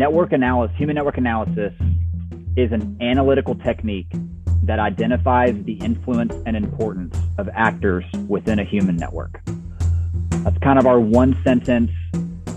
network 0.00 0.32
analysis, 0.32 0.74
human 0.78 0.94
network 0.94 1.18
analysis, 1.18 1.74
is 2.56 2.72
an 2.72 2.96
analytical 3.02 3.54
technique 3.54 4.10
that 4.62 4.78
identifies 4.78 5.54
the 5.64 5.74
influence 5.74 6.34
and 6.46 6.56
importance 6.56 7.14
of 7.36 7.50
actors 7.52 8.02
within 8.26 8.58
a 8.58 8.64
human 8.64 8.96
network. 8.96 9.42
That's 10.42 10.56
kind 10.60 10.78
of 10.78 10.86
our 10.86 10.98
one 10.98 11.38
sentence. 11.44 11.90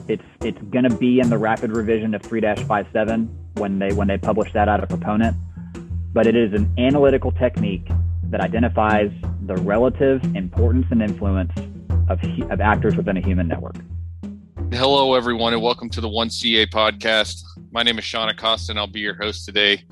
It's 0.08 0.24
it's 0.40 0.62
going 0.72 0.86
to 0.90 0.96
be 0.96 1.20
in 1.20 1.30
the 1.30 1.38
rapid 1.38 1.76
revision 1.76 2.16
of 2.16 2.22
3-57 2.22 3.28
when 3.56 3.78
they 3.78 3.92
when 3.92 4.08
they 4.08 4.18
publish 4.18 4.54
that 4.54 4.70
out 4.70 4.82
of 4.82 4.88
proponent. 4.88 5.36
But 6.14 6.28
it 6.28 6.38
is 6.38 6.54
an 6.54 6.74
analytical 6.78 7.34
technique 7.34 7.90
that 8.30 8.40
identifies 8.40 9.12
the 9.48 9.58
relative 9.58 10.24
importance 10.34 10.86
and 10.92 11.02
influence 11.02 11.52
of, 12.08 12.22
of 12.50 12.62
actors 12.62 12.96
within 12.96 13.18
a 13.18 13.22
human 13.22 13.50
network. 13.50 13.76
Hello, 14.76 15.14
everyone, 15.14 15.54
and 15.54 15.62
welcome 15.62 15.88
to 15.92 16.02
the 16.02 16.10
1CA 16.10 16.66
podcast. 16.66 17.44
My 17.72 17.84
name 17.84 18.00
is 18.00 18.06
Sean 18.06 18.30
Acosta, 18.30 18.72
and 18.72 18.80
I'll 18.80 18.88
be 18.88 19.02
your 19.02 19.14
host 19.14 19.46
today. 19.46 19.84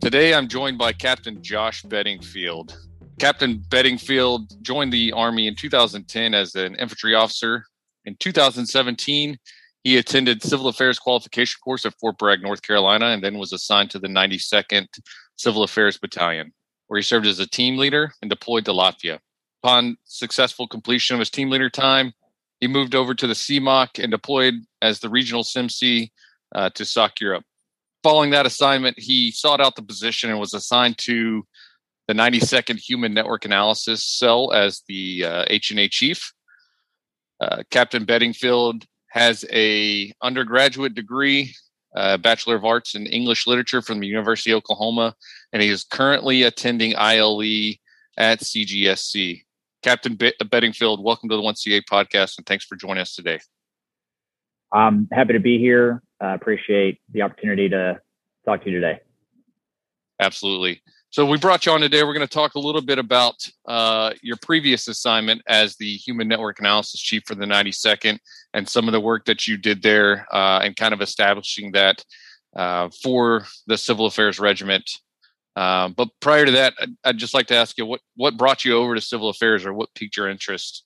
Today, 0.00 0.34
I'm 0.34 0.48
joined 0.48 0.76
by 0.76 0.92
Captain 0.92 1.40
Josh 1.40 1.82
Bedingfield. 1.84 2.76
Captain 3.20 3.62
Bedingfield 3.70 4.60
joined 4.60 4.92
the 4.92 5.12
Army 5.12 5.46
in 5.46 5.54
2010 5.54 6.34
as 6.34 6.56
an 6.56 6.74
infantry 6.74 7.14
officer. 7.14 7.64
In 8.06 8.16
2017, 8.18 9.38
he 9.84 9.98
attended 9.98 10.42
civil 10.42 10.66
affairs 10.66 10.98
qualification 10.98 11.60
course 11.62 11.86
at 11.86 11.94
Fort 12.00 12.18
Bragg, 12.18 12.42
North 12.42 12.62
Carolina, 12.62 13.06
and 13.06 13.22
then 13.22 13.38
was 13.38 13.52
assigned 13.52 13.90
to 13.90 14.00
the 14.00 14.08
92nd 14.08 14.88
Civil 15.36 15.62
Affairs 15.62 15.96
Battalion, 15.96 16.52
where 16.88 16.98
he 16.98 17.04
served 17.04 17.26
as 17.26 17.38
a 17.38 17.46
team 17.46 17.76
leader 17.76 18.12
and 18.20 18.28
deployed 18.28 18.64
to 18.64 18.72
Latvia. 18.72 19.20
Upon 19.62 19.96
successful 20.06 20.66
completion 20.66 21.14
of 21.14 21.20
his 21.20 21.30
team 21.30 21.50
leader 21.50 21.70
time, 21.70 22.12
he 22.60 22.66
moved 22.66 22.94
over 22.94 23.14
to 23.14 23.26
the 23.26 23.34
CMOC 23.34 24.02
and 24.02 24.10
deployed 24.10 24.54
as 24.80 25.00
the 25.00 25.08
regional 25.08 25.42
CIMC 25.42 26.10
uh, 26.54 26.70
to 26.70 26.84
SOC 26.84 27.20
Europe. 27.20 27.44
Following 28.02 28.30
that 28.30 28.46
assignment, 28.46 28.98
he 28.98 29.30
sought 29.30 29.60
out 29.60 29.76
the 29.76 29.82
position 29.82 30.30
and 30.30 30.38
was 30.38 30.54
assigned 30.54 30.98
to 30.98 31.46
the 32.06 32.14
92nd 32.14 32.78
Human 32.78 33.14
Network 33.14 33.44
Analysis 33.44 34.04
Cell 34.04 34.52
as 34.52 34.82
the 34.88 35.24
uh, 35.24 35.44
HNA 35.46 35.90
chief. 35.90 36.32
Uh, 37.40 37.62
Captain 37.70 38.04
Bedingfield 38.04 38.84
has 39.08 39.44
a 39.50 40.12
undergraduate 40.22 40.94
degree, 40.94 41.54
uh, 41.96 42.16
Bachelor 42.18 42.56
of 42.56 42.64
Arts 42.64 42.94
in 42.94 43.06
English 43.06 43.46
Literature 43.46 43.80
from 43.80 44.00
the 44.00 44.06
University 44.06 44.50
of 44.50 44.58
Oklahoma, 44.58 45.14
and 45.52 45.62
he 45.62 45.68
is 45.68 45.84
currently 45.84 46.42
attending 46.42 46.94
ILE 46.96 47.40
at 48.16 48.40
CGSC. 48.40 49.43
Captain 49.84 50.16
Bedingfield, 50.16 51.04
welcome 51.04 51.28
to 51.28 51.36
the 51.36 51.42
1CA 51.42 51.82
podcast 51.82 52.38
and 52.38 52.46
thanks 52.46 52.64
for 52.64 52.74
joining 52.74 53.02
us 53.02 53.14
today. 53.14 53.38
I'm 54.72 55.06
happy 55.12 55.34
to 55.34 55.40
be 55.40 55.58
here. 55.58 56.02
I 56.22 56.32
appreciate 56.32 57.02
the 57.12 57.20
opportunity 57.20 57.68
to 57.68 58.00
talk 58.46 58.64
to 58.64 58.70
you 58.70 58.80
today. 58.80 59.00
Absolutely. 60.18 60.80
So 61.10 61.26
we 61.26 61.36
brought 61.36 61.66
you 61.66 61.72
on 61.72 61.82
today. 61.82 62.02
We're 62.02 62.14
going 62.14 62.26
to 62.26 62.32
talk 62.32 62.54
a 62.54 62.58
little 62.58 62.80
bit 62.80 62.98
about 62.98 63.46
uh, 63.68 64.14
your 64.22 64.38
previous 64.40 64.88
assignment 64.88 65.42
as 65.46 65.76
the 65.76 65.96
Human 65.96 66.28
Network 66.28 66.60
Analysis 66.60 67.02
Chief 67.02 67.22
for 67.26 67.34
the 67.34 67.44
92nd 67.44 68.18
and 68.54 68.66
some 68.66 68.88
of 68.88 68.92
the 68.92 69.00
work 69.00 69.26
that 69.26 69.46
you 69.46 69.58
did 69.58 69.82
there 69.82 70.26
uh, 70.32 70.60
and 70.62 70.74
kind 70.76 70.94
of 70.94 71.02
establishing 71.02 71.72
that 71.72 72.02
uh, 72.56 72.88
for 73.02 73.44
the 73.66 73.76
Civil 73.76 74.06
Affairs 74.06 74.40
Regiment 74.40 74.90
um, 75.56 75.92
but 75.92 76.08
prior 76.20 76.44
to 76.44 76.52
that, 76.52 76.74
I'd, 77.04 77.18
just 77.18 77.34
like 77.34 77.46
to 77.46 77.54
ask 77.54 77.78
you 77.78 77.86
what 77.86 78.00
what 78.16 78.36
brought 78.36 78.64
you 78.64 78.76
over 78.76 78.94
to 78.94 79.00
civil 79.00 79.28
affairs, 79.28 79.64
or 79.64 79.72
what 79.72 79.94
piqued 79.94 80.16
your 80.16 80.28
interest? 80.28 80.84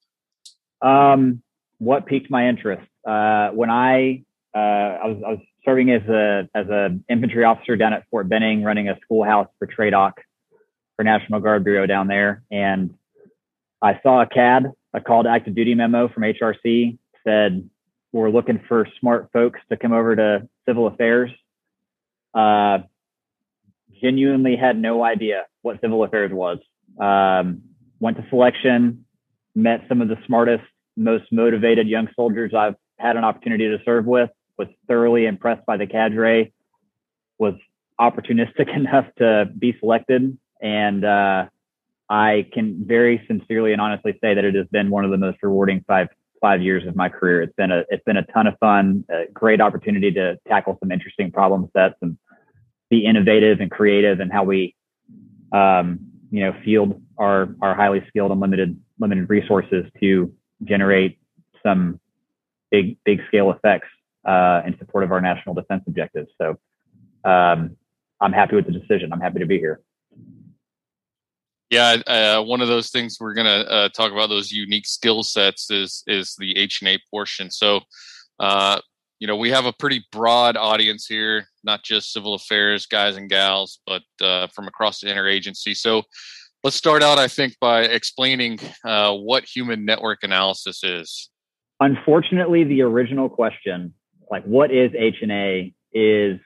Um, 0.83 1.42
what 1.78 2.06
piqued 2.06 2.30
my 2.30 2.48
interest 2.48 2.86
uh, 3.06 3.50
when 3.50 3.70
I 3.70 4.24
uh, 4.55 4.58
I 4.58 5.06
was 5.06 5.22
I 5.27 5.30
was 5.30 5.41
serving 5.64 5.91
as 5.91 6.02
a 6.08 6.48
as 6.55 6.66
an 6.69 7.05
infantry 7.08 7.44
officer 7.44 7.77
down 7.77 7.92
at 7.92 8.05
Fort 8.11 8.28
Benning, 8.28 8.62
running 8.62 8.89
a 8.89 8.98
schoolhouse 9.02 9.48
for 9.58 9.66
TRADOC 9.66 10.12
for 10.96 11.05
National 11.05 11.40
Guard 11.40 11.64
Bureau 11.64 11.86
down 11.86 12.08
there, 12.08 12.42
and 12.51 12.95
I 13.80 14.01
saw 14.02 14.23
a 14.23 14.27
CAD, 14.27 14.73
a 14.92 15.01
call 15.01 15.23
to 15.23 15.28
active 15.28 15.55
duty 15.55 15.74
memo 15.74 16.08
from 16.08 16.24
HRC 16.24 16.98
said 17.24 17.68
we're 18.12 18.30
looking 18.30 18.61
for 18.68 18.86
smart 19.01 19.28
folks 19.33 19.61
to 19.70 19.77
come 19.77 19.92
over 19.92 20.17
to 20.17 20.48
civil 20.67 20.86
affairs. 20.86 21.30
Uh, 22.34 22.78
genuinely 24.01 24.57
had 24.57 24.79
no 24.79 25.05
idea 25.05 25.47
what 25.63 25.81
civil 25.81 26.05
affairs 26.05 26.33
was. 26.33 26.59
Um, 27.01 27.63
went 28.01 28.17
to 28.17 28.25
selection, 28.29 29.05
met 29.55 29.83
some 29.89 30.01
of 30.01 30.09
the 30.09 30.17
smartest, 30.27 30.64
most 30.97 31.25
motivated 31.33 31.89
young 31.89 32.08
soldiers 32.17 32.53
I've 32.55 32.77
had 32.98 33.17
an 33.17 33.25
opportunity 33.25 33.69
to 33.69 33.79
serve 33.85 34.07
with, 34.07 34.31
was 34.57 34.69
thoroughly 34.89 35.27
impressed 35.27 35.64
by 35.67 35.77
the 35.77 35.87
cadre, 35.87 36.53
was 37.39 37.55
opportunistic 38.01 38.69
enough 38.75 39.07
to 39.19 39.47
be 39.58 39.77
selected. 39.79 40.37
And 40.61 41.05
uh, 41.05 41.47
I 42.08 42.48
can 42.53 42.85
very 42.87 43.25
sincerely 43.29 43.73
and 43.73 43.81
honestly 43.81 44.13
say 44.20 44.35
that 44.35 44.45
it 44.45 44.55
has 44.55 44.67
been 44.69 44.91
one 44.91 45.05
of 45.05 45.11
the 45.11 45.19
most 45.19 45.39
rewarding 45.42 45.85
five 45.87 46.08
five 46.41 46.63
years 46.63 46.87
of 46.87 46.95
my 46.95 47.08
career. 47.08 47.42
It's 47.42 47.55
been 47.57 47.73
a 47.73 47.85
it's 47.89 48.05
been 48.05 48.17
a 48.17 48.25
ton 48.27 48.47
of 48.47 48.55
fun, 48.58 49.05
a 49.11 49.25
great 49.33 49.61
opportunity 49.61 50.11
to 50.13 50.39
tackle 50.47 50.77
some 50.81 50.91
interesting 50.91 51.31
problem 51.31 51.69
sets 51.77 51.97
and 52.01 52.17
be 52.91 53.05
innovative 53.05 53.61
and 53.61 53.71
creative 53.71 54.21
and 54.21 54.33
how 54.33 54.45
we, 54.45 54.75
um, 55.53 56.01
you 56.31 56.41
know, 56.41 56.55
field 56.65 57.03
our 57.19 57.55
our 57.61 57.75
highly 57.75 58.05
skilled 58.09 58.31
and 58.31 58.41
limited 58.41 58.79
limited 58.99 59.29
resources 59.29 59.85
to 60.01 60.33
generate 60.65 61.19
some 61.63 62.01
big 62.71 62.97
big 63.05 63.21
scale 63.29 63.51
effects 63.51 63.89
uh, 64.25 64.63
in 64.67 64.77
support 64.79 65.05
of 65.05 65.13
our 65.13 65.21
national 65.21 65.55
defense 65.55 65.83
objectives. 65.87 66.29
So 66.41 66.59
um, 67.25 67.77
I'm 68.21 68.33
happy 68.33 68.57
with 68.57 68.67
the 68.67 68.73
decision. 68.73 69.13
I'm 69.13 69.20
happy 69.20 69.39
to 69.41 69.47
be 69.47 69.59
here. 69.59 69.81
Yeah, 71.70 71.97
uh, 72.07 72.43
one 72.43 72.63
of 72.63 72.69
those 72.69 72.91
things 72.91 73.19
we're 73.20 73.35
gonna 73.35 73.65
uh, 73.69 73.89
talk 73.91 74.11
about 74.11 74.29
those 74.31 74.51
unique 74.51 74.87
skill 74.87 75.23
sets 75.23 75.70
is 75.70 76.03
is 76.07 76.35
the 76.39 76.57
H 76.57 76.81
and 76.81 76.89
A 76.89 76.99
portion. 77.11 77.51
So, 77.51 77.81
uh, 78.41 78.81
you 79.18 79.27
know, 79.27 79.36
we 79.36 79.51
have 79.51 79.67
a 79.67 79.73
pretty 79.73 80.05
broad 80.12 80.56
audience 80.56 81.06
here, 81.06 81.48
not 81.64 81.83
just 81.83 82.12
civil 82.12 82.34
affairs 82.34 82.86
guys 82.86 83.17
and 83.17 83.29
gals, 83.29 83.80
but 83.86 84.02
uh, 84.20 84.46
from 84.48 84.68
across 84.68 85.01
the 85.01 85.08
interagency. 85.08 85.77
So 85.77 86.02
let's 86.62 86.77
start 86.77 87.02
out, 87.02 87.18
I 87.18 87.28
think, 87.28 87.55
by 87.61 87.83
explaining 87.83 88.61
uh, 88.84 89.14
what 89.14 89.45
human 89.45 89.84
network 89.84 90.23
analysis 90.23 90.84
is. 90.84 91.30
Unfortunately, 91.80 92.64
the 92.64 92.83
original 92.83 93.28
question, 93.28 93.95
like 94.30 94.45
what 94.45 94.70
is 94.70 94.90
HNA, 94.92 95.74
is 95.92 96.39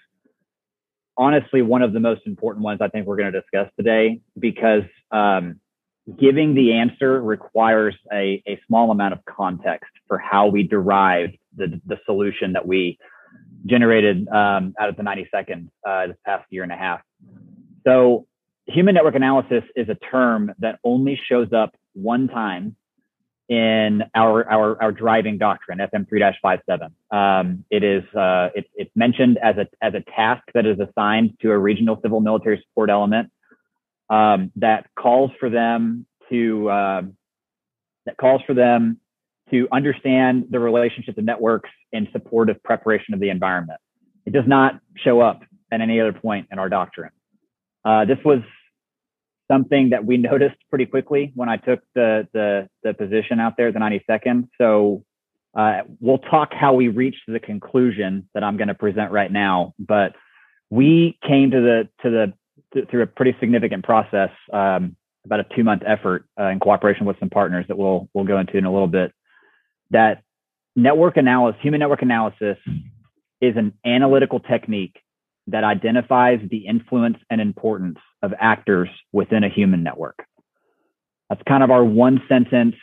honestly 1.16 1.62
one 1.62 1.82
of 1.82 1.92
the 1.92 2.00
most 2.00 2.22
important 2.26 2.64
ones 2.64 2.80
I 2.80 2.88
think 2.88 3.06
we're 3.06 3.16
going 3.16 3.32
to 3.32 3.40
discuss 3.40 3.70
today 3.76 4.20
because 4.38 4.84
um, 5.10 5.60
giving 6.18 6.54
the 6.54 6.74
answer 6.74 7.20
requires 7.20 7.94
a, 8.12 8.42
a 8.46 8.58
small 8.66 8.90
amount 8.90 9.12
of 9.12 9.24
context 9.24 9.90
for 10.08 10.18
how 10.18 10.48
we 10.48 10.62
derived 10.62 11.36
the, 11.56 11.80
the 11.86 11.98
solution 12.06 12.52
that 12.52 12.66
we 12.66 12.98
generated 13.66 14.28
um, 14.28 14.74
out 14.78 14.88
of 14.88 14.96
the 14.96 15.02
92nd 15.02 15.68
uh, 15.86 16.08
this 16.08 16.16
past 16.24 16.44
year 16.50 16.62
and 16.62 16.72
a 16.72 16.76
half. 16.76 17.00
So, 17.86 18.26
human 18.66 18.94
network 18.94 19.14
analysis 19.14 19.64
is 19.74 19.88
a 19.88 19.94
term 19.94 20.52
that 20.60 20.78
only 20.84 21.20
shows 21.28 21.52
up 21.52 21.74
one 21.94 22.28
time 22.28 22.76
in 23.48 24.02
our 24.14 24.48
our, 24.50 24.82
our 24.82 24.92
driving 24.92 25.36
doctrine, 25.36 25.78
FM 25.78 26.06
3-57. 26.08 26.90
Um, 27.14 27.64
it 27.70 27.84
is 27.84 28.02
uh, 28.14 28.48
it's, 28.54 28.68
it's 28.74 28.90
mentioned 28.94 29.38
as 29.42 29.56
a 29.56 29.66
as 29.84 29.94
a 29.94 30.00
task 30.00 30.44
that 30.54 30.64
is 30.64 30.78
assigned 30.78 31.38
to 31.42 31.50
a 31.50 31.58
regional 31.58 31.98
civil 32.02 32.20
military 32.20 32.64
support 32.66 32.88
element 32.88 33.30
um, 34.08 34.52
that 34.56 34.86
calls 34.98 35.30
for 35.38 35.50
them 35.50 36.06
to 36.30 36.70
uh, 36.70 37.02
that 38.06 38.16
calls 38.16 38.40
for 38.46 38.54
them 38.54 38.98
to 39.52 39.68
understand 39.70 40.46
the 40.50 40.58
relationship 40.58 41.16
of 41.18 41.24
networks 41.24 41.70
in 41.92 42.08
support 42.12 42.50
of 42.50 42.62
preparation 42.62 43.14
of 43.14 43.20
the 43.20 43.30
environment. 43.30 43.78
It 44.26 44.32
does 44.32 44.46
not 44.46 44.80
show 44.96 45.20
up 45.20 45.42
at 45.70 45.80
any 45.80 46.00
other 46.00 46.12
point 46.12 46.48
in 46.50 46.58
our 46.58 46.68
doctrine. 46.68 47.10
Uh, 47.84 48.04
this 48.04 48.18
was 48.24 48.40
something 49.50 49.90
that 49.90 50.04
we 50.04 50.16
noticed 50.30 50.56
pretty 50.70 50.86
quickly 50.86 51.32
when 51.34 51.48
I 51.48 51.56
took 51.56 51.80
the 51.94 52.28
the, 52.32 52.68
the 52.82 52.94
position 52.94 53.40
out 53.40 53.54
there 53.56 53.72
the 53.72 53.78
92nd. 53.78 54.48
So 54.58 55.04
uh, 55.54 55.82
we'll 56.00 56.18
talk 56.18 56.52
how 56.52 56.74
we 56.74 56.88
reached 56.88 57.22
the 57.28 57.40
conclusion 57.40 58.28
that 58.34 58.42
I'm 58.42 58.56
going 58.56 58.68
to 58.68 58.74
present 58.74 59.12
right 59.12 59.30
now. 59.30 59.74
But 59.78 60.14
we 60.70 61.18
came 61.26 61.50
to 61.50 61.60
the 61.60 61.88
to 62.02 62.10
the 62.10 62.32
through 62.90 63.02
a 63.02 63.06
pretty 63.06 63.36
significant 63.38 63.84
process, 63.84 64.30
um, 64.52 64.96
about 65.24 65.40
a 65.40 65.46
two 65.54 65.62
month 65.62 65.82
effort 65.86 66.24
uh, 66.40 66.46
in 66.46 66.58
cooperation 66.58 67.06
with 67.06 67.18
some 67.20 67.28
partners 67.28 67.66
that 67.68 67.76
we'll 67.76 68.08
we'll 68.14 68.24
go 68.24 68.38
into 68.38 68.56
in 68.56 68.64
a 68.64 68.72
little 68.72 68.88
bit. 68.88 69.12
That 69.92 70.22
network 70.76 71.16
analysis, 71.16 71.60
human 71.62 71.80
network 71.80 72.02
analysis, 72.02 72.58
is 73.40 73.56
an 73.56 73.72
analytical 73.84 74.40
technique 74.40 74.96
that 75.48 75.64
identifies 75.64 76.40
the 76.50 76.66
influence 76.66 77.18
and 77.30 77.40
importance 77.40 77.98
of 78.22 78.32
actors 78.38 78.88
within 79.12 79.44
a 79.44 79.48
human 79.48 79.82
network. 79.82 80.24
That's 81.28 81.42
kind 81.48 81.62
of 81.62 81.70
our 81.70 81.84
one 81.84 82.22
sentence. 82.28 82.76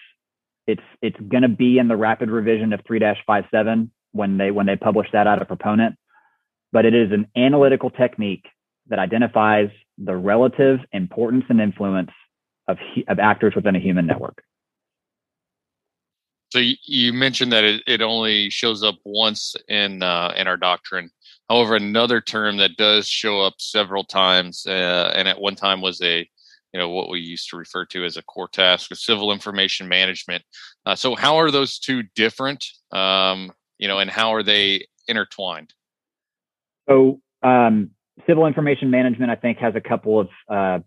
It's 0.68 0.82
it's 1.02 1.20
going 1.20 1.44
to 1.44 1.50
be 1.50 1.78
in 1.78 1.88
the 1.88 1.96
rapid 1.98 2.30
revision 2.30 2.74
of 2.74 2.82
3-57 2.84 3.90
when 4.12 4.38
they 4.38 4.52
when 4.52 4.66
they 4.66 4.76
publish 4.76 5.08
that 5.14 5.28
out 5.28 5.42
of 5.42 5.48
proponent. 5.48 5.96
but 6.72 6.86
it 6.86 6.94
is 6.94 7.12
an 7.12 7.28
analytical 7.36 7.90
technique 7.90 8.46
that 8.88 9.00
identifies 9.00 9.70
the 9.98 10.16
relative 10.16 10.80
importance 10.92 11.46
and 11.50 11.62
influence 11.62 12.12
of, 12.68 12.78
of 13.08 13.20
actors 13.20 13.54
within 13.56 13.76
a 13.76 13.80
human 13.80 14.06
network. 14.06 14.44
So 16.50 16.60
you 16.86 17.14
mentioned 17.14 17.52
that 17.52 17.64
it, 17.64 17.84
it 17.86 18.02
only 18.02 18.50
shows 18.50 18.84
up 18.84 18.96
once 19.06 19.56
in 19.68 20.02
uh, 20.02 20.34
in 20.36 20.48
our 20.48 20.58
doctrine. 20.58 21.12
However, 21.48 21.76
another 21.76 22.22
term 22.22 22.58
that 22.58 22.78
does 22.78 23.08
show 23.08 23.42
up 23.42 23.56
several 23.60 24.04
times, 24.04 24.66
uh, 24.68 25.12
and 25.16 25.28
at 25.28 25.40
one 25.40 25.56
time 25.56 25.82
was 25.82 26.02
a 26.02 26.28
you 26.74 26.80
know 26.80 26.90
what 26.90 27.10
we 27.10 27.20
used 27.20 27.50
to 27.50 27.58
refer 27.58 27.86
to 27.86 28.04
as 28.04 28.18
a 28.18 28.24
core 28.24 28.48
task 28.48 28.92
of 28.92 28.98
civil 28.98 29.32
information 29.32 29.88
management. 29.88 30.44
Uh, 30.86 30.96
so 30.96 31.16
how 31.16 31.38
are 31.38 31.52
those 31.52 31.80
two 31.80 32.04
different? 32.16 32.66
Um, 32.92 33.52
you 33.78 33.88
know, 33.88 34.00
and 34.00 34.10
how 34.10 34.34
are 34.34 34.44
they 34.44 34.86
intertwined? 35.08 35.74
So 36.90 37.22
um, 37.44 37.92
civil 38.28 38.48
information 38.48 38.90
management, 38.90 39.32
I 39.32 39.36
think, 39.36 39.60
has 39.60 39.76
a 39.76 39.82
couple 39.82 40.20
of 40.20 40.30
uh, 40.50 40.80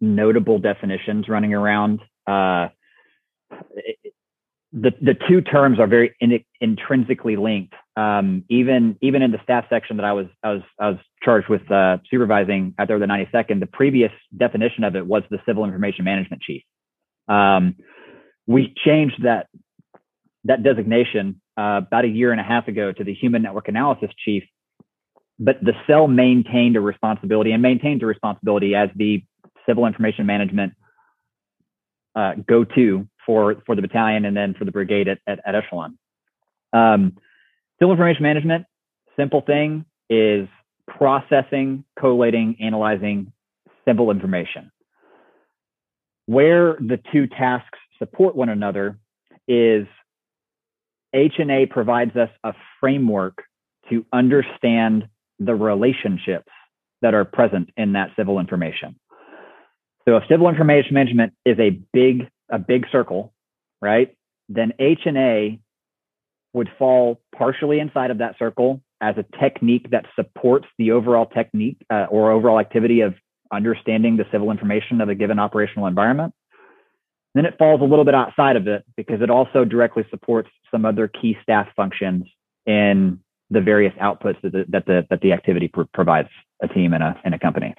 notable 0.00 0.58
definitions 0.58 1.28
running 1.28 1.54
around. 1.54 2.00
Uh, 2.26 2.68
the 4.72 4.92
the 5.00 5.16
two 5.28 5.40
terms 5.40 5.80
are 5.80 5.86
very 5.86 6.14
in, 6.20 6.44
intrinsically 6.60 7.36
linked. 7.36 7.74
Um, 7.96 8.44
even 8.48 8.96
even 9.02 9.22
in 9.22 9.32
the 9.32 9.40
staff 9.42 9.64
section 9.68 9.96
that 9.96 10.06
I 10.06 10.12
was 10.12 10.26
I 10.42 10.52
was 10.52 10.62
I 10.78 10.88
was 10.90 10.98
charged 11.22 11.48
with 11.48 11.68
uh, 11.70 11.98
supervising 12.10 12.74
out 12.78 12.88
there 12.88 12.98
the 12.98 13.06
92nd, 13.06 13.60
the 13.60 13.66
previous 13.66 14.12
definition 14.36 14.84
of 14.84 14.94
it 14.94 15.06
was 15.06 15.22
the 15.30 15.38
civil 15.46 15.64
information 15.64 16.04
management 16.04 16.42
chief. 16.42 16.62
Um, 17.28 17.76
we 18.46 18.72
changed 18.84 19.24
that 19.24 19.48
that 20.44 20.62
designation 20.62 21.40
uh, 21.58 21.80
about 21.86 22.04
a 22.04 22.08
year 22.08 22.30
and 22.30 22.40
a 22.40 22.44
half 22.44 22.68
ago 22.68 22.92
to 22.92 23.04
the 23.04 23.12
human 23.12 23.42
network 23.42 23.68
analysis 23.68 24.10
chief, 24.24 24.44
but 25.38 25.56
the 25.60 25.72
cell 25.86 26.06
maintained 26.06 26.76
a 26.76 26.80
responsibility 26.80 27.50
and 27.50 27.60
maintains 27.60 28.02
a 28.02 28.06
responsibility 28.06 28.74
as 28.74 28.88
the 28.94 29.22
civil 29.66 29.86
information 29.86 30.26
management 30.26 30.74
uh, 32.14 32.34
go 32.48 32.64
to 32.64 33.08
for 33.30 33.62
for 33.64 33.76
the 33.76 33.82
battalion 33.82 34.24
and 34.24 34.36
then 34.36 34.54
for 34.58 34.64
the 34.64 34.72
brigade 34.72 35.06
at, 35.06 35.18
at, 35.24 35.38
at 35.46 35.54
echelon. 35.54 35.96
Um, 36.72 37.16
civil 37.78 37.92
information 37.92 38.24
management, 38.24 38.66
simple 39.16 39.40
thing 39.40 39.84
is 40.08 40.48
processing, 40.88 41.84
collating, 41.96 42.56
analyzing 42.60 43.32
civil 43.86 44.10
information. 44.10 44.72
Where 46.26 46.74
the 46.80 46.98
two 47.12 47.28
tasks 47.28 47.78
support 48.00 48.34
one 48.34 48.48
another 48.48 48.98
is 49.46 49.86
H&A 51.14 51.66
provides 51.66 52.16
us 52.16 52.30
a 52.42 52.52
framework 52.80 53.44
to 53.90 54.04
understand 54.12 55.08
the 55.38 55.54
relationships 55.54 56.50
that 57.02 57.14
are 57.14 57.24
present 57.24 57.70
in 57.76 57.92
that 57.92 58.10
civil 58.16 58.40
information. 58.40 58.96
So 60.08 60.16
if 60.16 60.24
civil 60.28 60.48
information 60.48 60.94
management 60.94 61.32
is 61.44 61.58
a 61.60 61.78
big 61.92 62.28
a 62.50 62.58
big 62.58 62.86
circle, 62.90 63.32
right? 63.80 64.14
Then 64.48 64.72
H 64.78 65.00
and 65.06 65.16
A 65.16 65.60
would 66.52 66.68
fall 66.78 67.20
partially 67.36 67.78
inside 67.78 68.10
of 68.10 68.18
that 68.18 68.36
circle 68.38 68.82
as 69.00 69.14
a 69.16 69.24
technique 69.38 69.90
that 69.90 70.06
supports 70.16 70.66
the 70.78 70.92
overall 70.92 71.26
technique 71.26 71.78
uh, 71.90 72.06
or 72.10 72.30
overall 72.30 72.58
activity 72.58 73.00
of 73.00 73.14
understanding 73.52 74.16
the 74.16 74.26
civil 74.30 74.50
information 74.50 75.00
of 75.00 75.08
a 75.08 75.14
given 75.14 75.38
operational 75.38 75.86
environment. 75.86 76.34
Then 77.34 77.46
it 77.46 77.54
falls 77.58 77.80
a 77.80 77.84
little 77.84 78.04
bit 78.04 78.14
outside 78.14 78.56
of 78.56 78.66
it 78.66 78.84
because 78.96 79.22
it 79.22 79.30
also 79.30 79.64
directly 79.64 80.04
supports 80.10 80.50
some 80.70 80.84
other 80.84 81.08
key 81.08 81.36
staff 81.42 81.68
functions 81.76 82.26
in 82.66 83.20
the 83.50 83.60
various 83.60 83.94
outputs 83.94 84.40
that 84.42 84.52
the, 84.52 84.64
that 84.68 84.86
the, 84.86 85.06
that 85.10 85.20
the 85.20 85.32
activity 85.32 85.68
pr- 85.68 85.82
provides 85.94 86.28
a 86.62 86.68
team 86.68 86.92
and 86.92 87.02
a, 87.02 87.18
and 87.24 87.34
a 87.34 87.38
company 87.38 87.74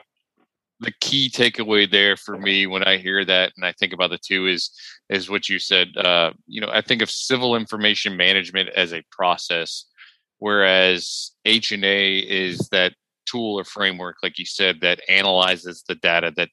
the 0.82 0.92
key 1.00 1.30
takeaway 1.30 1.90
there 1.90 2.18
for 2.18 2.38
me 2.38 2.66
when 2.66 2.84
I 2.84 2.98
hear 2.98 3.24
that 3.24 3.54
and 3.56 3.64
I 3.64 3.72
think 3.74 3.94
about 3.94 4.10
the 4.10 4.18
two 4.18 4.48
is 4.48 4.72
is 5.10 5.30
what 5.30 5.48
you 5.48 5.60
said. 5.60 5.96
Uh, 5.96 6.32
you 6.48 6.60
know, 6.60 6.70
I 6.72 6.82
think 6.82 7.02
of 7.02 7.12
civil 7.12 7.56
information 7.56 8.18
management 8.18 8.70
as 8.70 8.92
a 8.92 9.04
process, 9.12 9.86
whereas 10.40 11.32
H 11.46 11.72
and 11.72 11.86
A 11.86 12.18
is 12.18 12.68
that 12.70 12.94
tool 13.26 13.60
or 13.60 13.64
framework, 13.64 14.18
like 14.24 14.40
you 14.40 14.46
said, 14.46 14.82
that 14.82 15.02
analyzes 15.08 15.84
the 15.88 15.96
data 15.96 16.34
that 16.36 16.50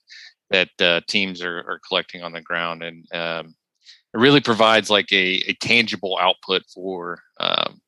that 0.51 0.71
uh, 0.81 1.01
teams 1.09 1.43
are, 1.43 1.59
are 1.59 1.81
collecting 1.87 2.23
on 2.23 2.33
the 2.33 2.41
ground, 2.41 2.83
and 2.83 3.07
um, 3.13 3.55
it 4.15 4.19
really 4.19 4.41
provides 4.41 4.91
like 4.91 5.13
a, 5.13 5.43
a 5.49 5.55
tangible 5.55 6.19
output 6.21 6.63
for, 6.73 7.21
um, 7.39 7.81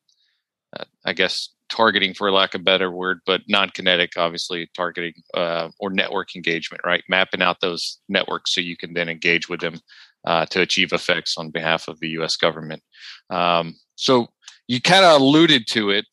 uh, 0.78 0.84
I 1.04 1.14
guess, 1.14 1.50
targeting 1.70 2.14
for 2.14 2.30
lack 2.30 2.54
of 2.54 2.60
a 2.60 2.64
better 2.64 2.90
word 2.90 3.20
but 3.26 3.42
non-kinetic 3.48 4.12
obviously 4.16 4.68
targeting 4.74 5.14
uh, 5.34 5.68
or 5.78 5.90
network 5.90 6.34
engagement 6.36 6.82
right? 6.84 7.04
Mapping 7.08 7.42
out 7.42 7.60
those 7.60 7.98
networks 8.08 8.54
so 8.54 8.60
you 8.60 8.76
can 8.76 8.94
then 8.94 9.08
engage 9.08 9.48
with 9.48 9.60
them 9.60 9.80
uh, 10.26 10.46
to 10.46 10.60
achieve 10.60 10.92
effects 10.92 11.36
on 11.38 11.50
behalf 11.50 11.88
of 11.88 11.98
the 12.00 12.08
us 12.08 12.36
government. 12.36 12.82
Um, 13.30 13.76
so 13.96 14.28
you 14.68 14.80
kind 14.80 15.04
of 15.04 15.20
alluded 15.20 15.66
to 15.68 15.90
it 15.90 16.04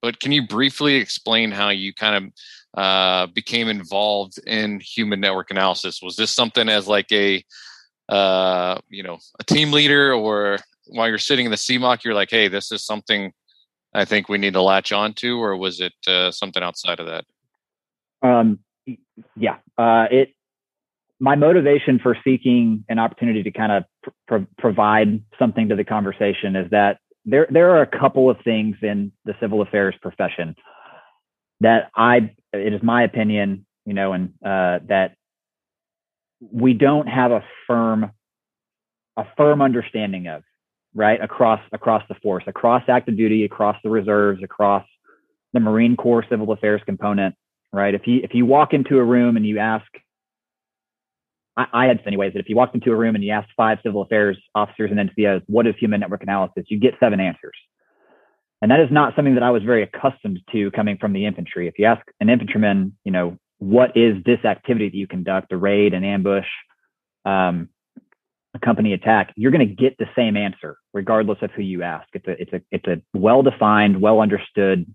but 0.00 0.20
can 0.20 0.32
you 0.32 0.46
briefly 0.46 0.94
explain 0.96 1.50
how 1.50 1.70
you 1.70 1.92
kind 1.92 2.24
of 2.24 2.32
uh, 2.80 3.26
became 3.26 3.68
involved 3.68 4.38
in 4.46 4.80
human 4.80 5.20
network 5.20 5.50
analysis? 5.50 6.00
Was 6.02 6.16
this 6.16 6.34
something 6.34 6.68
as 6.68 6.86
like 6.86 7.10
a 7.12 7.44
uh, 8.08 8.78
you 8.88 9.02
know 9.02 9.18
a 9.38 9.44
team 9.44 9.72
leader 9.72 10.12
or 10.12 10.58
while 10.86 11.08
you're 11.08 11.18
sitting 11.18 11.44
in 11.44 11.50
the 11.50 11.56
CMOC, 11.56 12.04
you're 12.04 12.14
like, 12.14 12.30
hey, 12.30 12.48
this 12.48 12.72
is 12.72 12.84
something 12.84 13.32
I 13.98 14.04
think 14.04 14.28
we 14.28 14.38
need 14.38 14.52
to 14.54 14.62
latch 14.62 14.92
on 14.92 15.12
to, 15.14 15.42
or 15.42 15.56
was 15.56 15.80
it 15.80 15.92
uh, 16.06 16.30
something 16.30 16.62
outside 16.62 17.00
of 17.00 17.06
that? 17.06 17.24
Um, 18.22 18.60
yeah, 19.36 19.56
uh, 19.76 20.06
it. 20.10 20.34
My 21.20 21.34
motivation 21.34 21.98
for 21.98 22.16
seeking 22.22 22.84
an 22.88 23.00
opportunity 23.00 23.42
to 23.42 23.50
kind 23.50 23.72
of 23.72 23.84
pr- 24.28 24.46
provide 24.56 25.20
something 25.36 25.68
to 25.68 25.74
the 25.74 25.82
conversation 25.82 26.54
is 26.54 26.70
that 26.70 26.98
there 27.24 27.48
there 27.50 27.70
are 27.70 27.82
a 27.82 27.86
couple 27.86 28.30
of 28.30 28.36
things 28.44 28.76
in 28.82 29.10
the 29.24 29.34
civil 29.40 29.60
affairs 29.60 29.96
profession 30.00 30.54
that 31.60 31.90
I 31.94 32.34
it 32.52 32.72
is 32.72 32.82
my 32.82 33.02
opinion, 33.02 33.66
you 33.84 33.94
know, 33.94 34.12
and 34.12 34.32
uh, 34.44 34.78
that 34.88 35.16
we 36.40 36.72
don't 36.72 37.08
have 37.08 37.32
a 37.32 37.42
firm 37.66 38.12
a 39.16 39.24
firm 39.36 39.60
understanding 39.60 40.28
of 40.28 40.44
right 40.94 41.20
across 41.22 41.60
across 41.72 42.02
the 42.08 42.14
force, 42.16 42.44
across 42.46 42.82
active 42.88 43.16
duty, 43.16 43.44
across 43.44 43.76
the 43.82 43.90
reserves, 43.90 44.42
across 44.42 44.84
the 45.52 45.60
Marine 45.60 45.96
Corps 45.96 46.24
civil 46.28 46.50
affairs 46.52 46.80
component, 46.84 47.34
right? 47.72 47.94
If 47.94 48.06
you 48.06 48.20
if 48.22 48.34
you 48.34 48.46
walk 48.46 48.72
into 48.72 48.98
a 48.98 49.04
room 49.04 49.36
and 49.36 49.46
you 49.46 49.58
ask, 49.58 49.86
I, 51.56 51.66
I 51.72 51.86
had 51.86 52.00
anyways 52.06 52.32
that 52.34 52.40
if 52.40 52.48
you 52.48 52.56
walked 52.56 52.74
into 52.74 52.92
a 52.92 52.96
room 52.96 53.14
and 53.14 53.24
you 53.24 53.32
asked 53.32 53.50
five 53.56 53.78
civil 53.82 54.02
affairs 54.02 54.38
officers 54.54 54.90
and 54.90 55.10
NCOs, 55.10 55.42
what 55.46 55.66
is 55.66 55.74
human 55.78 56.00
network 56.00 56.22
analysis, 56.22 56.64
you 56.68 56.78
get 56.78 56.94
seven 57.00 57.20
answers. 57.20 57.56
And 58.60 58.70
that 58.70 58.80
is 58.80 58.88
not 58.90 59.14
something 59.14 59.34
that 59.34 59.44
I 59.44 59.50
was 59.50 59.62
very 59.62 59.84
accustomed 59.84 60.40
to 60.52 60.70
coming 60.72 60.98
from 60.98 61.12
the 61.12 61.26
infantry. 61.26 61.68
If 61.68 61.78
you 61.78 61.84
ask 61.84 62.04
an 62.20 62.28
infantryman, 62.28 62.96
you 63.04 63.12
know, 63.12 63.38
what 63.58 63.96
is 63.96 64.16
this 64.24 64.44
activity 64.44 64.88
that 64.88 64.96
you 64.96 65.06
conduct, 65.06 65.52
a 65.52 65.56
raid, 65.56 65.94
an 65.94 66.04
ambush, 66.04 66.46
um, 67.24 67.68
a 68.54 68.58
company 68.58 68.92
attack, 68.92 69.32
you're 69.36 69.50
going 69.50 69.66
to 69.68 69.74
get 69.74 69.96
the 69.98 70.06
same 70.16 70.36
answer 70.36 70.76
regardless 70.94 71.38
of 71.42 71.50
who 71.52 71.62
you 71.62 71.82
ask. 71.82 72.06
It's 72.14 72.26
a 72.26 72.42
it's 72.42 72.52
a 72.52 72.60
it's 72.70 72.86
a 72.86 73.02
well 73.18 73.42
defined, 73.42 74.00
well 74.00 74.20
understood, 74.20 74.86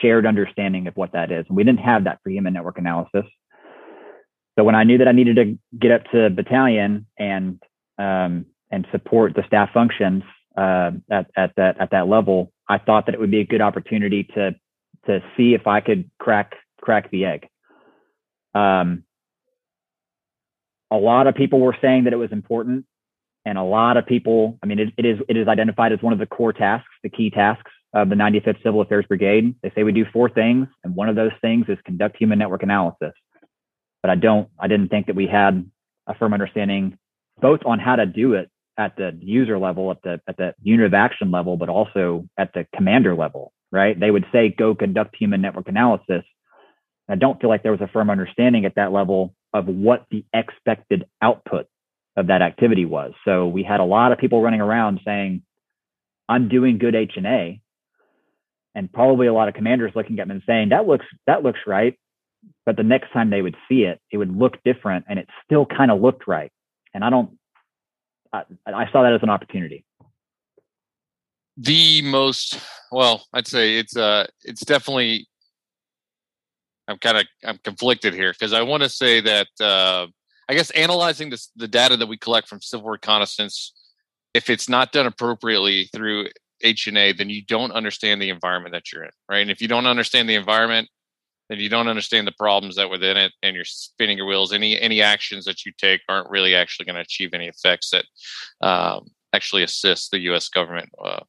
shared 0.00 0.26
understanding 0.26 0.86
of 0.86 0.96
what 0.96 1.12
that 1.12 1.30
is. 1.30 1.44
And 1.48 1.56
we 1.56 1.64
didn't 1.64 1.80
have 1.80 2.04
that 2.04 2.18
for 2.22 2.30
human 2.30 2.54
network 2.54 2.78
analysis. 2.78 3.24
So 4.58 4.64
when 4.64 4.74
I 4.74 4.84
knew 4.84 4.98
that 4.98 5.08
I 5.08 5.12
needed 5.12 5.36
to 5.36 5.58
get 5.78 5.92
up 5.92 6.02
to 6.12 6.30
battalion 6.30 7.06
and 7.18 7.62
um, 7.98 8.46
and 8.70 8.86
support 8.90 9.34
the 9.34 9.44
staff 9.46 9.70
functions 9.72 10.22
uh, 10.56 10.90
at 11.10 11.30
at 11.36 11.52
that 11.56 11.80
at 11.80 11.90
that 11.90 12.08
level, 12.08 12.52
I 12.68 12.78
thought 12.78 13.06
that 13.06 13.14
it 13.14 13.20
would 13.20 13.30
be 13.30 13.40
a 13.40 13.46
good 13.46 13.60
opportunity 13.60 14.24
to 14.34 14.54
to 15.06 15.20
see 15.36 15.54
if 15.54 15.66
I 15.66 15.80
could 15.80 16.10
crack 16.18 16.54
crack 16.80 17.10
the 17.10 17.26
egg. 17.26 17.48
Um, 18.54 19.04
a 20.90 20.96
lot 20.96 21.26
of 21.26 21.34
people 21.34 21.60
were 21.60 21.76
saying 21.80 22.04
that 22.04 22.12
it 22.12 22.16
was 22.16 22.32
important 22.32 22.84
and 23.44 23.58
a 23.58 23.62
lot 23.62 23.96
of 23.96 24.06
people 24.06 24.58
i 24.62 24.66
mean 24.66 24.78
it, 24.78 24.88
it 24.96 25.04
is 25.04 25.18
it 25.28 25.36
is 25.36 25.48
identified 25.48 25.92
as 25.92 26.02
one 26.02 26.12
of 26.12 26.18
the 26.18 26.26
core 26.26 26.52
tasks 26.52 26.88
the 27.02 27.08
key 27.08 27.30
tasks 27.30 27.70
of 27.94 28.10
the 28.10 28.14
95th 28.14 28.62
civil 28.62 28.82
affairs 28.82 29.06
brigade. 29.08 29.54
They 29.62 29.72
say 29.74 29.82
we 29.82 29.92
do 29.92 30.04
four 30.12 30.28
things 30.28 30.68
and 30.84 30.94
one 30.94 31.08
of 31.08 31.16
those 31.16 31.32
things 31.40 31.64
is 31.68 31.78
conduct 31.86 32.18
human 32.18 32.38
network 32.38 32.62
analysis. 32.62 33.12
But 34.02 34.10
i 34.10 34.14
don't 34.14 34.48
i 34.58 34.68
didn't 34.68 34.88
think 34.88 35.06
that 35.06 35.16
we 35.16 35.26
had 35.26 35.68
a 36.06 36.14
firm 36.14 36.32
understanding 36.32 36.98
both 37.40 37.60
on 37.64 37.78
how 37.78 37.96
to 37.96 38.06
do 38.06 38.34
it 38.34 38.50
at 38.76 38.96
the 38.96 39.16
user 39.20 39.58
level 39.58 39.90
at 39.90 40.02
the 40.02 40.20
at 40.28 40.36
the 40.36 40.54
unit 40.62 40.86
of 40.86 40.94
action 40.94 41.30
level 41.30 41.56
but 41.56 41.68
also 41.68 42.28
at 42.36 42.52
the 42.52 42.66
commander 42.74 43.14
level 43.14 43.52
right? 43.70 43.98
They 43.98 44.10
would 44.10 44.26
say 44.32 44.48
go 44.56 44.74
conduct 44.74 45.16
human 45.16 45.40
network 45.40 45.68
analysis. 45.68 46.24
I 47.08 47.14
don't 47.14 47.40
feel 47.40 47.50
like 47.50 47.62
there 47.62 47.72
was 47.72 47.80
a 47.80 47.88
firm 47.88 48.10
understanding 48.10 48.64
at 48.64 48.74
that 48.74 48.92
level 48.92 49.34
of 49.52 49.66
what 49.66 50.06
the 50.10 50.24
expected 50.34 51.06
output 51.22 51.66
of 52.16 52.26
that 52.26 52.42
activity 52.42 52.84
was. 52.84 53.12
So 53.24 53.46
we 53.46 53.62
had 53.62 53.80
a 53.80 53.84
lot 53.84 54.12
of 54.12 54.18
people 54.18 54.42
running 54.42 54.60
around 54.60 55.00
saying, 55.04 55.42
I'm 56.28 56.48
doing 56.48 56.78
good 56.78 56.94
H 56.94 57.12
and 57.16 57.26
A, 57.26 57.60
and 58.74 58.92
probably 58.92 59.26
a 59.26 59.32
lot 59.32 59.48
of 59.48 59.54
commanders 59.54 59.92
looking 59.94 60.18
at 60.18 60.28
them 60.28 60.30
and 60.30 60.42
saying 60.46 60.70
that 60.70 60.86
looks 60.86 61.06
that 61.26 61.42
looks 61.42 61.60
right. 61.66 61.98
But 62.66 62.76
the 62.76 62.82
next 62.82 63.12
time 63.12 63.30
they 63.30 63.40
would 63.40 63.56
see 63.68 63.82
it 63.82 64.00
it 64.12 64.18
would 64.18 64.36
look 64.36 64.62
different 64.64 65.06
and 65.08 65.18
it 65.18 65.28
still 65.44 65.64
kind 65.64 65.90
of 65.90 66.00
looked 66.00 66.26
right. 66.26 66.52
And 66.92 67.04
i 67.04 67.10
don't 67.10 67.38
I, 68.32 68.42
I 68.66 68.90
saw 68.92 69.02
that 69.04 69.14
as 69.14 69.22
an 69.22 69.30
opportunity. 69.30 69.84
The 71.56 72.02
most 72.02 72.60
well 72.92 73.26
i'd 73.32 73.46
say 73.46 73.78
it's 73.78 73.96
uh 73.96 74.26
it's 74.44 74.64
definitely 74.64 75.27
i'm 76.88 76.98
kind 76.98 77.18
of 77.18 77.26
i'm 77.44 77.58
conflicted 77.58 78.14
here 78.14 78.32
because 78.32 78.52
i 78.52 78.62
want 78.62 78.82
to 78.82 78.88
say 78.88 79.20
that 79.20 79.48
uh 79.60 80.06
i 80.48 80.54
guess 80.54 80.70
analyzing 80.70 81.30
this 81.30 81.50
the 81.56 81.68
data 81.68 81.96
that 81.96 82.06
we 82.06 82.16
collect 82.16 82.48
from 82.48 82.60
civil 82.60 82.88
reconnaissance 82.88 83.72
if 84.34 84.50
it's 84.50 84.68
not 84.68 84.92
done 84.92 85.06
appropriately 85.06 85.88
through 85.94 86.26
h&a 86.62 87.12
then 87.12 87.30
you 87.30 87.44
don't 87.44 87.72
understand 87.72 88.20
the 88.20 88.30
environment 88.30 88.72
that 88.72 88.92
you're 88.92 89.04
in 89.04 89.10
right? 89.28 89.42
And 89.42 89.50
if 89.50 89.60
you 89.60 89.68
don't 89.68 89.86
understand 89.86 90.28
the 90.28 90.34
environment 90.34 90.88
then 91.48 91.60
you 91.60 91.68
don't 91.70 91.88
understand 91.88 92.26
the 92.26 92.32
problems 92.32 92.76
that 92.76 92.90
within 92.90 93.16
it 93.16 93.32
and 93.42 93.54
you're 93.54 93.64
spinning 93.64 94.18
your 94.18 94.26
wheels 94.26 94.52
any 94.52 94.80
any 94.80 95.00
actions 95.00 95.44
that 95.44 95.64
you 95.64 95.72
take 95.78 96.00
aren't 96.08 96.28
really 96.30 96.54
actually 96.54 96.84
going 96.84 96.96
to 96.96 97.02
achieve 97.02 97.30
any 97.32 97.46
effects 97.46 97.90
that 97.90 98.04
um, 98.66 99.06
actually 99.32 99.62
assist 99.62 100.10
the 100.10 100.18
us 100.18 100.48
government 100.48 100.88
uh, 101.02 101.20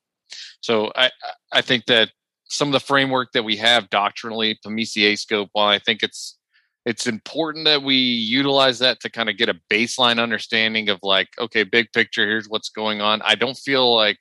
so 0.61 0.91
I 0.95 1.11
I 1.51 1.61
think 1.61 1.85
that 1.85 2.11
some 2.49 2.67
of 2.67 2.71
the 2.73 2.79
framework 2.79 3.31
that 3.33 3.43
we 3.43 3.55
have 3.57 3.89
doctrinally, 3.89 4.59
PMESII 4.65 5.17
scope, 5.17 5.49
while 5.53 5.67
I 5.67 5.79
think 5.79 6.03
it's 6.03 6.37
it's 6.85 7.07
important 7.07 7.65
that 7.65 7.83
we 7.83 7.95
utilize 7.95 8.79
that 8.79 8.99
to 9.01 9.09
kind 9.09 9.29
of 9.29 9.37
get 9.37 9.49
a 9.49 9.59
baseline 9.69 10.19
understanding 10.19 10.89
of 10.89 10.97
like, 11.03 11.27
okay, 11.37 11.63
big 11.63 11.91
picture, 11.93 12.25
here's 12.25 12.49
what's 12.49 12.69
going 12.69 13.01
on. 13.01 13.21
I 13.23 13.35
don't 13.35 13.57
feel 13.57 13.95
like 13.95 14.17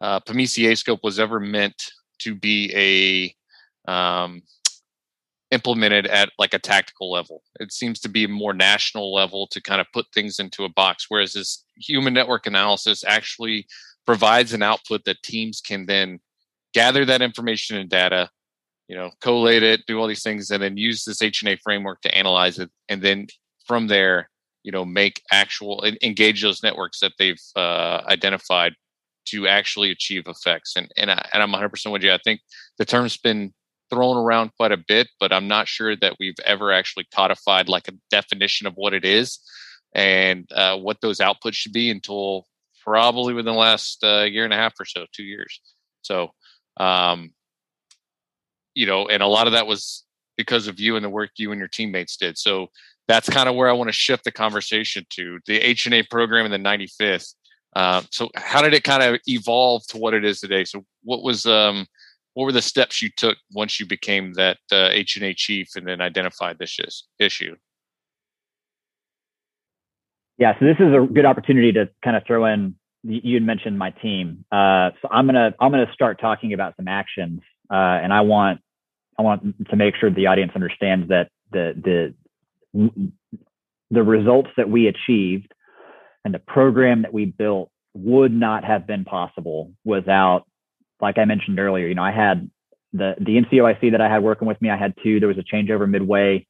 uh, 0.00 0.18
PMESII 0.20 0.76
scope 0.76 1.00
was 1.04 1.20
ever 1.20 1.38
meant 1.38 1.92
to 2.20 2.34
be 2.34 3.34
a 3.86 3.92
um, 3.92 4.42
implemented 5.52 6.06
at 6.06 6.30
like 6.38 6.54
a 6.54 6.58
tactical 6.58 7.12
level. 7.12 7.42
It 7.60 7.72
seems 7.72 8.00
to 8.00 8.08
be 8.08 8.26
more 8.26 8.54
national 8.54 9.14
level 9.14 9.46
to 9.48 9.60
kind 9.60 9.80
of 9.80 9.86
put 9.92 10.06
things 10.12 10.40
into 10.40 10.64
a 10.64 10.70
box, 10.70 11.06
whereas 11.08 11.34
this 11.34 11.64
human 11.76 12.14
network 12.14 12.46
analysis 12.46 13.04
actually 13.06 13.66
provides 14.06 14.52
an 14.54 14.62
output 14.62 15.04
that 15.04 15.22
teams 15.22 15.60
can 15.60 15.86
then 15.86 16.20
gather 16.74 17.04
that 17.04 17.22
information 17.22 17.76
and 17.76 17.88
data 17.88 18.28
you 18.88 18.96
know 18.96 19.10
collate 19.20 19.62
it 19.62 19.80
do 19.86 19.98
all 19.98 20.06
these 20.06 20.22
things 20.22 20.50
and 20.50 20.62
then 20.62 20.76
use 20.76 21.04
this 21.04 21.22
h&a 21.22 21.56
framework 21.56 22.00
to 22.00 22.14
analyze 22.16 22.58
it 22.58 22.70
and 22.88 23.02
then 23.02 23.26
from 23.66 23.86
there 23.86 24.28
you 24.62 24.72
know 24.72 24.84
make 24.84 25.22
actual 25.30 25.84
engage 26.02 26.42
those 26.42 26.62
networks 26.62 27.00
that 27.00 27.12
they've 27.18 27.42
uh, 27.56 28.02
identified 28.08 28.74
to 29.24 29.46
actually 29.46 29.90
achieve 29.90 30.24
effects 30.26 30.74
and 30.76 30.90
and, 30.96 31.10
I, 31.10 31.28
and 31.32 31.42
i'm 31.42 31.52
100% 31.52 31.92
with 31.92 32.02
you 32.02 32.12
i 32.12 32.18
think 32.24 32.40
the 32.78 32.84
term's 32.84 33.16
been 33.16 33.52
thrown 33.90 34.16
around 34.16 34.50
quite 34.56 34.72
a 34.72 34.82
bit 34.88 35.08
but 35.20 35.32
i'm 35.32 35.48
not 35.48 35.68
sure 35.68 35.94
that 35.96 36.16
we've 36.18 36.40
ever 36.44 36.72
actually 36.72 37.06
codified 37.14 37.68
like 37.68 37.88
a 37.88 37.92
definition 38.10 38.66
of 38.66 38.74
what 38.74 38.94
it 38.94 39.04
is 39.04 39.38
and 39.94 40.50
uh, 40.52 40.76
what 40.76 41.00
those 41.00 41.18
outputs 41.18 41.54
should 41.54 41.72
be 41.72 41.90
until 41.90 42.46
probably 42.82 43.34
within 43.34 43.52
the 43.52 43.58
last 43.58 44.02
uh, 44.02 44.22
year 44.22 44.44
and 44.44 44.52
a 44.52 44.56
half 44.56 44.78
or 44.78 44.84
so, 44.84 45.06
two 45.12 45.22
years. 45.22 45.60
So, 46.02 46.30
um, 46.78 47.32
you 48.74 48.86
know, 48.86 49.08
and 49.08 49.22
a 49.22 49.26
lot 49.26 49.46
of 49.46 49.52
that 49.52 49.66
was 49.66 50.04
because 50.36 50.66
of 50.66 50.80
you 50.80 50.96
and 50.96 51.04
the 51.04 51.10
work 51.10 51.30
you 51.36 51.52
and 51.52 51.58
your 51.58 51.68
teammates 51.68 52.16
did. 52.16 52.38
So 52.38 52.68
that's 53.08 53.28
kind 53.28 53.48
of 53.48 53.54
where 53.54 53.68
I 53.68 53.72
want 53.72 53.88
to 53.88 53.92
shift 53.92 54.24
the 54.24 54.32
conversation 54.32 55.04
to 55.10 55.38
the 55.46 55.58
H 55.58 55.86
and 55.86 55.94
A 55.94 56.02
program 56.04 56.50
in 56.50 56.52
the 56.52 56.68
95th. 56.68 57.34
Uh, 57.74 58.02
so 58.10 58.30
how 58.36 58.62
did 58.62 58.74
it 58.74 58.84
kind 58.84 59.02
of 59.02 59.20
evolve 59.26 59.86
to 59.88 59.98
what 59.98 60.14
it 60.14 60.24
is 60.24 60.40
today? 60.40 60.64
So 60.64 60.84
what 61.02 61.22
was 61.22 61.46
um, 61.46 61.86
what 62.34 62.44
were 62.44 62.52
the 62.52 62.62
steps 62.62 63.02
you 63.02 63.10
took 63.16 63.36
once 63.52 63.78
you 63.78 63.86
became 63.86 64.34
that 64.34 64.58
uh, 64.70 64.88
H 64.90 65.16
and 65.16 65.24
A 65.24 65.34
chief 65.34 65.68
and 65.76 65.86
then 65.86 66.00
identified 66.00 66.58
this 66.58 66.78
issue? 67.18 67.56
Yeah, 70.38 70.58
so 70.58 70.64
this 70.64 70.76
is 70.80 70.92
a 70.92 71.06
good 71.12 71.26
opportunity 71.26 71.72
to 71.72 71.88
kind 72.02 72.16
of 72.16 72.24
throw 72.26 72.46
in. 72.46 72.74
You 73.04 73.34
had 73.34 73.42
mentioned 73.42 73.78
my 73.78 73.90
team, 73.90 74.44
uh, 74.52 74.90
so 75.00 75.08
I'm 75.10 75.26
gonna 75.26 75.54
I'm 75.58 75.72
gonna 75.72 75.92
start 75.92 76.20
talking 76.20 76.52
about 76.52 76.76
some 76.76 76.86
actions, 76.86 77.40
uh, 77.70 77.74
and 77.74 78.12
I 78.12 78.20
want 78.20 78.60
I 79.18 79.22
want 79.22 79.68
to 79.70 79.76
make 79.76 79.94
sure 79.96 80.10
the 80.10 80.28
audience 80.28 80.52
understands 80.54 81.08
that 81.08 81.28
the 81.50 82.14
the 82.72 82.90
the 83.90 84.02
results 84.02 84.50
that 84.56 84.70
we 84.70 84.86
achieved 84.86 85.52
and 86.24 86.32
the 86.32 86.38
program 86.38 87.02
that 87.02 87.12
we 87.12 87.24
built 87.24 87.70
would 87.94 88.32
not 88.32 88.64
have 88.64 88.86
been 88.86 89.04
possible 89.04 89.72
without, 89.84 90.44
like 91.00 91.18
I 91.18 91.24
mentioned 91.24 91.58
earlier, 91.58 91.88
you 91.88 91.94
know, 91.96 92.04
I 92.04 92.12
had 92.12 92.48
the 92.92 93.14
the 93.18 93.40
NCOIC 93.40 93.90
that 93.92 94.00
I 94.00 94.08
had 94.08 94.22
working 94.22 94.46
with 94.46 94.62
me. 94.62 94.70
I 94.70 94.76
had 94.76 94.94
two. 95.02 95.18
There 95.18 95.28
was 95.28 95.38
a 95.38 95.54
changeover 95.54 95.88
midway 95.88 96.46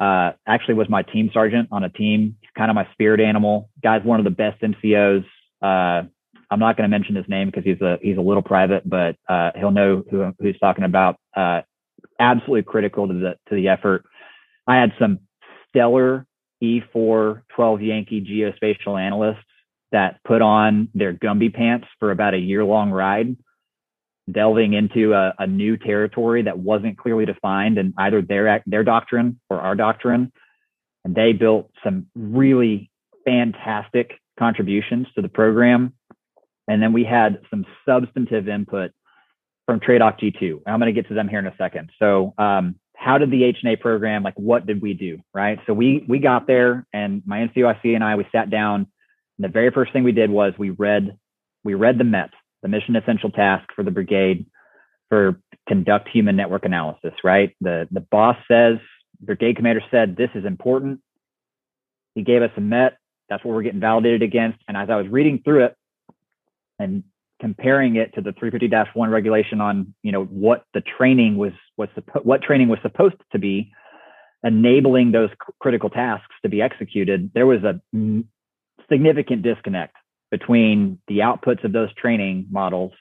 uh, 0.00 0.32
actually 0.46 0.74
was 0.74 0.88
my 0.88 1.02
team 1.02 1.30
sergeant 1.32 1.68
on 1.70 1.84
a 1.84 1.90
team. 1.90 2.36
Kind 2.56 2.70
of 2.70 2.74
my 2.74 2.88
spirit 2.92 3.20
animal. 3.20 3.68
Guy's 3.82 4.02
one 4.02 4.18
of 4.18 4.24
the 4.24 4.30
best 4.30 4.60
NCOs. 4.62 5.24
Uh, 5.62 6.02
I'm 6.50 6.58
not 6.58 6.76
going 6.76 6.90
to 6.90 6.96
mention 6.96 7.14
his 7.14 7.28
name 7.28 7.48
because 7.48 7.64
he's 7.64 7.80
a 7.80 7.98
he's 8.02 8.16
a 8.16 8.22
little 8.22 8.42
private, 8.42 8.88
but 8.88 9.16
uh, 9.28 9.50
he'll 9.56 9.70
know 9.70 10.02
who 10.10 10.32
who's 10.40 10.58
talking 10.58 10.84
about. 10.84 11.16
Uh, 11.36 11.62
absolutely 12.18 12.64
critical 12.64 13.06
to 13.06 13.14
the 13.14 13.34
to 13.48 13.54
the 13.54 13.68
effort. 13.68 14.04
I 14.66 14.76
had 14.76 14.92
some 14.98 15.20
stellar 15.68 16.26
E4 16.62 17.42
12 17.54 17.82
Yankee 17.82 18.20
geospatial 18.20 19.00
analysts 19.00 19.44
that 19.92 20.20
put 20.24 20.42
on 20.42 20.88
their 20.94 21.12
Gumby 21.12 21.52
pants 21.52 21.86
for 21.98 22.10
about 22.10 22.34
a 22.34 22.38
year 22.38 22.64
long 22.64 22.90
ride 22.90 23.36
delving 24.30 24.74
into 24.74 25.12
a, 25.12 25.34
a, 25.38 25.46
new 25.46 25.76
territory 25.76 26.42
that 26.42 26.58
wasn't 26.58 26.96
clearly 26.96 27.26
defined 27.26 27.78
in 27.78 27.92
either 27.98 28.22
their 28.22 28.62
their 28.66 28.84
doctrine 28.84 29.40
or 29.48 29.60
our 29.60 29.74
doctrine, 29.74 30.32
and 31.04 31.14
they 31.14 31.32
built 31.32 31.70
some 31.82 32.06
really 32.14 32.90
fantastic 33.24 34.19
contributions 34.40 35.06
to 35.14 35.22
the 35.22 35.28
program. 35.28 35.92
And 36.66 36.82
then 36.82 36.92
we 36.92 37.04
had 37.04 37.40
some 37.50 37.64
substantive 37.86 38.48
input 38.48 38.90
from 39.66 39.78
TRADOC 39.78 40.18
G2. 40.20 40.62
I'm 40.66 40.80
going 40.80 40.92
to 40.92 41.00
get 41.00 41.08
to 41.08 41.14
them 41.14 41.28
here 41.28 41.38
in 41.38 41.46
a 41.46 41.54
second. 41.56 41.90
So, 42.00 42.34
um, 42.38 42.76
how 42.96 43.16
did 43.16 43.30
the 43.30 43.44
H&A 43.44 43.76
program, 43.76 44.22
like 44.22 44.34
what 44.34 44.66
did 44.66 44.82
we 44.82 44.92
do, 44.92 45.20
right? 45.32 45.58
So 45.66 45.72
we 45.72 46.04
we 46.06 46.18
got 46.18 46.46
there, 46.46 46.86
and 46.92 47.22
my 47.24 47.38
NCOIC 47.38 47.94
and 47.94 48.04
I, 48.04 48.14
we 48.16 48.26
sat 48.30 48.50
down. 48.50 48.86
And 49.38 49.44
the 49.44 49.48
very 49.48 49.70
first 49.70 49.92
thing 49.94 50.04
we 50.04 50.12
did 50.12 50.30
was 50.30 50.52
we 50.58 50.68
read 50.68 51.16
we 51.64 51.72
read 51.72 51.96
the 51.96 52.04
MET, 52.04 52.30
the 52.62 52.68
mission 52.68 52.96
essential 52.96 53.30
task 53.30 53.68
for 53.74 53.82
the 53.82 53.90
brigade 53.90 54.44
for 55.08 55.40
conduct 55.66 56.10
human 56.12 56.36
network 56.36 56.66
analysis, 56.66 57.14
right? 57.24 57.56
The 57.62 57.88
the 57.90 58.00
boss 58.00 58.36
says, 58.46 58.76
brigade 59.18 59.56
commander 59.56 59.82
said, 59.90 60.14
this 60.16 60.30
is 60.34 60.44
important. 60.44 61.00
He 62.14 62.22
gave 62.22 62.42
us 62.42 62.50
a 62.56 62.60
MET. 62.60 62.98
That's 63.30 63.44
what 63.44 63.54
we're 63.54 63.62
getting 63.62 63.80
validated 63.80 64.22
against. 64.22 64.58
And 64.68 64.76
as 64.76 64.90
I 64.90 64.96
was 64.96 65.08
reading 65.08 65.40
through 65.42 65.66
it 65.66 65.76
and 66.78 67.04
comparing 67.40 67.96
it 67.96 68.12
to 68.14 68.20
the 68.20 68.32
350-1 68.32 69.10
regulation 69.10 69.60
on, 69.60 69.94
you 70.02 70.12
know, 70.12 70.24
what 70.24 70.64
the 70.74 70.82
training 70.82 71.36
was 71.36 71.52
was 71.78 71.88
what 72.22 72.42
training 72.42 72.68
was 72.68 72.80
supposed 72.82 73.14
to 73.32 73.38
be, 73.38 73.72
enabling 74.42 75.12
those 75.12 75.30
critical 75.58 75.88
tasks 75.90 76.34
to 76.42 76.48
be 76.48 76.60
executed, 76.60 77.30
there 77.34 77.46
was 77.46 77.62
a 77.62 77.80
significant 78.90 79.42
disconnect 79.42 79.96
between 80.30 80.98
the 81.08 81.18
outputs 81.18 81.64
of 81.64 81.72
those 81.72 81.92
training 81.94 82.46
models 82.50 82.92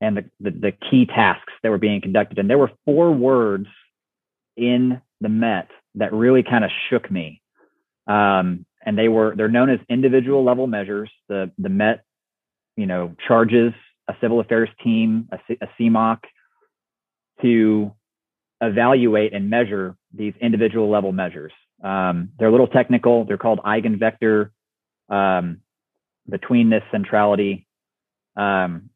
and 0.00 0.16
the, 0.16 0.24
the, 0.40 0.50
the, 0.50 0.72
key 0.90 1.06
tasks 1.06 1.52
that 1.62 1.70
were 1.70 1.78
being 1.78 2.00
conducted. 2.00 2.38
And 2.38 2.48
there 2.48 2.58
were 2.58 2.70
four 2.84 3.12
words 3.12 3.66
in 4.56 5.00
the 5.20 5.28
MET 5.28 5.68
that 5.96 6.12
really 6.12 6.42
kind 6.42 6.64
of 6.64 6.70
shook 6.88 7.10
me. 7.10 7.42
Um, 8.06 8.64
and 8.88 8.96
they 8.96 9.08
were 9.08 9.34
they're 9.36 9.50
known 9.50 9.68
as 9.68 9.78
individual 9.90 10.42
level 10.42 10.66
measures. 10.66 11.10
The 11.28 11.50
the 11.58 11.68
MET, 11.68 12.04
you 12.74 12.86
know, 12.86 13.14
charges 13.28 13.74
a 14.08 14.14
civil 14.18 14.40
affairs 14.40 14.70
team, 14.82 15.28
a, 15.30 15.66
CMOC, 15.78 16.20
to 17.42 17.92
evaluate 18.62 19.34
and 19.34 19.50
measure 19.50 19.94
these 20.14 20.32
individual 20.40 20.88
level 20.88 21.12
measures. 21.12 21.52
Um, 21.84 22.30
they're 22.38 22.48
a 22.48 22.50
little 22.50 22.66
technical. 22.66 23.26
They're 23.26 23.36
called 23.36 23.60
eigenvector 23.60 24.52
um, 25.10 25.58
betweenness 26.30 26.82
centrality 26.90 27.66
um, 28.36 28.88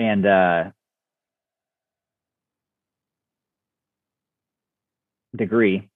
and 0.00 0.26
uh, 0.26 0.64
degree 5.36 5.88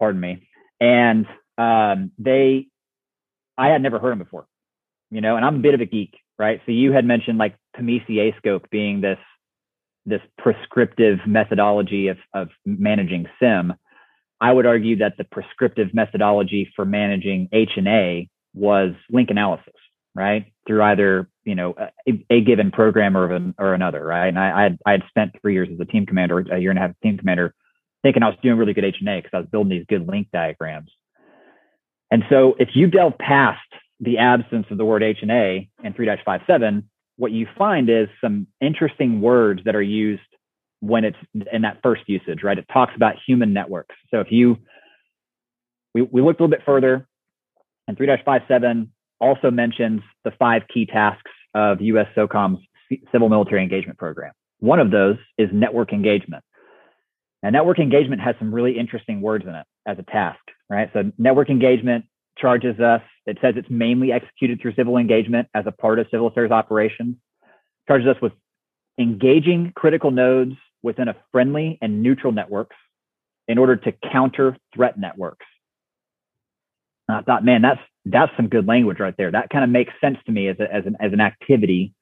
pardon 0.00 0.20
me 0.20 0.48
and 0.80 1.26
um, 1.62 2.10
they 2.18 2.66
i 3.58 3.68
had 3.68 3.82
never 3.82 3.98
heard 3.98 4.12
them 4.12 4.18
before 4.18 4.46
you 5.10 5.20
know 5.20 5.36
and 5.36 5.44
i'm 5.44 5.56
a 5.56 5.60
bit 5.66 5.74
of 5.74 5.80
a 5.80 5.86
geek 5.86 6.14
right 6.38 6.60
so 6.66 6.72
you 6.72 6.92
had 6.92 7.04
mentioned 7.04 7.38
like 7.38 7.56
PMESII 7.76 8.36
scope 8.38 8.68
being 8.70 9.00
this 9.00 9.18
this 10.04 10.20
prescriptive 10.36 11.18
methodology 11.26 12.08
of, 12.08 12.18
of 12.34 12.48
managing 12.64 13.26
CIM 13.40 13.76
i 14.40 14.52
would 14.52 14.66
argue 14.66 14.96
that 14.98 15.14
the 15.18 15.24
prescriptive 15.24 15.94
methodology 15.94 16.70
for 16.74 16.84
managing 16.84 17.48
h 17.52 17.72
and 17.76 17.88
a 17.88 18.28
was 18.54 18.92
link 19.10 19.30
analysis, 19.30 19.74
right? 20.14 20.52
Through 20.66 20.82
either 20.82 21.28
you 21.44 21.54
know 21.54 21.74
a, 22.06 22.24
a 22.30 22.40
given 22.42 22.70
program 22.70 23.16
or, 23.16 23.52
or 23.58 23.74
another, 23.74 24.04
right? 24.04 24.28
And 24.28 24.38
I, 24.38 24.60
I 24.60 24.62
had, 24.62 24.78
I 24.86 24.92
had 24.92 25.02
spent 25.08 25.32
three 25.40 25.54
years 25.54 25.68
as 25.72 25.80
a 25.80 25.84
team 25.84 26.06
commander, 26.06 26.38
a 26.38 26.58
year 26.58 26.70
and 26.70 26.78
a 26.78 26.82
half 26.82 26.92
team 27.02 27.18
commander, 27.18 27.54
thinking 28.02 28.22
I 28.22 28.28
was 28.28 28.38
doing 28.42 28.58
really 28.58 28.74
good 28.74 28.84
H 28.84 28.96
and 29.00 29.08
A 29.08 29.16
because 29.18 29.30
I 29.32 29.38
was 29.38 29.48
building 29.50 29.70
these 29.70 29.86
good 29.88 30.06
link 30.06 30.28
diagrams. 30.32 30.90
And 32.12 32.24
so 32.28 32.54
if 32.58 32.68
you 32.74 32.88
delve 32.88 33.16
past 33.16 33.58
the 33.98 34.18
absence 34.18 34.66
of 34.70 34.76
the 34.76 34.84
word 34.84 35.02
H 35.02 35.18
and 35.22 35.30
A 35.30 35.66
in 35.82 35.94
3-57, 35.94 36.84
what 37.16 37.32
you 37.32 37.46
find 37.56 37.88
is 37.88 38.08
some 38.20 38.46
interesting 38.60 39.22
words 39.22 39.62
that 39.64 39.74
are 39.74 39.82
used 39.82 40.20
when 40.80 41.06
it's 41.06 41.16
in 41.50 41.62
that 41.62 41.78
first 41.82 42.02
usage, 42.08 42.42
right? 42.42 42.58
It 42.58 42.66
talks 42.70 42.92
about 42.94 43.14
human 43.26 43.54
networks. 43.54 43.94
So 44.10 44.20
if 44.20 44.30
you, 44.30 44.58
we, 45.94 46.02
we 46.02 46.20
looked 46.20 46.38
a 46.38 46.42
little 46.42 46.54
bit 46.54 46.66
further, 46.66 47.08
and 47.88 47.96
3-57 47.96 48.88
also 49.18 49.50
mentions 49.50 50.02
the 50.24 50.32
five 50.32 50.64
key 50.72 50.84
tasks 50.84 51.30
of 51.54 51.80
US 51.80 52.08
SOCOM's 52.14 52.58
civil 53.10 53.30
military 53.30 53.62
engagement 53.62 53.98
program. 53.98 54.32
One 54.58 54.80
of 54.80 54.90
those 54.90 55.16
is 55.38 55.48
network 55.50 55.94
engagement. 55.94 56.44
And 57.42 57.54
network 57.54 57.78
engagement 57.78 58.20
has 58.20 58.34
some 58.38 58.54
really 58.54 58.78
interesting 58.78 59.22
words 59.22 59.46
in 59.46 59.54
it 59.54 59.66
as 59.86 59.98
a 59.98 60.02
task, 60.02 60.40
right? 60.72 60.90
So 60.92 61.12
network 61.18 61.50
engagement 61.50 62.06
charges 62.38 62.80
us, 62.80 63.02
it 63.26 63.38
says 63.40 63.54
it's 63.56 63.70
mainly 63.70 64.10
executed 64.10 64.60
through 64.60 64.74
civil 64.74 64.96
engagement 64.96 65.48
as 65.54 65.64
a 65.66 65.72
part 65.72 65.98
of 65.98 66.06
civil 66.10 66.26
affairs 66.26 66.50
operations, 66.50 67.16
charges 67.86 68.08
us 68.08 68.16
with 68.22 68.32
engaging 68.98 69.72
critical 69.76 70.10
nodes 70.10 70.54
within 70.82 71.08
a 71.08 71.16
friendly 71.30 71.78
and 71.82 72.02
neutral 72.02 72.32
networks 72.32 72.76
in 73.48 73.58
order 73.58 73.76
to 73.76 73.92
counter 74.12 74.56
threat 74.74 74.98
networks. 74.98 75.46
And 77.08 77.18
I 77.18 77.22
thought, 77.22 77.44
man, 77.44 77.62
that's 77.62 77.80
that's 78.04 78.32
some 78.36 78.48
good 78.48 78.66
language 78.66 78.98
right 78.98 79.14
there. 79.16 79.30
That 79.30 79.50
kind 79.50 79.62
of 79.62 79.70
makes 79.70 79.92
sense 80.00 80.18
to 80.26 80.32
me 80.32 80.48
as, 80.48 80.56
a, 80.58 80.72
as 80.72 80.86
an 80.86 80.96
as 81.00 81.12
an 81.12 81.20
activity 81.20 81.94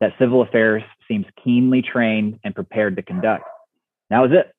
that 0.00 0.12
civil 0.18 0.42
affairs 0.42 0.82
seems 1.08 1.26
keenly 1.42 1.82
trained 1.82 2.38
and 2.44 2.54
prepared 2.54 2.96
to 2.96 3.02
conduct. 3.02 3.44
That 4.10 4.20
was 4.20 4.30
it. 4.32 4.52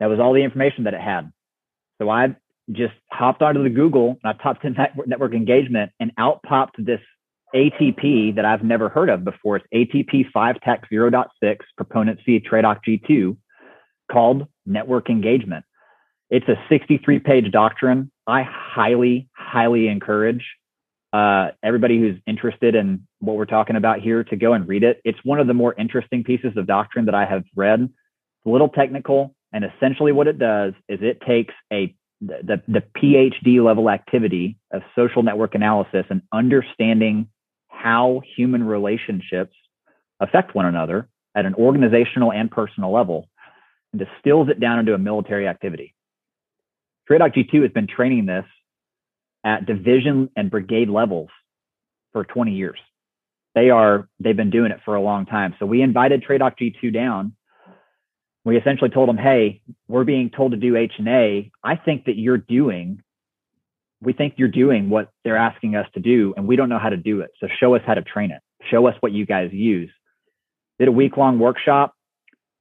That 0.00 0.06
was 0.06 0.18
all 0.20 0.32
the 0.32 0.42
information 0.42 0.84
that 0.84 0.94
it 0.94 1.00
had. 1.00 1.32
So 2.00 2.08
I 2.08 2.36
just 2.70 2.94
hopped 3.10 3.42
onto 3.42 3.62
the 3.62 3.70
Google 3.70 4.18
I 4.24 4.32
typed 4.32 4.64
in 4.64 4.76
network 5.06 5.34
engagement 5.34 5.92
and 6.00 6.12
out 6.18 6.42
popped 6.42 6.82
this 6.84 7.00
ATP 7.54 8.34
that 8.36 8.44
I've 8.44 8.64
never 8.64 8.88
heard 8.88 9.08
of 9.08 9.24
before. 9.24 9.56
It's 9.56 9.66
ATP 9.72 10.30
5 10.32 10.60
Tech 10.60 10.88
0.6 10.90 11.56
Proponent 11.76 12.20
C 12.26 12.40
TRADOC 12.40 12.78
G2 12.86 13.36
called 14.10 14.46
network 14.66 15.08
engagement. 15.08 15.64
It's 16.30 16.48
a 16.48 16.56
63 16.68 17.20
page 17.20 17.50
doctrine. 17.52 18.10
I 18.26 18.42
highly, 18.42 19.28
highly 19.36 19.88
encourage 19.88 20.44
uh, 21.12 21.50
everybody 21.62 22.00
who's 22.00 22.16
interested 22.26 22.74
in 22.74 23.06
what 23.20 23.36
we're 23.36 23.44
talking 23.44 23.76
about 23.76 24.00
here 24.00 24.24
to 24.24 24.36
go 24.36 24.54
and 24.54 24.66
read 24.66 24.82
it. 24.82 25.00
It's 25.04 25.18
one 25.22 25.38
of 25.38 25.46
the 25.46 25.54
more 25.54 25.74
interesting 25.78 26.24
pieces 26.24 26.56
of 26.56 26.66
doctrine 26.66 27.04
that 27.04 27.14
I 27.14 27.24
have 27.24 27.44
read. 27.54 27.82
It's 27.82 28.46
a 28.46 28.50
little 28.50 28.68
technical, 28.68 29.34
and 29.52 29.64
essentially 29.64 30.10
what 30.10 30.26
it 30.26 30.40
does 30.40 30.72
is 30.88 30.98
it 31.02 31.20
takes 31.20 31.54
a 31.72 31.94
the, 32.26 32.62
the 32.68 32.82
PhD 32.96 33.64
level 33.64 33.90
activity 33.90 34.56
of 34.72 34.82
social 34.94 35.22
network 35.22 35.54
analysis 35.54 36.04
and 36.10 36.22
understanding 36.32 37.28
how 37.68 38.22
human 38.36 38.64
relationships 38.64 39.54
affect 40.20 40.54
one 40.54 40.66
another 40.66 41.08
at 41.34 41.46
an 41.46 41.54
organizational 41.54 42.32
and 42.32 42.50
personal 42.50 42.92
level 42.92 43.28
and 43.92 44.00
distills 44.00 44.48
it 44.48 44.60
down 44.60 44.78
into 44.78 44.94
a 44.94 44.98
military 44.98 45.48
activity. 45.48 45.94
TRADOC 47.10 47.34
G2 47.34 47.62
has 47.62 47.72
been 47.72 47.86
training 47.86 48.26
this 48.26 48.44
at 49.44 49.66
division 49.66 50.30
and 50.36 50.50
brigade 50.50 50.88
levels 50.88 51.28
for 52.12 52.24
20 52.24 52.52
years. 52.52 52.78
They 53.54 53.70
are, 53.70 54.08
they've 54.18 54.36
been 54.36 54.50
doing 54.50 54.72
it 54.72 54.80
for 54.84 54.94
a 54.94 55.02
long 55.02 55.26
time. 55.26 55.54
So 55.58 55.66
we 55.66 55.82
invited 55.82 56.24
TRADOC 56.24 56.74
G2 56.82 56.92
down. 56.94 57.36
We 58.44 58.58
essentially 58.58 58.90
told 58.90 59.08
them, 59.08 59.16
hey, 59.16 59.62
we're 59.88 60.04
being 60.04 60.30
told 60.30 60.52
to 60.52 60.58
do 60.58 60.76
H 60.76 60.92
and 60.98 61.08
A. 61.08 61.50
I 61.62 61.76
think 61.76 62.04
that 62.04 62.16
you're 62.16 62.38
doing, 62.38 63.02
we 64.02 64.12
think 64.12 64.34
you're 64.36 64.48
doing 64.48 64.90
what 64.90 65.08
they're 65.24 65.38
asking 65.38 65.76
us 65.76 65.86
to 65.94 66.00
do, 66.00 66.34
and 66.36 66.46
we 66.46 66.56
don't 66.56 66.68
know 66.68 66.78
how 66.78 66.90
to 66.90 66.96
do 66.96 67.20
it. 67.20 67.30
So 67.40 67.48
show 67.58 67.74
us 67.74 67.82
how 67.86 67.94
to 67.94 68.02
train 68.02 68.30
it. 68.30 68.42
Show 68.70 68.86
us 68.86 68.94
what 69.00 69.12
you 69.12 69.24
guys 69.24 69.50
use. 69.52 69.90
Did 70.78 70.88
a 70.88 70.92
week 70.92 71.16
long 71.16 71.38
workshop. 71.38 71.94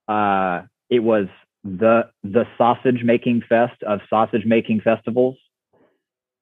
Uh, 0.07 0.63
it 0.89 0.99
was 0.99 1.27
the 1.63 2.03
the 2.23 2.45
sausage 2.57 3.01
making 3.03 3.41
fest 3.47 3.81
of 3.83 3.99
sausage 4.09 4.45
making 4.45 4.81
festivals. 4.81 5.37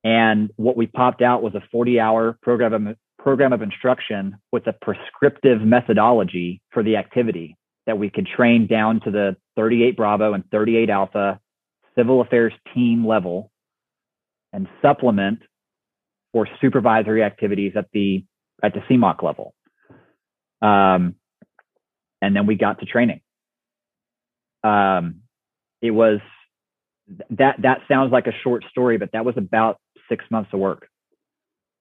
And 0.04 0.51
what 0.56 0.75
we 0.75 0.88
popped 0.88 1.21
out 1.21 1.43
was 1.43 1.54
a 1.54 1.62
40 1.71 1.99
hour 1.99 2.38
program 2.41 2.88
of, 2.88 2.97
program 3.19 3.54
of 3.54 3.62
instruction 3.62 4.38
with 4.51 4.65
a 4.67 4.73
prescriptive 4.73 5.62
methodology 5.62 6.62
for 6.71 6.82
the 6.84 6.97
activity 6.97 7.56
that 7.91 7.97
we 7.97 8.10
could 8.10 8.25
train 8.25 8.67
down 8.67 9.01
to 9.01 9.12
the 9.12 9.36
38 9.58 9.97
Bravo 9.97 10.34
and 10.34 10.43
38 10.49 10.89
Alpha 10.89 11.39
civil 11.97 12.21
affairs 12.21 12.54
team 12.73 13.06
level 13.06 13.51
and 14.54 14.67
supplement 14.82 15.39
for 16.32 16.47
supervisory 16.62 17.21
activities 17.21 17.73
at 17.75 17.88
the 17.91 18.23
at 18.63 18.73
the 18.73 18.80
CMOC 18.89 19.21
level. 19.21 19.54
Um, 20.62 21.15
and 22.21 22.34
then 22.34 22.47
we 22.47 22.56
got 22.56 22.80
to 22.80 22.86
training 22.86 23.19
um, 24.63 25.21
it 25.82 25.91
was 25.91 26.19
that 27.32 27.56
that 27.62 27.80
sounds 27.88 28.12
like 28.12 28.27
a 28.27 28.34
short 28.43 28.63
story, 28.69 28.97
but 28.97 29.10
that 29.13 29.25
was 29.25 29.36
about 29.38 29.77
six 30.08 30.23
months 30.30 30.51
of 30.54 30.60
work. 30.60 30.88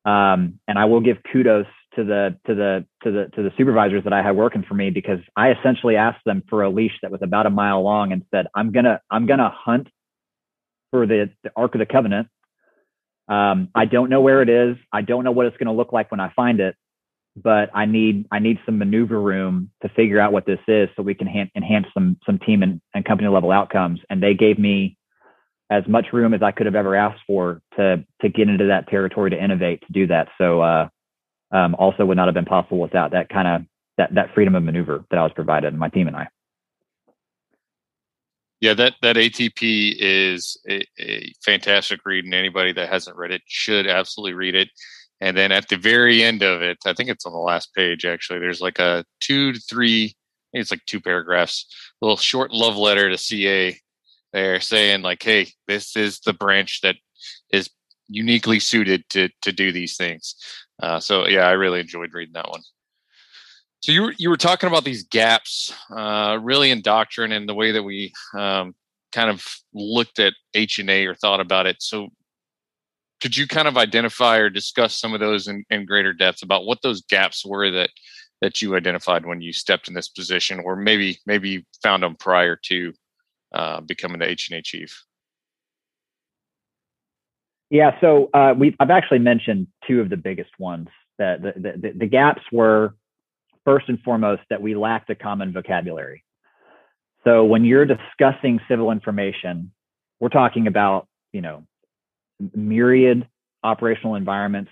Um, 0.04 0.60
and 0.66 0.78
I 0.78 0.86
will 0.86 1.00
give 1.00 1.18
kudos 1.30 1.66
to 1.96 2.04
the 2.04 2.36
to 2.46 2.54
the 2.54 2.86
to 3.02 3.10
the 3.10 3.26
to 3.34 3.42
the 3.42 3.50
supervisors 3.56 4.04
that 4.04 4.12
I 4.12 4.22
had 4.22 4.36
working 4.36 4.64
for 4.66 4.74
me 4.74 4.90
because 4.90 5.18
I 5.36 5.50
essentially 5.52 5.96
asked 5.96 6.24
them 6.24 6.42
for 6.48 6.62
a 6.62 6.70
leash 6.70 6.92
that 7.02 7.10
was 7.10 7.22
about 7.22 7.46
a 7.46 7.50
mile 7.50 7.82
long 7.82 8.12
and 8.12 8.22
said, 8.30 8.46
"I'm 8.54 8.72
gonna 8.72 9.00
I'm 9.10 9.26
gonna 9.26 9.52
hunt 9.54 9.88
for 10.90 11.06
the, 11.06 11.30
the 11.42 11.50
Ark 11.56 11.74
of 11.74 11.78
the 11.78 11.86
Covenant. 11.86 12.28
Um, 13.28 13.68
I 13.74 13.84
don't 13.84 14.10
know 14.10 14.20
where 14.20 14.42
it 14.42 14.48
is. 14.48 14.76
I 14.92 15.02
don't 15.02 15.24
know 15.24 15.30
what 15.30 15.46
it's 15.46 15.56
to 15.56 15.72
look 15.72 15.92
like 15.92 16.10
when 16.10 16.20
I 16.20 16.32
find 16.34 16.58
it, 16.60 16.74
but 17.36 17.70
I 17.74 17.86
need 17.86 18.26
I 18.32 18.40
need 18.40 18.58
some 18.66 18.78
maneuver 18.78 19.20
room 19.20 19.70
to 19.82 19.88
figure 19.90 20.18
out 20.18 20.32
what 20.32 20.46
this 20.46 20.58
is 20.66 20.88
so 20.96 21.02
we 21.02 21.14
can 21.14 21.28
ha- 21.28 21.50
enhance 21.54 21.86
some 21.94 22.18
some 22.26 22.38
team 22.40 22.62
and, 22.62 22.80
and 22.92 23.04
company 23.04 23.28
level 23.28 23.52
outcomes. 23.52 24.00
And 24.10 24.22
they 24.22 24.34
gave 24.34 24.58
me 24.58 24.96
as 25.70 25.84
much 25.86 26.06
room 26.12 26.34
as 26.34 26.42
I 26.42 26.50
could 26.50 26.66
have 26.66 26.74
ever 26.74 26.96
asked 26.96 27.20
for 27.26 27.62
to 27.76 28.04
to 28.20 28.28
get 28.28 28.48
into 28.48 28.66
that 28.66 28.88
territory 28.88 29.30
to 29.30 29.42
innovate 29.42 29.82
to 29.82 29.92
do 29.92 30.08
that. 30.08 30.28
So 30.36 30.60
uh, 30.60 30.88
um, 31.52 31.74
also 31.76 32.04
would 32.04 32.16
not 32.16 32.26
have 32.26 32.34
been 32.34 32.44
possible 32.44 32.78
without 32.78 33.12
that 33.12 33.28
kind 33.28 33.48
of 33.48 33.62
that 33.96 34.14
that 34.14 34.34
freedom 34.34 34.54
of 34.54 34.62
maneuver 34.62 35.04
that 35.10 35.18
I 35.18 35.22
was 35.22 35.32
provided, 35.32 35.74
my 35.74 35.88
team 35.88 36.06
and 36.06 36.16
I. 36.16 36.28
Yeah, 38.60 38.74
that 38.74 38.94
that 39.02 39.16
ATP 39.16 39.96
is 39.98 40.58
a, 40.68 40.84
a 40.98 41.32
fantastic 41.44 42.00
read, 42.04 42.24
and 42.24 42.34
anybody 42.34 42.72
that 42.74 42.90
hasn't 42.90 43.16
read 43.16 43.30
it 43.30 43.42
should 43.46 43.86
absolutely 43.86 44.34
read 44.34 44.54
it. 44.54 44.68
And 45.20 45.36
then 45.36 45.52
at 45.52 45.68
the 45.68 45.76
very 45.76 46.22
end 46.22 46.42
of 46.42 46.62
it, 46.62 46.78
I 46.86 46.94
think 46.94 47.10
it's 47.10 47.26
on 47.26 47.32
the 47.32 47.38
last 47.38 47.74
page 47.74 48.04
actually, 48.04 48.38
there's 48.38 48.60
like 48.60 48.78
a 48.78 49.04
two 49.20 49.52
to 49.52 49.60
three, 49.60 50.14
it's 50.52 50.70
like 50.70 50.84
two 50.86 51.00
paragraphs, 51.00 51.66
a 52.00 52.04
little 52.04 52.16
short 52.16 52.52
love 52.52 52.76
letter 52.76 53.10
to 53.10 53.18
CA 53.18 53.78
there 54.32 54.60
saying 54.60 55.02
like, 55.02 55.22
hey, 55.22 55.48
this 55.66 55.96
is 55.96 56.20
the 56.20 56.32
branch 56.32 56.80
that 56.82 56.96
is 57.52 57.68
uniquely 58.08 58.58
suited 58.58 59.08
to 59.10 59.28
to 59.42 59.52
do 59.52 59.72
these 59.72 59.96
things. 59.96 60.34
Uh, 60.82 61.00
so 61.00 61.26
yeah, 61.26 61.46
I 61.46 61.52
really 61.52 61.80
enjoyed 61.80 62.14
reading 62.14 62.34
that 62.34 62.48
one. 62.48 62.62
So 63.80 63.92
you 63.92 64.12
you 64.18 64.28
were 64.28 64.36
talking 64.36 64.68
about 64.68 64.84
these 64.84 65.04
gaps, 65.04 65.72
uh, 65.90 66.38
really 66.40 66.70
in 66.70 66.82
doctrine 66.82 67.32
and 67.32 67.48
the 67.48 67.54
way 67.54 67.72
that 67.72 67.82
we 67.82 68.12
um, 68.34 68.74
kind 69.12 69.30
of 69.30 69.44
looked 69.72 70.18
at 70.18 70.34
H 70.54 70.78
and 70.78 70.90
A 70.90 71.06
or 71.06 71.14
thought 71.14 71.40
about 71.40 71.66
it. 71.66 71.76
So 71.80 72.08
could 73.20 73.36
you 73.36 73.46
kind 73.46 73.68
of 73.68 73.76
identify 73.76 74.38
or 74.38 74.50
discuss 74.50 74.98
some 74.98 75.14
of 75.14 75.20
those 75.20 75.48
in, 75.48 75.64
in 75.70 75.86
greater 75.86 76.12
depth 76.12 76.42
about 76.42 76.64
what 76.64 76.82
those 76.82 77.02
gaps 77.02 77.44
were 77.44 77.70
that 77.70 77.90
that 78.40 78.62
you 78.62 78.74
identified 78.74 79.26
when 79.26 79.42
you 79.42 79.52
stepped 79.52 79.88
in 79.88 79.94
this 79.94 80.08
position, 80.08 80.60
or 80.60 80.76
maybe 80.76 81.18
maybe 81.26 81.50
you 81.50 81.62
found 81.82 82.02
them 82.02 82.16
prior 82.16 82.56
to 82.56 82.92
uh, 83.54 83.80
becoming 83.80 84.18
the 84.18 84.28
H 84.28 84.50
and 84.50 84.58
A 84.58 84.62
chief? 84.62 85.04
Yeah, 87.70 87.92
so 88.00 88.28
uh, 88.34 88.52
we 88.58 88.76
I've 88.80 88.90
actually 88.90 89.20
mentioned 89.20 89.68
two 89.86 90.00
of 90.00 90.10
the 90.10 90.16
biggest 90.16 90.50
ones. 90.58 90.88
That 91.18 91.42
the, 91.42 91.52
the, 91.56 91.92
the 91.96 92.06
gaps 92.06 92.42
were 92.50 92.94
first 93.64 93.88
and 93.88 94.00
foremost 94.00 94.42
that 94.50 94.60
we 94.60 94.74
lacked 94.74 95.10
a 95.10 95.14
common 95.14 95.52
vocabulary. 95.52 96.24
So 97.24 97.44
when 97.44 97.64
you're 97.64 97.84
discussing 97.84 98.58
civil 98.68 98.90
information, 98.90 99.70
we're 100.18 100.30
talking 100.30 100.66
about 100.66 101.06
you 101.32 101.42
know 101.42 101.64
myriad 102.54 103.28
operational 103.62 104.16
environments, 104.16 104.70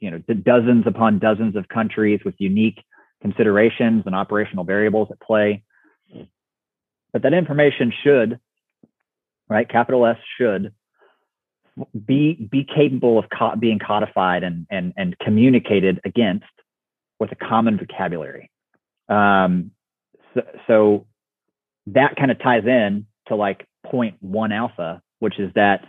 you 0.00 0.10
know, 0.10 0.18
dozens 0.18 0.86
upon 0.86 1.18
dozens 1.18 1.56
of 1.56 1.68
countries 1.68 2.20
with 2.24 2.34
unique 2.38 2.82
considerations 3.20 4.04
and 4.06 4.14
operational 4.14 4.64
variables 4.64 5.08
at 5.10 5.20
play. 5.20 5.64
But 7.12 7.22
that 7.22 7.34
information 7.34 7.92
should, 8.02 8.40
right, 9.48 9.68
capital 9.68 10.06
S 10.06 10.16
should 10.38 10.72
be 12.06 12.34
be 12.50 12.64
capable 12.64 13.18
of 13.18 13.26
co- 13.36 13.56
being 13.56 13.78
codified 13.78 14.42
and 14.42 14.66
and 14.70 14.92
and 14.96 15.18
communicated 15.18 16.00
against 16.04 16.44
with 17.18 17.32
a 17.32 17.36
common 17.36 17.78
vocabulary. 17.78 18.50
Um, 19.08 19.70
so, 20.34 20.42
so 20.66 21.06
that 21.86 22.16
kind 22.16 22.30
of 22.30 22.38
ties 22.40 22.64
in 22.66 23.06
to 23.28 23.36
like 23.36 23.66
point 23.86 24.16
one 24.20 24.52
alpha, 24.52 25.02
which 25.20 25.38
is 25.38 25.50
that 25.54 25.84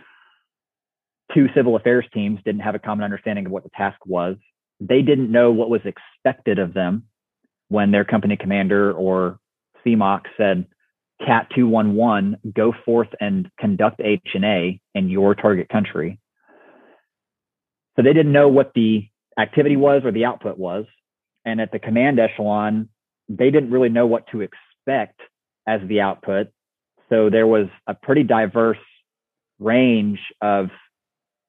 two 1.34 1.48
civil 1.54 1.76
affairs 1.76 2.04
teams 2.12 2.40
didn't 2.44 2.60
have 2.60 2.74
a 2.74 2.78
common 2.78 3.04
understanding 3.04 3.46
of 3.46 3.52
what 3.52 3.64
the 3.64 3.70
task 3.70 3.98
was. 4.06 4.36
They 4.80 5.02
didn't 5.02 5.30
know 5.30 5.52
what 5.52 5.70
was 5.70 5.80
expected 5.84 6.58
of 6.58 6.74
them 6.74 7.04
when 7.68 7.90
their 7.90 8.04
company 8.04 8.36
commander 8.36 8.92
or 8.92 9.38
CMOC 9.84 10.22
said, 10.36 10.66
CAT 11.24 11.48
211, 11.54 12.36
go 12.54 12.72
forth 12.84 13.08
and 13.20 13.48
conduct 13.58 14.00
H&A 14.00 14.80
in 14.94 15.08
your 15.08 15.34
target 15.34 15.68
country. 15.68 16.18
So 17.96 18.02
they 18.02 18.12
didn't 18.12 18.32
know 18.32 18.48
what 18.48 18.72
the 18.74 19.08
activity 19.38 19.76
was 19.76 20.02
or 20.04 20.12
the 20.12 20.24
output 20.24 20.58
was. 20.58 20.86
And 21.44 21.60
at 21.60 21.70
the 21.72 21.78
command 21.78 22.18
echelon, 22.18 22.88
they 23.28 23.50
didn't 23.50 23.70
really 23.70 23.88
know 23.88 24.06
what 24.06 24.26
to 24.32 24.40
expect 24.40 25.20
as 25.66 25.80
the 25.88 26.00
output. 26.00 26.48
So 27.08 27.30
there 27.30 27.46
was 27.46 27.66
a 27.86 27.94
pretty 27.94 28.22
diverse 28.22 28.78
range 29.58 30.18
of 30.40 30.68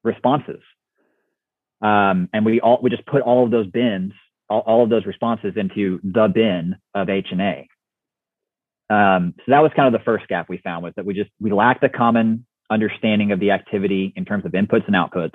responses. 0.04 0.60
Um, 1.82 2.28
and 2.32 2.44
we 2.44 2.60
all 2.60 2.78
we 2.82 2.90
just 2.90 3.04
put 3.06 3.22
all 3.22 3.44
of 3.44 3.50
those 3.50 3.66
bins, 3.66 4.12
all, 4.48 4.60
all 4.60 4.84
of 4.84 4.90
those 4.90 5.04
responses 5.04 5.54
into 5.56 6.00
the 6.02 6.28
bin 6.32 6.76
of 6.94 7.10
H 7.10 7.28
and 7.30 7.40
A. 7.40 7.68
Um, 8.88 9.34
so 9.38 9.44
that 9.48 9.60
was 9.60 9.72
kind 9.74 9.92
of 9.92 9.98
the 9.98 10.04
first 10.04 10.28
gap 10.28 10.48
we 10.48 10.58
found 10.58 10.84
was 10.84 10.92
that 10.96 11.04
we 11.04 11.14
just 11.14 11.30
we 11.40 11.52
lacked 11.52 11.82
a 11.82 11.88
common 11.88 12.46
understanding 12.70 13.32
of 13.32 13.40
the 13.40 13.50
activity 13.50 14.12
in 14.16 14.24
terms 14.24 14.44
of 14.44 14.52
inputs 14.52 14.86
and 14.86 14.94
outputs. 14.94 15.34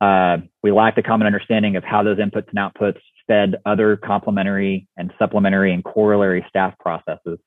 Uh, 0.00 0.42
we 0.62 0.70
lacked 0.70 0.98
a 0.98 1.02
common 1.02 1.26
understanding 1.26 1.76
of 1.76 1.84
how 1.84 2.02
those 2.02 2.18
inputs 2.18 2.48
and 2.48 2.58
outputs 2.58 3.00
fed 3.26 3.56
other 3.66 3.96
complementary 3.96 4.88
and 4.96 5.12
supplementary 5.18 5.72
and 5.72 5.84
corollary 5.84 6.44
staff 6.48 6.74
processes 6.78 7.38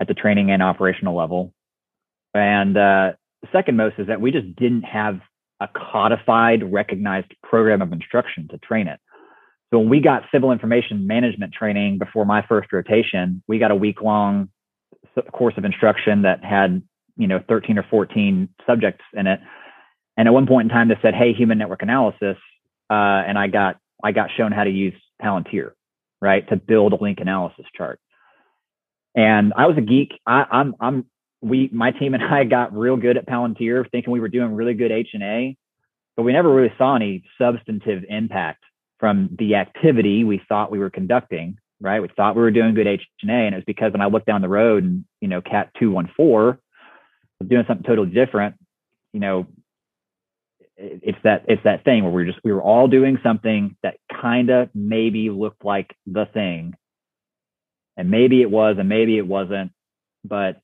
at 0.00 0.08
the 0.08 0.14
training 0.14 0.50
and 0.50 0.62
operational 0.62 1.16
level. 1.16 1.52
And 2.34 2.76
uh, 2.76 3.12
second 3.52 3.76
most 3.76 3.98
is 3.98 4.06
that 4.06 4.20
we 4.20 4.30
just 4.30 4.54
didn't 4.56 4.82
have 4.82 5.20
a 5.60 5.68
codified, 5.68 6.72
recognized 6.72 7.34
program 7.42 7.82
of 7.82 7.92
instruction 7.92 8.48
to 8.48 8.58
train 8.58 8.86
it. 8.86 9.00
So 9.70 9.78
when 9.78 9.88
we 9.88 10.00
got 10.00 10.24
civil 10.32 10.50
information 10.50 11.06
management 11.06 11.52
training 11.54 11.98
before 11.98 12.24
my 12.24 12.44
first 12.46 12.72
rotation, 12.72 13.42
we 13.46 13.58
got 13.58 13.70
a 13.70 13.76
week 13.76 14.02
long 14.02 14.48
course 15.32 15.54
of 15.56 15.64
instruction 15.64 16.22
that 16.22 16.44
had, 16.44 16.82
you 17.16 17.26
know, 17.26 17.40
13 17.48 17.78
or 17.78 17.84
14 17.88 18.48
subjects 18.66 19.04
in 19.14 19.26
it. 19.26 19.40
And 20.16 20.26
at 20.26 20.34
one 20.34 20.46
point 20.46 20.66
in 20.66 20.68
time, 20.70 20.88
they 20.88 20.98
said, 21.00 21.14
"Hey, 21.14 21.32
human 21.32 21.58
network 21.58 21.82
analysis," 21.82 22.36
uh, 22.90 23.22
and 23.26 23.38
I 23.38 23.46
got 23.46 23.78
I 24.02 24.12
got 24.12 24.30
shown 24.36 24.52
how 24.52 24.64
to 24.64 24.70
use 24.70 24.94
Palantir, 25.22 25.72
right, 26.20 26.46
to 26.48 26.56
build 26.56 26.92
a 26.92 26.96
link 26.96 27.20
analysis 27.20 27.64
chart. 27.76 28.00
And 29.14 29.52
I 29.56 29.66
was 29.66 29.76
a 29.78 29.82
geek. 29.82 30.12
I, 30.26 30.44
I'm 30.50 30.74
I'm 30.80 31.06
we 31.40 31.70
my 31.72 31.92
team 31.92 32.14
and 32.14 32.22
I 32.34 32.44
got 32.44 32.76
real 32.76 32.96
good 32.96 33.16
at 33.16 33.26
Palantir, 33.26 33.88
thinking 33.90 34.12
we 34.12 34.20
were 34.20 34.28
doing 34.28 34.54
really 34.54 34.74
good 34.74 34.90
H 34.90 35.10
and 35.14 35.22
A, 35.22 35.56
but 36.16 36.24
we 36.24 36.32
never 36.32 36.52
really 36.52 36.72
saw 36.76 36.96
any 36.96 37.22
substantive 37.38 38.04
impact 38.08 38.64
from 39.00 39.34
the 39.38 39.56
activity 39.56 40.22
we 40.22 40.40
thought 40.48 40.70
we 40.70 40.78
were 40.78 40.90
conducting. 40.90 41.58
Right, 41.82 42.02
we 42.02 42.08
thought 42.14 42.36
we 42.36 42.42
were 42.42 42.50
doing 42.50 42.74
good 42.74 42.86
H 42.86 43.00
and 43.22 43.54
it 43.54 43.56
was 43.56 43.64
because 43.66 43.92
when 43.92 44.02
I 44.02 44.06
looked 44.06 44.26
down 44.26 44.42
the 44.42 44.50
road 44.50 44.84
and 44.84 45.06
you 45.22 45.28
know 45.28 45.40
Cat 45.40 45.70
two 45.78 45.90
one 45.90 46.10
four 46.14 46.60
was 47.40 47.48
doing 47.48 47.64
something 47.66 47.84
totally 47.84 48.10
different. 48.10 48.56
You 49.14 49.20
know, 49.20 49.46
it's 50.76 51.18
that 51.24 51.46
it's 51.48 51.62
that 51.64 51.84
thing 51.84 52.04
where 52.04 52.12
we're 52.12 52.26
just 52.26 52.38
we 52.44 52.52
were 52.52 52.62
all 52.62 52.86
doing 52.86 53.18
something 53.22 53.76
that 53.82 53.96
kind 54.20 54.50
of 54.50 54.68
maybe 54.74 55.30
looked 55.30 55.64
like 55.64 55.94
the 56.06 56.26
thing, 56.26 56.74
and 57.96 58.10
maybe 58.10 58.42
it 58.42 58.50
was 58.50 58.76
and 58.78 58.88
maybe 58.88 59.16
it 59.16 59.26
wasn't, 59.26 59.72
but 60.24 60.60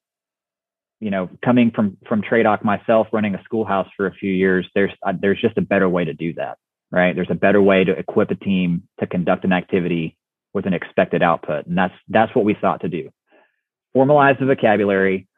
you 1.00 1.10
know, 1.10 1.28
coming 1.44 1.70
from 1.74 1.98
from 2.08 2.22
TRADOC 2.22 2.64
myself, 2.64 3.08
running 3.12 3.34
a 3.34 3.42
schoolhouse 3.44 3.88
for 3.96 4.06
a 4.06 4.14
few 4.14 4.32
years, 4.32 4.68
there's 4.74 4.92
uh, 5.06 5.12
there's 5.20 5.40
just 5.40 5.58
a 5.58 5.62
better 5.62 5.88
way 5.88 6.04
to 6.04 6.14
do 6.14 6.32
that, 6.34 6.58
right? 6.90 7.14
There's 7.14 7.30
a 7.30 7.34
better 7.34 7.60
way 7.60 7.84
to 7.84 7.92
equip 7.92 8.30
a 8.30 8.34
team 8.34 8.84
to 9.00 9.06
conduct 9.06 9.44
an 9.44 9.52
activity 9.52 10.16
with 10.52 10.66
an 10.66 10.74
expected 10.74 11.22
output, 11.22 11.66
and 11.66 11.76
that's 11.76 11.94
that's 12.08 12.34
what 12.34 12.44
we 12.44 12.54
thought 12.54 12.80
to 12.82 12.88
do. 12.88 13.10
Formalize 13.94 14.38
the 14.38 14.46
vocabulary, 14.46 15.28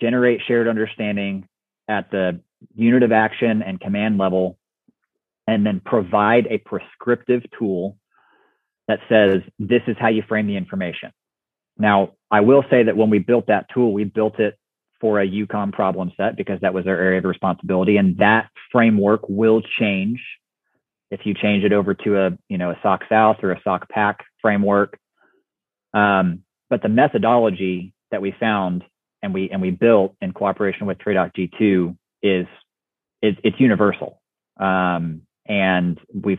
generate 0.00 0.40
shared 0.46 0.68
understanding 0.68 1.48
at 1.88 2.10
the 2.10 2.40
unit 2.74 3.02
of 3.02 3.12
action 3.12 3.62
and 3.62 3.80
command 3.80 4.18
level, 4.18 4.58
and 5.46 5.64
then 5.64 5.80
provide 5.84 6.46
a 6.48 6.58
prescriptive 6.58 7.42
tool 7.58 7.96
that 8.88 9.00
says 9.08 9.42
this 9.58 9.82
is 9.86 9.96
how 9.98 10.08
you 10.08 10.22
frame 10.28 10.46
the 10.46 10.56
information. 10.56 11.12
Now, 11.78 12.12
I 12.30 12.40
will 12.40 12.64
say 12.70 12.84
that 12.84 12.96
when 12.96 13.10
we 13.10 13.18
built 13.18 13.48
that 13.48 13.66
tool, 13.72 13.92
we 13.92 14.04
built 14.04 14.38
it 14.40 14.58
for 15.00 15.20
a 15.20 15.28
EUCOM 15.28 15.72
problem 15.72 16.12
set 16.16 16.36
because 16.36 16.60
that 16.62 16.72
was 16.72 16.86
our 16.86 16.96
area 16.96 17.18
of 17.18 17.24
responsibility. 17.24 17.96
And 17.98 18.16
that 18.18 18.48
framework 18.72 19.28
will 19.28 19.62
change 19.78 20.20
if 21.10 21.20
you 21.24 21.34
change 21.34 21.64
it 21.64 21.72
over 21.72 21.94
to 21.94 22.26
a, 22.26 22.38
you 22.48 22.58
know, 22.58 22.70
a 22.70 22.78
SOC 22.82 23.02
South 23.08 23.36
or 23.42 23.52
a 23.52 23.60
SOCPAC 23.60 24.16
framework. 24.40 24.98
Um, 25.94 26.42
but 26.68 26.82
the 26.82 26.88
methodology 26.88 27.92
that 28.10 28.20
we 28.20 28.34
found 28.38 28.84
and 29.22 29.32
we 29.32 29.50
and 29.50 29.62
we 29.62 29.70
built 29.70 30.14
in 30.20 30.32
cooperation 30.32 30.86
with 30.86 30.98
TRADOC 30.98 31.32
G2 31.60 31.96
is 32.22 32.46
it, 33.22 33.38
it's 33.44 33.60
universal. 33.60 34.20
Um, 34.58 35.22
and 35.46 35.98
we've 36.12 36.38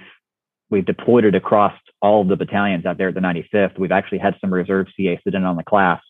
we've 0.69 0.85
deployed 0.85 1.25
it 1.25 1.35
across 1.35 1.73
all 2.01 2.21
of 2.21 2.27
the 2.27 2.35
battalions 2.35 2.85
out 2.85 2.97
there 2.97 3.07
at 3.07 3.15
the 3.15 3.21
95th. 3.21 3.79
We've 3.79 3.91
actually 3.91 4.19
had 4.19 4.35
some 4.41 4.53
reserve 4.53 4.87
CA 4.95 5.19
sit 5.23 5.33
in 5.33 5.43
on 5.43 5.55
the 5.55 5.63
class 5.63 6.01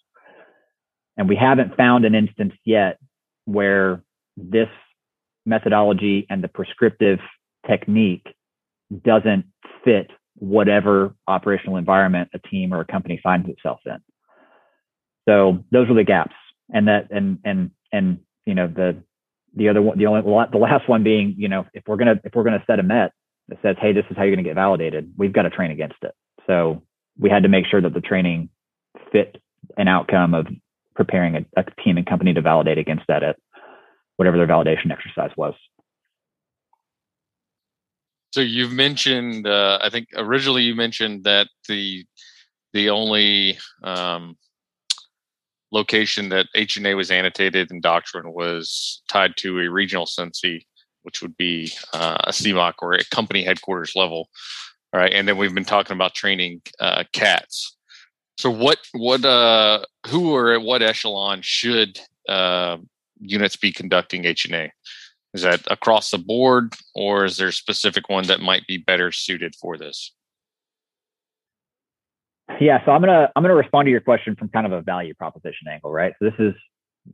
and 1.18 1.28
we 1.28 1.36
haven't 1.36 1.76
found 1.76 2.06
an 2.06 2.16
instance 2.16 2.54
yet 2.64 3.00
where 3.46 4.04
this 4.38 4.70
methodology 5.46 6.28
and 6.30 6.44
the 6.44 6.48
prescriptive 6.48 7.20
technique 7.68 8.26
doesn't 9.04 9.46
fit 9.84 10.12
whatever 10.36 11.16
operational 11.28 11.78
environment 11.78 12.30
a 12.34 12.40
team 12.40 12.74
or 12.74 12.82
a 12.82 12.86
company 12.86 13.20
finds 13.22 13.50
itself 13.50 13.80
in. 13.86 13.98
So 15.28 15.64
those 15.72 15.90
are 15.90 15.96
the 15.96 16.04
gaps. 16.04 16.36
And 16.74 16.88
that 16.88 17.08
and 17.12 17.40
and 17.46 17.72
and 17.92 18.20
you 18.46 18.54
know 18.54 18.68
the 18.68 19.02
the 19.56 19.70
other 19.70 19.82
one 19.82 19.98
the 19.98 20.06
only 20.06 20.22
the 20.22 20.58
last 20.58 20.88
one 20.90 21.04
being 21.04 21.36
you 21.38 21.48
know 21.48 21.66
if 21.74 21.84
we're 21.88 21.96
gonna 21.96 22.20
if 22.24 22.36
we're 22.36 22.44
gonna 22.44 22.64
set 22.68 22.80
a 22.80 22.84
met 22.84 23.14
that 23.48 23.58
says 23.62 23.78
hey 23.80 23.94
this 23.94 24.04
is 24.10 24.18
how 24.18 24.24
you're 24.24 24.36
gonna 24.36 24.44
get 24.44 24.56
validated 24.56 25.14
we've 25.18 25.32
got 25.32 25.44
to 25.44 25.50
train 25.50 25.72
against 25.72 25.96
it. 26.02 26.12
So 26.46 26.84
we 27.18 27.30
had 27.30 27.44
to 27.44 27.50
make 27.50 27.66
sure 27.68 27.82
that 27.82 27.94
the 27.94 28.02
training 28.02 28.50
fit 29.12 29.42
an 29.78 29.88
outcome 29.88 30.34
of 30.34 30.48
preparing 30.96 31.36
a, 31.36 31.46
a 31.56 31.64
team 31.84 31.98
and 31.98 32.06
company 32.06 32.34
to 32.34 32.42
validate 32.42 32.78
against 32.78 33.04
that 33.08 33.24
at 33.24 33.38
whatever 34.18 34.38
their 34.38 34.48
validation 34.48 34.92
exercise 34.92 35.32
was. 35.38 35.54
So 38.38 38.42
you've 38.42 38.72
mentioned, 38.72 39.48
uh, 39.48 39.80
I 39.82 39.90
think 39.90 40.10
originally 40.16 40.62
you 40.62 40.76
mentioned 40.76 41.24
that 41.24 41.48
the 41.68 42.06
the 42.72 42.92
only 42.92 43.58
um, 43.84 44.38
location 45.72 46.30
that 46.30 46.46
H&A 46.54 46.94
was 46.94 47.10
annotated 47.10 47.72
in 47.72 47.82
doctrine 47.82 48.32
was 48.32 49.02
tied 49.10 49.38
to 49.38 49.60
a 49.62 49.72
regional 49.72 50.06
CENSI, 50.06 50.68
which 51.02 51.24
would 51.24 51.36
be 51.38 51.72
uh, 51.96 52.18
a 52.26 52.30
CMOC 52.30 52.74
or 52.84 52.94
a 52.94 53.04
company 53.06 53.44
headquarters 53.44 53.96
level. 53.96 54.30
All 54.94 55.00
right, 55.00 55.12
and 55.12 55.28
then 55.28 55.38
we've 55.38 55.56
been 55.56 55.66
talking 55.66 55.96
about 55.96 56.14
training 56.14 56.62
uh, 56.80 57.06
CATs. 57.14 57.76
So 58.38 58.52
what 58.52 58.78
what 58.92 59.26
uh 59.26 59.82
who 60.06 60.36
or 60.36 60.54
at 60.54 60.62
what 60.62 60.84
echelon 60.84 61.40
should 61.42 62.00
uh, 62.30 62.78
units 63.20 63.56
be 63.56 63.72
conducting 63.72 64.26
H 64.26 64.46
and 64.46 64.54
A? 64.54 64.72
Is 65.38 65.44
that 65.44 65.62
across 65.70 66.10
the 66.10 66.18
board, 66.18 66.74
or 66.96 67.24
is 67.24 67.38
there 67.38 67.50
a 67.50 67.54
specific 67.54 68.10
one 68.10 68.26
that 68.26 68.40
might 68.40 68.66
be 68.66 68.80
better 68.80 69.12
suited 69.12 69.54
for 69.56 69.78
this? 69.78 70.12
Yeah, 72.60 72.84
so 72.84 72.92
I'm 72.92 73.02
gonna 73.02 73.30
I'm 73.36 73.44
gonna 73.44 73.54
respond 73.54 73.86
to 73.86 73.92
your 73.92 74.02
question 74.02 74.36
from 74.36 74.50
kind 74.50 74.66
of 74.66 74.72
a 74.72 74.82
value 74.82 75.14
proposition 75.14 75.68
angle, 75.72 75.92
right? 75.92 76.14
So 76.18 76.26
this 76.32 76.40
is 76.40 76.56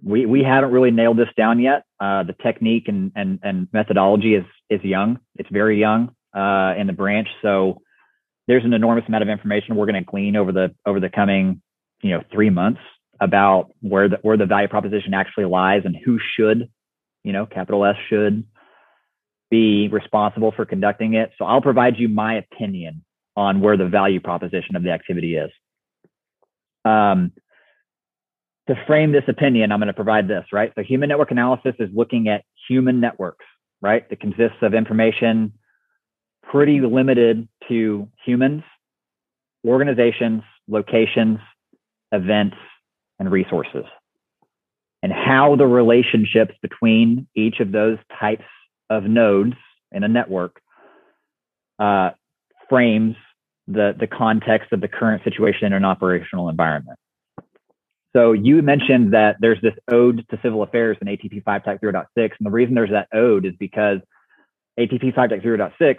we 0.02 0.26
we 0.26 0.42
haven't 0.42 0.72
really 0.72 0.90
nailed 0.90 1.18
this 1.18 1.28
down 1.36 1.60
yet. 1.60 1.84
Uh, 2.00 2.24
the 2.24 2.32
technique 2.42 2.88
and 2.88 3.12
and 3.14 3.40
and 3.44 3.68
methodology 3.74 4.36
is 4.36 4.46
is 4.70 4.82
young. 4.86 5.20
It's 5.36 5.50
very 5.50 5.78
young 5.78 6.16
uh, 6.34 6.76
in 6.78 6.88
the 6.88 6.94
branch, 6.94 7.28
so 7.42 7.82
there's 8.48 8.64
an 8.64 8.72
enormous 8.72 9.04
amount 9.10 9.24
of 9.24 9.30
information 9.30 9.76
we're 9.76 9.86
going 9.86 10.02
to 10.02 10.10
glean 10.10 10.38
over 10.38 10.54
the 10.54 10.74
over 10.86 11.02
the 11.02 11.10
coming 11.10 11.62
you 12.02 12.12
know 12.12 12.24
three 12.32 12.50
months 12.50 12.80
about 13.20 13.72
where 13.82 14.08
the 14.08 14.20
where 14.22 14.38
the 14.38 14.46
value 14.46 14.70
proposition 14.70 15.14
actually 15.14 15.46
lies 15.46 15.82
and 15.84 15.98
who 16.06 16.20
should 16.38 16.70
you 17.24 17.34
know 17.34 17.46
capital 17.46 17.86
S 17.86 17.96
should 18.10 18.46
be 19.50 19.88
responsible 19.90 20.52
for 20.52 20.66
conducting 20.66 21.14
it. 21.14 21.32
So 21.38 21.46
I'll 21.46 21.62
provide 21.62 21.98
you 21.98 22.10
my 22.10 22.36
opinion 22.36 23.04
on 23.36 23.62
where 23.62 23.78
the 23.78 23.88
value 23.88 24.20
proposition 24.20 24.76
of 24.76 24.84
the 24.84 24.92
activity 24.92 25.36
is. 25.36 25.52
Um, 26.86 27.32
to 28.68 28.76
frame 28.88 29.12
this 29.12 29.24
opinion, 29.28 29.72
I'm 29.72 29.80
going 29.80 29.88
to 29.88 29.94
provide 29.94 30.28
this, 30.28 30.46
right? 30.52 30.72
So 30.76 30.84
human 30.84 31.10
network 31.10 31.32
analysis 31.32 31.76
is 31.80 31.90
looking 31.94 32.30
at 32.30 32.46
human 32.68 33.00
networks, 33.00 33.46
right? 33.82 34.10
That 34.10 34.20
consists 34.20 34.58
of 34.62 34.74
information 34.74 35.54
pretty 36.50 36.80
limited 36.82 37.48
to 37.68 38.08
humans, 38.26 38.64
organizations, 39.66 40.44
locations, 40.68 41.40
events, 42.12 42.58
and 43.20 43.32
resources. 43.32 43.86
And 45.04 45.12
how 45.12 45.56
the 45.56 45.68
relationships 45.68 46.56
between 46.62 47.28
each 47.36 47.60
of 47.60 47.72
those 47.72 47.98
types 48.20 48.46
of 48.90 49.04
nodes 49.04 49.54
in 49.92 50.04
a 50.04 50.08
network 50.08 50.60
uh, 51.78 52.12
frames 52.70 53.16
the, 53.68 53.94
the 54.00 54.08
context 54.08 54.72
of 54.72 54.82
the 54.82 54.88
current 54.88 55.24
situation 55.24 55.68
in 55.68 55.74
an 55.74 55.86
operational 55.86 56.50
environment. 56.50 56.98
So 58.16 58.32
you 58.32 58.62
mentioned 58.62 59.14
that 59.14 59.38
there's 59.40 59.62
this 59.62 59.74
ode 59.92 60.26
to 60.30 60.40
civil 60.42 60.64
affairs 60.64 60.98
in 61.02 61.08
ATP 61.08 61.44
5.0.6. 61.44 62.06
And 62.16 62.30
the 62.40 62.52
reason 62.52 62.76
there's 62.76 62.92
that 62.92 63.08
ode 63.14 63.46
is 63.46 63.54
because 63.60 64.00
ATP 64.80 65.14
5.0.6 65.14 65.96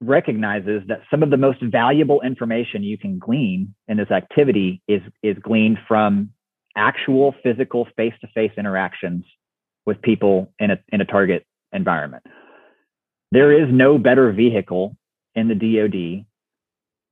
recognizes 0.00 0.82
that 0.88 1.00
some 1.10 1.22
of 1.22 1.30
the 1.30 1.36
most 1.36 1.62
valuable 1.62 2.20
information 2.20 2.82
you 2.82 2.98
can 2.98 3.18
glean 3.18 3.74
in 3.88 3.96
this 3.96 4.10
activity 4.10 4.82
is, 4.86 5.00
is 5.22 5.36
gleaned 5.38 5.78
from 5.88 6.30
actual 6.76 7.34
physical 7.42 7.86
face-to-face 7.96 8.52
interactions 8.56 9.24
with 9.86 10.00
people 10.02 10.52
in 10.58 10.70
a, 10.70 10.78
in 10.88 11.00
a 11.00 11.04
target 11.04 11.46
environment. 11.72 12.24
There 13.32 13.52
is 13.52 13.68
no 13.70 13.98
better 13.98 14.32
vehicle 14.32 14.96
in 15.34 15.48
the 15.48 15.54
DoD, 15.54 16.24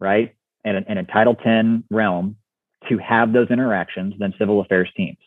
right, 0.01 0.35
in 0.65 0.77
a, 0.77 0.85
in 0.89 0.99
a 0.99 1.05
Title 1.05 1.35
10 1.35 1.85
realm 1.91 2.37
to 2.89 2.99
have 2.99 3.33
those 3.33 3.51
interactions 3.51 4.15
than 4.19 4.35
civil 4.39 4.61
affairs 4.61 4.89
teams, 4.97 5.19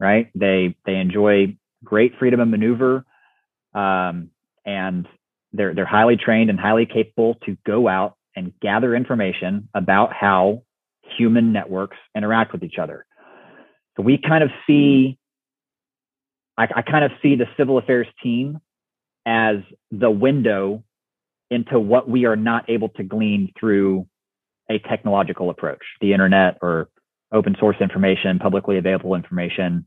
right? 0.00 0.30
They 0.34 0.76
they 0.86 0.96
enjoy 0.96 1.56
great 1.84 2.12
freedom 2.18 2.40
of 2.40 2.48
maneuver, 2.48 3.04
um, 3.74 4.30
and 4.64 5.06
they're 5.52 5.74
they're 5.74 5.86
highly 5.86 6.16
trained 6.16 6.50
and 6.50 6.58
highly 6.58 6.86
capable 6.86 7.36
to 7.46 7.56
go 7.66 7.88
out 7.88 8.16
and 8.36 8.52
gather 8.60 8.94
information 8.94 9.68
about 9.74 10.12
how 10.12 10.62
human 11.16 11.52
networks 11.52 11.96
interact 12.16 12.52
with 12.52 12.64
each 12.64 12.78
other. 12.80 13.06
So 13.96 14.02
we 14.02 14.18
kind 14.18 14.42
of 14.42 14.50
see, 14.66 15.18
I, 16.56 16.68
I 16.76 16.82
kind 16.82 17.04
of 17.04 17.12
see 17.22 17.36
the 17.36 17.46
civil 17.56 17.78
affairs 17.78 18.06
team 18.22 18.58
as 19.26 19.56
the 19.90 20.10
window 20.10 20.84
into 21.50 21.78
what 21.78 22.08
we 22.08 22.24
are 22.24 22.36
not 22.36 22.68
able 22.68 22.88
to 22.90 23.02
glean 23.02 23.52
through 23.58 24.06
a 24.70 24.78
technological 24.78 25.50
approach, 25.50 25.82
the 26.00 26.12
internet 26.12 26.58
or 26.62 26.88
open 27.32 27.56
source 27.60 27.76
information, 27.80 28.38
publicly 28.38 28.78
available 28.78 29.14
information, 29.14 29.86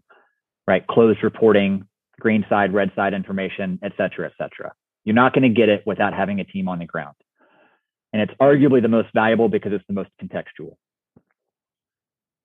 right? 0.67 0.85
Closed 0.87 1.23
reporting, 1.23 1.87
green 2.19 2.45
side, 2.49 2.73
red 2.73 2.91
side 2.95 3.13
information, 3.13 3.79
et 3.83 3.91
cetera, 3.97 4.27
et 4.27 4.33
cetera. 4.37 4.73
You're 5.03 5.15
not 5.15 5.33
going 5.33 5.43
to 5.43 5.49
get 5.49 5.69
it 5.69 5.83
without 5.85 6.13
having 6.13 6.39
a 6.39 6.43
team 6.43 6.67
on 6.67 6.79
the 6.79 6.85
ground. 6.85 7.15
And 8.13 8.21
it's 8.21 8.33
arguably 8.41 8.81
the 8.81 8.87
most 8.87 9.09
valuable 9.13 9.49
because 9.49 9.73
it's 9.73 9.85
the 9.87 9.93
most 9.93 10.09
contextual. 10.21 10.75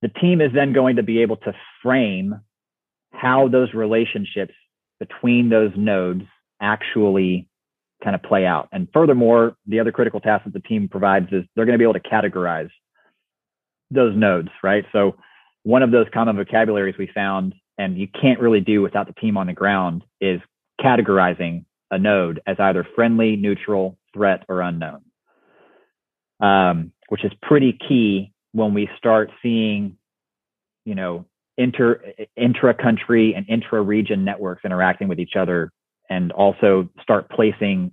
The 0.03 0.09
team 0.09 0.41
is 0.41 0.53
then 0.53 0.73
going 0.73 0.97
to 0.97 1.03
be 1.03 1.23
able 1.23 1.37
to 1.39 1.55
frame 1.83 2.41
how 3.13 3.49
those 3.49 3.73
relationships 3.73 4.55
between 4.99 5.49
those 5.49 5.73
nodes 5.77 6.25
actually 6.61 7.49
kind 8.03 8.15
of 8.17 8.23
play 8.23 8.45
out. 8.45 8.69
And 8.73 8.89
furthermore, 8.93 9.57
the 9.67 9.81
other 9.81 9.93
critical 9.93 10.21
task 10.21 10.45
that 10.45 10.53
the 10.53 10.61
team 10.61 10.89
provides 10.89 11.27
is 11.33 11.45
they're 11.55 11.65
going 11.65 11.79
to 11.79 11.79
be 11.79 11.85
able 11.85 11.95
to 11.95 12.01
categorize 12.01 12.71
those 13.91 14.17
nodes, 14.17 14.49
right? 14.63 14.85
So 14.93 15.17
one 15.63 15.83
of 15.83 15.93
those 15.93 16.07
common 16.13 16.37
vocabularies 16.37 16.97
we 16.99 17.09
found, 17.15 17.55
and 17.79 17.97
you 17.97 18.09
can't 18.09 18.41
really 18.41 18.61
do 18.61 18.83
without 18.83 19.07
the 19.07 19.13
team 19.15 19.37
on 19.37 19.47
the 19.47 19.53
ground, 19.53 20.03
is 20.21 20.41
categorizing 20.81 21.65
a 21.91 21.99
node 21.99 22.41
as 22.47 22.57
either 22.59 22.87
friendly, 22.95 23.37
neutral, 23.37 23.99
threat, 24.15 24.45
or 24.49 24.63
unknown, 24.63 25.03
um, 26.41 26.93
which 27.09 27.25
is 27.25 27.33
pretty 27.43 27.79
key 27.89 28.32
when 28.53 28.75
we 28.75 28.89
start 28.97 29.31
seeing, 29.43 29.97
you 30.85 30.95
know, 30.95 31.25
inter 31.57 32.03
intra-country 32.37 33.35
and 33.35 33.47
intra-region 33.49 34.25
networks 34.25 34.65
interacting 34.65 35.09
with 35.09 35.21
each 35.21 35.37
other 35.37 35.71
and 36.09 36.33
also 36.33 36.89
start 37.03 37.29
placing 37.31 37.93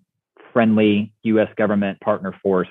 friendly 0.53 1.13
U.S. 1.23 1.49
government 1.57 1.99
partner 2.01 2.35
force 2.41 2.69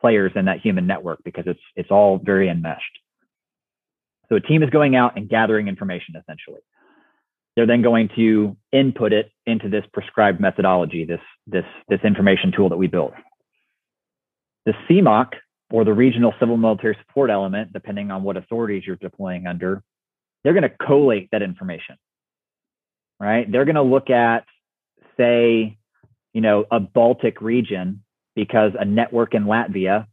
players 0.00 0.32
in 0.34 0.44
that 0.46 0.60
human 0.60 0.86
network 0.86 1.20
because 1.24 1.44
it's 1.46 1.60
it's 1.76 1.90
all 1.90 2.18
very 2.18 2.48
enmeshed. 2.48 2.98
So 4.28 4.36
a 4.36 4.40
team 4.40 4.62
is 4.62 4.70
going 4.70 4.96
out 4.96 5.16
and 5.16 5.28
gathering 5.28 5.68
information 5.68 6.14
essentially. 6.16 6.60
They're 7.56 7.66
then 7.66 7.82
going 7.82 8.08
to 8.16 8.56
input 8.72 9.12
it 9.12 9.30
into 9.46 9.68
this 9.68 9.84
prescribed 9.92 10.40
methodology, 10.40 11.04
this 11.04 11.20
this 11.46 11.64
this 11.88 12.00
information 12.04 12.52
tool 12.52 12.68
that 12.68 12.76
we 12.76 12.86
built. 12.86 13.14
The 14.66 14.74
CMOC 14.88 15.34
or 15.70 15.84
the 15.84 15.92
regional 15.92 16.34
civil 16.38 16.56
military 16.56 16.96
support 17.06 17.30
element, 17.30 17.72
depending 17.72 18.10
on 18.10 18.22
what 18.22 18.36
authorities 18.36 18.84
you're 18.86 18.96
deploying 18.96 19.46
under, 19.46 19.82
they're 20.42 20.52
going 20.52 20.62
to 20.62 20.68
collate 20.86 21.30
that 21.32 21.42
information. 21.42 21.96
Right? 23.20 23.50
They're 23.50 23.64
going 23.64 23.76
to 23.76 23.82
look 23.82 24.10
at 24.10 24.44
say, 25.16 25.78
you 26.32 26.40
know, 26.40 26.64
a 26.70 26.80
Baltic 26.80 27.40
region 27.40 28.02
because 28.34 28.72
a 28.78 28.84
network 28.84 29.34
in 29.34 29.44
Latvia 29.44 30.06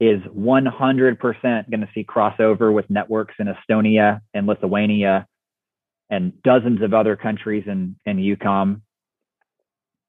is 0.00 0.22
100% 0.22 1.70
going 1.70 1.80
to 1.80 1.88
see 1.92 2.04
crossover 2.04 2.72
with 2.72 2.88
networks 2.88 3.34
in 3.38 3.48
Estonia 3.48 4.20
and 4.32 4.46
Lithuania 4.46 5.26
and 6.08 6.40
dozens 6.42 6.82
of 6.82 6.94
other 6.94 7.16
countries 7.16 7.64
in, 7.66 7.96
in 8.06 8.16
EUCOM. 8.16 8.80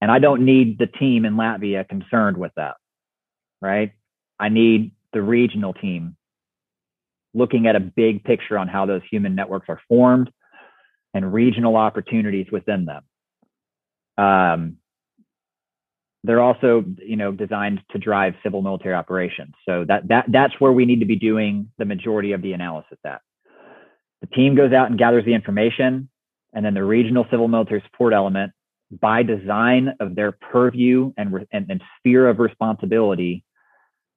And 0.02 0.12
I 0.12 0.20
don't 0.20 0.46
need 0.46 0.78
the 0.78 0.88
team 0.88 1.26
in 1.26 1.34
Latvia 1.34 1.88
concerned 1.88 2.38
with 2.38 2.52
that, 2.56 2.76
right? 3.62 3.92
I 4.40 4.50
need 4.50 4.92
the 5.14 5.22
regional 5.22 5.74
team 5.74 6.16
looking 7.34 7.68
at 7.68 7.76
a 7.76 7.80
big 7.80 8.24
picture 8.24 8.58
on 8.58 8.68
how 8.68 8.86
those 8.86 9.02
human 9.10 9.36
networks 9.36 9.70
are 9.70 9.82
formed 9.88 10.32
and 11.14 11.34
regional 11.34 11.76
opportunities 11.76 12.48
within 12.52 12.86
them. 12.86 13.04
Um, 14.18 14.78
they're 16.24 16.42
also, 16.42 16.84
you 16.98 17.16
know, 17.16 17.32
designed 17.32 17.82
to 17.92 17.98
drive 17.98 18.36
civil 18.44 18.62
military 18.62 18.94
operations. 18.94 19.54
So 19.68 19.86
that 19.88 20.08
that 20.10 20.26
that's 20.28 20.54
where 20.60 20.72
we 20.72 20.86
need 20.86 21.00
to 21.00 21.06
be 21.06 21.16
doing 21.16 21.72
the 21.78 21.86
majority 21.86 22.34
of 22.34 22.42
the 22.42 22.54
analysis 22.54 22.98
at. 23.06 23.22
The 24.22 24.28
team 24.28 24.56
goes 24.56 24.74
out 24.74 24.90
and 24.90 25.00
gathers 25.00 25.24
the 25.24 25.34
information, 25.34 26.10
and 26.54 26.66
then 26.66 26.74
the 26.74 26.84
regional 26.84 27.26
civil 27.32 27.48
military 27.48 27.82
support 27.86 28.14
element, 28.14 28.52
by 28.92 29.24
design 29.24 29.96
of 30.02 30.16
their 30.16 30.34
purview 30.34 31.14
and, 31.16 31.48
and, 31.54 31.72
and 31.72 31.82
sphere 31.98 32.28
of 32.28 32.40
responsibility, 32.40 33.46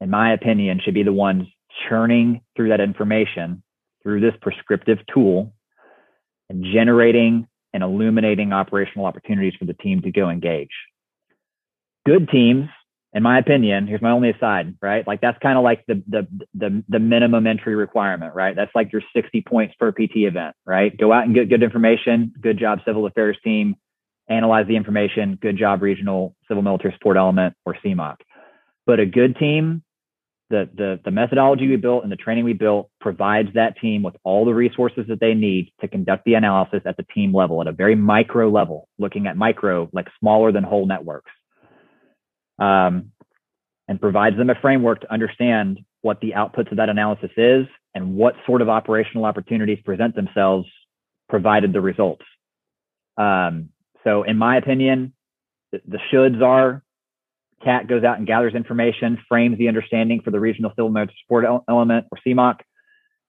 in 0.02 0.10
my 0.10 0.32
opinion, 0.32 0.80
should 0.84 0.94
be 0.94 1.04
the 1.04 1.12
ones 1.12 1.46
churning 1.88 2.40
through 2.56 2.70
that 2.70 2.80
information 2.80 3.62
through 4.02 4.20
this 4.20 4.34
prescriptive 4.42 4.98
tool 5.12 5.54
and 6.50 6.64
generating 6.74 7.46
and 7.72 7.84
illuminating 7.84 8.52
operational 8.52 9.06
opportunities 9.06 9.54
for 9.58 9.64
the 9.64 9.74
team 9.74 10.02
to 10.02 10.10
go 10.10 10.28
engage. 10.28 10.72
Good 12.04 12.28
teams, 12.30 12.68
in 13.12 13.22
my 13.22 13.38
opinion, 13.38 13.86
here's 13.86 14.02
my 14.02 14.10
only 14.10 14.30
aside, 14.30 14.74
right? 14.82 15.06
Like 15.06 15.20
that's 15.20 15.38
kind 15.40 15.56
of 15.56 15.62
like 15.62 15.84
the, 15.86 16.02
the 16.08 16.26
the 16.54 16.82
the 16.88 16.98
minimum 16.98 17.46
entry 17.46 17.76
requirement, 17.76 18.34
right? 18.34 18.56
That's 18.56 18.72
like 18.74 18.92
your 18.92 19.02
60 19.14 19.42
points 19.42 19.74
per 19.78 19.92
PT 19.92 20.16
event, 20.16 20.56
right? 20.66 20.94
Go 20.98 21.12
out 21.12 21.26
and 21.26 21.34
get 21.34 21.48
good 21.48 21.62
information. 21.62 22.32
Good 22.40 22.58
job, 22.58 22.80
civil 22.84 23.06
affairs 23.06 23.38
team. 23.44 23.76
Analyze 24.28 24.66
the 24.66 24.76
information. 24.76 25.38
Good 25.40 25.58
job, 25.58 25.80
regional 25.80 26.34
civil 26.48 26.62
military 26.62 26.92
support 26.94 27.16
element 27.16 27.54
or 27.64 27.76
CMOC. 27.84 28.16
But 28.84 28.98
a 28.98 29.06
good 29.06 29.36
team 29.36 29.84
the, 30.52 30.68
the, 30.76 31.00
the 31.06 31.10
methodology 31.10 31.66
we 31.66 31.76
built 31.76 32.02
and 32.02 32.12
the 32.12 32.16
training 32.16 32.44
we 32.44 32.52
built 32.52 32.90
provides 33.00 33.48
that 33.54 33.78
team 33.80 34.02
with 34.02 34.14
all 34.22 34.44
the 34.44 34.52
resources 34.52 35.06
that 35.08 35.18
they 35.18 35.32
need 35.32 35.72
to 35.80 35.88
conduct 35.88 36.26
the 36.26 36.34
analysis 36.34 36.82
at 36.84 36.98
the 36.98 37.04
team 37.14 37.34
level 37.34 37.62
at 37.62 37.66
a 37.66 37.72
very 37.72 37.94
micro 37.94 38.50
level, 38.50 38.86
looking 38.98 39.26
at 39.26 39.34
micro, 39.34 39.88
like 39.94 40.08
smaller 40.20 40.52
than 40.52 40.62
whole 40.62 40.86
networks. 40.86 41.30
Um, 42.58 43.12
and 43.88 43.98
provides 43.98 44.36
them 44.36 44.50
a 44.50 44.54
framework 44.60 45.00
to 45.00 45.12
understand 45.12 45.80
what 46.02 46.20
the 46.20 46.34
outputs 46.36 46.70
of 46.70 46.76
that 46.76 46.90
analysis 46.90 47.30
is 47.38 47.66
and 47.94 48.14
what 48.14 48.34
sort 48.46 48.60
of 48.60 48.68
operational 48.68 49.24
opportunities 49.24 49.78
present 49.84 50.14
themselves 50.14 50.68
provided 51.30 51.72
the 51.72 51.80
results. 51.80 52.24
Um, 53.16 53.70
so 54.04 54.22
in 54.22 54.36
my 54.36 54.58
opinion, 54.58 55.14
the, 55.72 55.80
the 55.88 55.98
shoulds 56.12 56.42
are 56.42 56.82
CAT 57.64 57.88
goes 57.88 58.04
out 58.04 58.18
and 58.18 58.26
gathers 58.26 58.54
information, 58.54 59.18
frames 59.28 59.58
the 59.58 59.68
understanding 59.68 60.20
for 60.22 60.30
the 60.30 60.40
regional 60.40 60.70
civil 60.72 60.90
military 60.90 61.16
support 61.24 61.44
element 61.68 62.06
or 62.10 62.18
CMOC. 62.26 62.56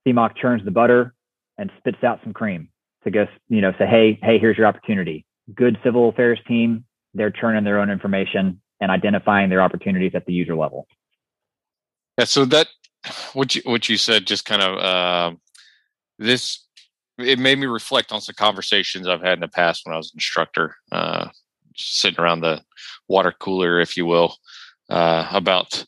CMOC 0.07 0.37
churns 0.37 0.65
the 0.65 0.71
butter 0.71 1.13
and 1.57 1.71
spits 1.77 2.03
out 2.03 2.19
some 2.23 2.33
cream 2.33 2.69
to 3.03 3.11
go, 3.11 3.25
you 3.49 3.61
know, 3.61 3.71
say, 3.77 3.85
hey, 3.85 4.19
hey, 4.21 4.39
here's 4.39 4.57
your 4.57 4.67
opportunity. 4.67 5.25
Good 5.53 5.77
civil 5.83 6.09
affairs 6.09 6.39
team, 6.47 6.85
they're 7.13 7.31
churning 7.31 7.63
their 7.63 7.79
own 7.79 7.89
information 7.89 8.61
and 8.81 8.91
identifying 8.91 9.49
their 9.49 9.61
opportunities 9.61 10.11
at 10.15 10.25
the 10.25 10.33
user 10.33 10.55
level. 10.55 10.87
Yeah, 12.17 12.25
so 12.25 12.45
that 12.45 12.67
what 13.33 13.55
you 13.55 13.61
what 13.65 13.89
you 13.89 13.97
said 13.97 14.27
just 14.27 14.45
kind 14.45 14.61
of 14.61 14.77
uh, 14.77 15.35
this 16.19 16.65
it 17.17 17.39
made 17.39 17.59
me 17.59 17.67
reflect 17.67 18.11
on 18.11 18.21
some 18.21 18.35
conversations 18.35 19.07
I've 19.07 19.21
had 19.21 19.33
in 19.33 19.41
the 19.41 19.47
past 19.47 19.85
when 19.85 19.93
I 19.93 19.97
was 19.97 20.11
an 20.11 20.17
instructor, 20.17 20.75
uh, 20.91 21.29
sitting 21.75 22.19
around 22.19 22.41
the 22.41 22.62
water 23.07 23.33
cooler, 23.38 23.79
if 23.79 23.97
you 23.97 24.05
will, 24.05 24.36
uh, 24.89 25.27
about 25.31 25.86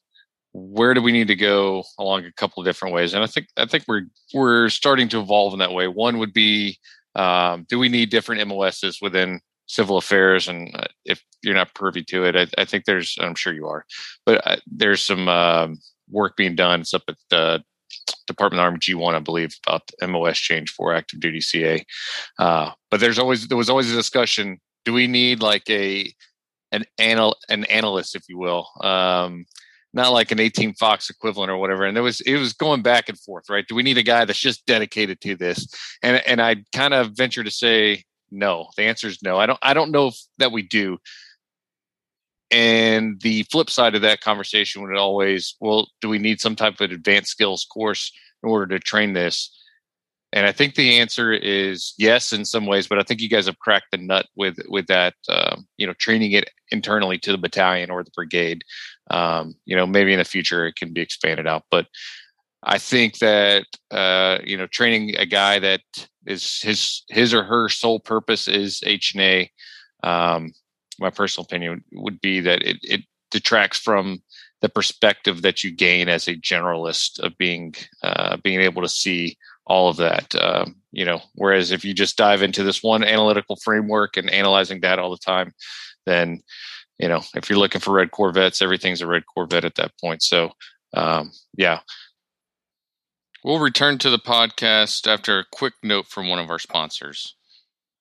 where 0.53 0.93
do 0.93 1.01
we 1.01 1.11
need 1.11 1.27
to 1.27 1.35
go 1.35 1.83
along 1.99 2.23
a 2.23 2.31
couple 2.31 2.61
of 2.61 2.65
different 2.65 2.95
ways. 2.95 3.13
And 3.13 3.23
I 3.23 3.27
think 3.27 3.47
I 3.57 3.65
think 3.65 3.83
we're 3.87 4.05
we're 4.33 4.69
starting 4.69 5.09
to 5.09 5.19
evolve 5.19 5.53
in 5.53 5.59
that 5.59 5.73
way. 5.73 5.87
One 5.87 6.17
would 6.19 6.33
be 6.33 6.79
um, 7.15 7.65
do 7.69 7.79
we 7.79 7.89
need 7.89 8.09
different 8.09 8.45
MOSs 8.47 8.99
within 9.01 9.41
civil 9.67 9.97
affairs? 9.97 10.47
And 10.47 10.73
uh, 10.75 10.85
if 11.05 11.21
you're 11.43 11.55
not 11.55 11.73
privy 11.75 12.03
to 12.05 12.25
it, 12.25 12.35
I, 12.35 12.47
I 12.61 12.65
think 12.65 12.85
there's 12.85 13.17
I'm 13.19 13.35
sure 13.35 13.53
you 13.53 13.67
are, 13.67 13.85
but 14.25 14.45
uh, 14.47 14.57
there's 14.65 15.03
some 15.03 15.27
um, 15.27 15.79
work 16.09 16.37
being 16.37 16.55
done. 16.55 16.81
It's 16.81 16.93
up 16.93 17.03
at 17.07 17.17
the 17.29 17.63
Department 18.27 18.59
of 18.59 18.65
Army 18.65 18.79
G1, 18.79 19.15
I 19.15 19.19
believe, 19.19 19.55
about 19.65 19.83
the 19.87 20.07
MOS 20.07 20.37
change 20.37 20.71
for 20.71 20.93
active 20.93 21.19
duty 21.19 21.41
CA. 21.41 21.83
Uh, 22.39 22.71
but 22.91 22.99
there's 22.99 23.19
always 23.19 23.47
there 23.47 23.57
was 23.57 23.69
always 23.69 23.91
a 23.91 23.95
discussion: 23.95 24.59
do 24.85 24.93
we 24.93 25.07
need 25.07 25.41
like 25.41 25.69
a 25.69 26.13
an 26.71 26.85
anal 26.99 27.35
an 27.49 27.65
analyst, 27.65 28.15
if 28.15 28.23
you 28.29 28.37
will, 28.37 28.67
um, 28.81 29.45
not 29.93 30.11
like 30.11 30.31
an 30.31 30.39
18 30.39 30.73
Fox 30.75 31.09
equivalent 31.09 31.49
or 31.49 31.57
whatever. 31.57 31.85
And 31.85 31.95
there 31.95 32.03
was 32.03 32.21
it 32.21 32.37
was 32.37 32.53
going 32.53 32.81
back 32.81 33.09
and 33.09 33.19
forth, 33.19 33.49
right? 33.49 33.65
Do 33.67 33.75
we 33.75 33.83
need 33.83 33.97
a 33.97 34.03
guy 34.03 34.25
that's 34.25 34.39
just 34.39 34.65
dedicated 34.65 35.21
to 35.21 35.35
this? 35.35 35.67
And 36.03 36.21
and 36.27 36.41
I 36.41 36.57
kind 36.73 36.93
of 36.93 37.11
venture 37.17 37.43
to 37.43 37.51
say 37.51 38.03
no. 38.31 38.67
The 38.77 38.83
answer 38.83 39.07
is 39.07 39.23
no. 39.23 39.37
I 39.37 39.45
don't 39.45 39.59
I 39.61 39.73
don't 39.73 39.91
know 39.91 40.07
if 40.07 40.15
that 40.37 40.51
we 40.51 40.61
do. 40.61 40.97
And 42.51 43.19
the 43.21 43.43
flip 43.43 43.69
side 43.69 43.95
of 43.95 44.03
that 44.03 44.21
conversation 44.21 44.83
would 44.83 44.95
always, 44.95 45.55
well, 45.59 45.87
do 45.99 46.07
we 46.07 46.19
need 46.19 46.39
some 46.39 46.55
type 46.55 46.79
of 46.79 46.91
advanced 46.91 47.31
skills 47.31 47.65
course 47.65 48.11
in 48.43 48.49
order 48.49 48.67
to 48.67 48.79
train 48.79 49.13
this? 49.13 49.51
And 50.35 50.45
I 50.45 50.51
think 50.51 50.75
the 50.75 50.99
answer 50.99 51.31
is 51.31 51.93
yes 51.97 52.33
in 52.33 52.43
some 52.43 52.65
ways, 52.65 52.87
but 52.87 52.99
I 52.99 53.03
think 53.03 53.21
you 53.21 53.29
guys 53.29 53.45
have 53.45 53.59
cracked 53.59 53.87
the 53.91 53.97
nut 53.97 54.27
with 54.35 54.57
with 54.67 54.85
that. 54.87 55.15
Um, 55.29 55.65
you 55.77 55.87
know, 55.87 55.93
training 55.93 56.33
it 56.33 56.49
internally 56.71 57.17
to 57.19 57.31
the 57.31 57.37
battalion 57.37 57.89
or 57.89 58.03
the 58.03 58.11
brigade. 58.13 58.63
Um, 59.09 59.55
you 59.65 59.77
know, 59.77 59.87
maybe 59.87 60.11
in 60.11 60.19
the 60.19 60.25
future 60.25 60.67
it 60.67 60.75
can 60.75 60.91
be 60.91 60.99
expanded 60.99 61.47
out, 61.47 61.63
but 61.71 61.87
I 62.63 62.79
think 62.79 63.19
that 63.19 63.65
uh, 63.91 64.39
you 64.43 64.57
know, 64.57 64.67
training 64.67 65.15
a 65.17 65.25
guy 65.25 65.57
that 65.59 65.81
is 66.25 66.59
his 66.61 67.03
his 67.07 67.33
or 67.33 67.43
her 67.43 67.69
sole 67.69 68.01
purpose 68.01 68.49
is 68.49 68.81
H 68.85 69.13
and 69.15 69.21
A. 69.21 69.51
Um, 70.03 70.51
my 70.99 71.11
personal 71.11 71.45
opinion 71.45 71.83
would 71.93 72.19
be 72.19 72.41
that 72.41 72.61
it, 72.61 72.77
it 72.81 73.01
detracts 73.31 73.79
from 73.79 74.21
the 74.61 74.69
perspective 74.69 75.43
that 75.43 75.63
you 75.63 75.71
gain 75.71 76.09
as 76.09 76.27
a 76.27 76.35
generalist 76.35 77.19
of 77.19 77.37
being 77.37 77.73
uh, 78.03 78.35
being 78.43 78.59
able 78.59 78.81
to 78.81 78.89
see 78.89 79.37
all 79.65 79.89
of 79.89 79.97
that. 79.97 80.35
Um, 80.35 80.75
you 80.91 81.05
know, 81.05 81.21
whereas 81.35 81.71
if 81.71 81.83
you 81.83 81.93
just 81.93 82.17
dive 82.17 82.41
into 82.41 82.63
this 82.63 82.83
one 82.83 83.03
analytical 83.03 83.57
framework 83.57 84.17
and 84.17 84.29
analyzing 84.29 84.79
data 84.79 85.01
all 85.01 85.11
the 85.11 85.17
time, 85.17 85.53
then 86.05 86.41
you 86.99 87.07
know 87.07 87.21
if 87.35 87.49
you're 87.49 87.59
looking 87.59 87.81
for 87.81 87.93
red 87.93 88.11
Corvettes, 88.11 88.61
everything's 88.61 89.01
a 89.01 89.07
red 89.07 89.23
Corvette 89.25 89.65
at 89.65 89.75
that 89.75 89.91
point. 89.99 90.23
So 90.23 90.51
um, 90.93 91.31
yeah. 91.57 91.79
We'll 93.43 93.59
return 93.59 93.99
to 93.99 94.09
the 94.09 94.17
podcast 94.17 95.05
after 95.05 95.37
a 95.37 95.45
quick 95.51 95.75
note 95.83 96.07
from 96.07 96.29
one 96.29 96.39
of 96.39 96.49
our 96.49 96.57
sponsors. 96.57 97.35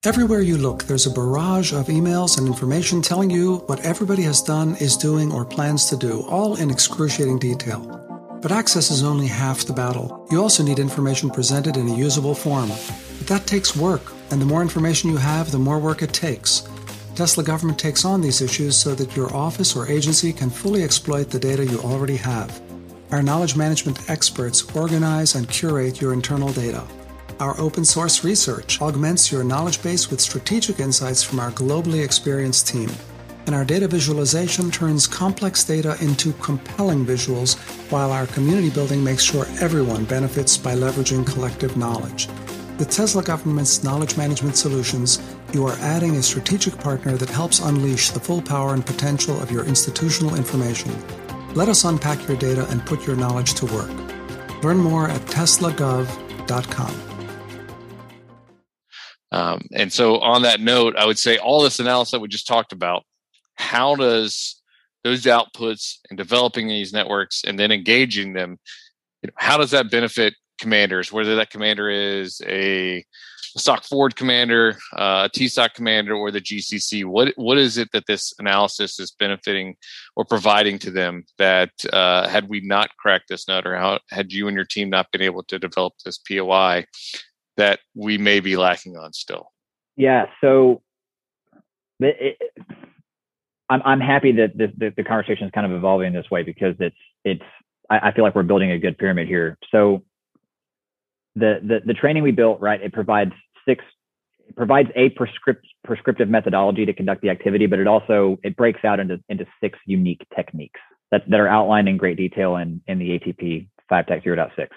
Everywhere 0.06 0.40
you 0.40 0.56
look, 0.56 0.84
there's 0.84 1.06
a 1.06 1.10
barrage 1.10 1.72
of 1.72 1.88
emails 1.88 2.38
and 2.38 2.46
information 2.46 3.02
telling 3.02 3.30
you 3.30 3.56
what 3.66 3.80
everybody 3.80 4.22
has 4.22 4.42
done, 4.42 4.74
is 4.76 4.96
doing, 4.96 5.32
or 5.32 5.44
plans 5.44 5.86
to 5.90 5.96
do, 5.96 6.22
all 6.28 6.56
in 6.56 6.70
excruciating 6.70 7.38
detail. 7.38 8.23
But 8.44 8.52
access 8.52 8.90
is 8.90 9.02
only 9.02 9.26
half 9.26 9.64
the 9.64 9.72
battle. 9.72 10.26
You 10.30 10.42
also 10.42 10.62
need 10.62 10.78
information 10.78 11.30
presented 11.30 11.78
in 11.78 11.88
a 11.88 11.94
usable 11.96 12.34
form. 12.34 12.68
But 12.68 13.26
that 13.26 13.46
takes 13.46 13.74
work, 13.74 14.12
and 14.30 14.38
the 14.38 14.44
more 14.44 14.60
information 14.60 15.08
you 15.08 15.16
have, 15.16 15.50
the 15.50 15.58
more 15.58 15.78
work 15.78 16.02
it 16.02 16.12
takes. 16.12 16.68
Tesla 17.14 17.42
government 17.42 17.78
takes 17.78 18.04
on 18.04 18.20
these 18.20 18.42
issues 18.42 18.76
so 18.76 18.94
that 18.96 19.16
your 19.16 19.34
office 19.34 19.74
or 19.74 19.88
agency 19.88 20.30
can 20.30 20.50
fully 20.50 20.82
exploit 20.82 21.30
the 21.30 21.38
data 21.38 21.64
you 21.64 21.78
already 21.78 22.16
have. 22.16 22.60
Our 23.12 23.22
knowledge 23.22 23.56
management 23.56 24.10
experts 24.10 24.76
organize 24.76 25.36
and 25.36 25.48
curate 25.48 26.02
your 26.02 26.12
internal 26.12 26.52
data. 26.52 26.84
Our 27.40 27.58
open 27.58 27.86
source 27.86 28.24
research 28.24 28.78
augments 28.82 29.32
your 29.32 29.42
knowledge 29.42 29.82
base 29.82 30.10
with 30.10 30.20
strategic 30.20 30.80
insights 30.80 31.22
from 31.22 31.40
our 31.40 31.50
globally 31.52 32.04
experienced 32.04 32.68
team. 32.68 32.90
And 33.46 33.54
our 33.54 33.64
data 33.64 33.86
visualization 33.86 34.70
turns 34.70 35.06
complex 35.06 35.64
data 35.64 35.96
into 36.00 36.32
compelling 36.34 37.04
visuals, 37.04 37.58
while 37.90 38.10
our 38.10 38.26
community 38.28 38.70
building 38.70 39.04
makes 39.04 39.22
sure 39.22 39.46
everyone 39.60 40.04
benefits 40.04 40.56
by 40.56 40.74
leveraging 40.74 41.26
collective 41.26 41.76
knowledge. 41.76 42.28
With 42.78 42.90
Tesla 42.90 43.22
Government's 43.22 43.84
knowledge 43.84 44.16
management 44.16 44.56
solutions, 44.56 45.20
you 45.52 45.64
are 45.66 45.76
adding 45.80 46.16
a 46.16 46.22
strategic 46.22 46.76
partner 46.78 47.16
that 47.16 47.28
helps 47.28 47.60
unleash 47.60 48.10
the 48.10 48.18
full 48.18 48.42
power 48.42 48.74
and 48.74 48.84
potential 48.84 49.40
of 49.40 49.50
your 49.50 49.64
institutional 49.64 50.34
information. 50.34 50.92
Let 51.54 51.68
us 51.68 51.84
unpack 51.84 52.26
your 52.26 52.36
data 52.36 52.66
and 52.70 52.84
put 52.84 53.06
your 53.06 53.14
knowledge 53.14 53.54
to 53.54 53.66
work. 53.66 53.90
Learn 54.64 54.78
more 54.78 55.08
at 55.08 55.20
teslagov.com. 55.22 57.00
Um, 59.30 59.68
and 59.72 59.92
so, 59.92 60.18
on 60.20 60.42
that 60.42 60.60
note, 60.60 60.96
I 60.96 61.06
would 61.06 61.18
say 61.18 61.38
all 61.38 61.62
this 61.62 61.78
analysis 61.78 62.12
that 62.12 62.20
we 62.20 62.28
just 62.28 62.46
talked 62.46 62.72
about, 62.72 63.04
how 63.74 63.96
does 63.96 64.62
those 65.02 65.24
outputs 65.24 65.98
and 66.08 66.16
developing 66.16 66.68
these 66.68 66.92
networks 66.92 67.42
and 67.44 67.58
then 67.58 67.72
engaging 67.72 68.32
them, 68.32 68.58
you 69.22 69.26
know, 69.26 69.34
how 69.36 69.56
does 69.58 69.72
that 69.72 69.90
benefit 69.90 70.34
commanders? 70.60 71.12
Whether 71.12 71.36
that 71.36 71.50
commander 71.50 71.90
is 71.90 72.40
a, 72.46 73.04
SOC 73.56 73.84
forward 73.84 74.16
commander, 74.16 74.76
uh, 74.94 75.28
a 75.28 75.38
TSOC 75.38 75.74
commander, 75.74 76.14
or 76.14 76.32
the 76.32 76.40
GCC, 76.40 77.04
what 77.04 77.32
what 77.36 77.56
is 77.56 77.78
it 77.78 77.88
that 77.92 78.06
this 78.06 78.34
analysis 78.40 78.98
is 78.98 79.12
benefiting 79.12 79.76
or 80.16 80.24
providing 80.24 80.76
to 80.80 80.90
them 80.90 81.24
that 81.38 81.70
uh, 81.92 82.26
had 82.26 82.48
we 82.48 82.60
not 82.62 82.90
cracked 82.96 83.28
this 83.28 83.46
nut, 83.46 83.64
or 83.64 83.76
how 83.76 84.00
had 84.10 84.32
you 84.32 84.48
and 84.48 84.56
your 84.56 84.64
team 84.64 84.90
not 84.90 85.12
been 85.12 85.22
able 85.22 85.44
to 85.44 85.58
develop 85.60 85.92
this 86.04 86.18
POI, 86.18 86.84
that 87.56 87.78
we 87.94 88.18
may 88.18 88.40
be 88.40 88.56
lacking 88.56 88.96
on 88.96 89.12
still? 89.12 89.52
Yeah. 89.96 90.26
So 90.40 90.82
it, 92.00 92.36
I'm 93.68 93.82
I'm 93.84 94.00
happy 94.00 94.32
that 94.32 94.56
the, 94.56 94.92
the, 94.94 95.04
conversation 95.04 95.46
is 95.46 95.52
kind 95.52 95.66
of 95.66 95.72
evolving 95.72 96.12
this 96.12 96.30
way 96.30 96.42
because 96.42 96.74
it's 96.78 96.96
it's 97.24 97.42
I, 97.90 98.08
I, 98.08 98.12
feel 98.12 98.24
like 98.24 98.34
we're 98.34 98.42
building 98.42 98.70
a 98.70 98.78
good 98.78 98.98
pyramid 98.98 99.26
here. 99.26 99.58
So 99.70 100.02
the 101.34 101.60
the 101.62 101.80
the 101.86 101.94
training 101.94 102.22
we 102.22 102.30
built 102.30 102.60
right 102.60 102.80
it 102.80 102.92
provides 102.92 103.32
six 103.66 103.84
it 104.46 104.54
provides 104.56 104.90
a 104.94 105.08
prescript, 105.10 105.66
prescriptive 105.84 106.28
methodology 106.28 106.84
to 106.84 106.92
conduct 106.92 107.22
the 107.22 107.30
activity, 107.30 107.66
but 107.66 107.78
it 107.78 107.86
also 107.86 108.38
it 108.42 108.56
breaks 108.56 108.84
out 108.84 109.00
into 109.00 109.18
into 109.28 109.46
six 109.60 109.78
unique 109.86 110.26
techniques 110.36 110.80
that 111.10 111.28
that 111.30 111.40
are 111.40 111.48
outlined 111.48 111.88
in 111.88 111.96
great 111.96 112.16
detail 112.16 112.56
in 112.56 112.82
in 112.86 112.98
the 112.98 113.18
ATP 113.18 113.68
5 113.88 114.06
Tech 114.06 114.24
0.6 114.24 114.68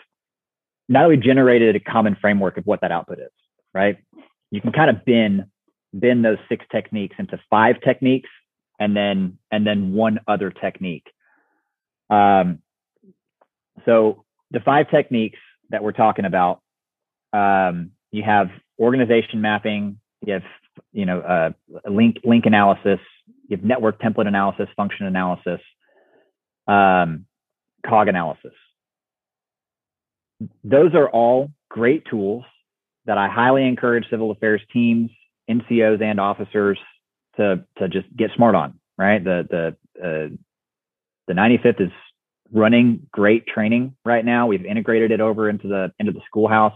now 0.89 1.03
that 1.03 1.09
we've 1.09 1.21
generated 1.21 1.75
a 1.75 1.79
common 1.79 2.15
framework 2.19 2.57
of 2.57 2.65
what 2.65 2.81
that 2.81 2.91
output 2.91 3.19
is, 3.19 3.31
right? 3.73 3.97
You 4.51 4.61
can 4.61 4.71
kind 4.71 4.89
of 4.89 5.03
bin 5.05 5.51
bin 5.97 6.21
those 6.21 6.37
six 6.49 6.65
techniques 6.71 7.15
into 7.17 7.39
five 7.49 7.75
techniques 7.81 8.29
and 8.79 8.95
then 8.95 9.37
and 9.51 9.65
then 9.65 9.93
one 9.93 10.19
other 10.27 10.51
technique. 10.51 11.07
Um, 12.09 12.59
so 13.85 14.23
the 14.51 14.59
five 14.59 14.89
techniques 14.89 15.39
that 15.69 15.83
we're 15.83 15.91
talking 15.91 16.25
about, 16.25 16.61
um, 17.33 17.91
you 18.11 18.23
have 18.23 18.49
organization 18.79 19.41
mapping, 19.41 19.99
you 20.25 20.33
have 20.33 20.43
you 20.93 21.05
know 21.05 21.19
uh, 21.21 21.49
link 21.89 22.17
link 22.23 22.45
analysis, 22.45 22.99
you 23.47 23.57
have 23.57 23.65
network 23.65 23.99
template 23.99 24.27
analysis, 24.27 24.67
function 24.75 25.05
analysis, 25.05 25.61
um, 26.67 27.25
cog 27.85 28.07
analysis 28.07 28.53
those 30.63 30.93
are 30.93 31.09
all 31.09 31.51
great 31.69 32.05
tools 32.09 32.43
that 33.05 33.17
I 33.17 33.27
highly 33.27 33.65
encourage 33.67 34.09
civil 34.09 34.31
affairs 34.31 34.61
teams, 34.71 35.09
NCOs, 35.49 36.01
and 36.01 36.19
officers 36.19 36.77
to 37.37 37.65
to 37.77 37.87
just 37.89 38.07
get 38.15 38.31
smart 38.35 38.55
on. 38.55 38.79
Right, 38.97 39.23
the 39.23 39.47
the 39.49 40.03
uh, 40.03 40.35
the 41.27 41.33
95th 41.33 41.81
is 41.81 41.91
running 42.51 43.07
great 43.11 43.45
training 43.47 43.95
right 44.05 44.23
now. 44.23 44.47
We've 44.47 44.65
integrated 44.65 45.11
it 45.11 45.21
over 45.21 45.49
into 45.49 45.67
the 45.67 45.91
into 45.99 46.11
the 46.11 46.21
schoolhouse. 46.27 46.73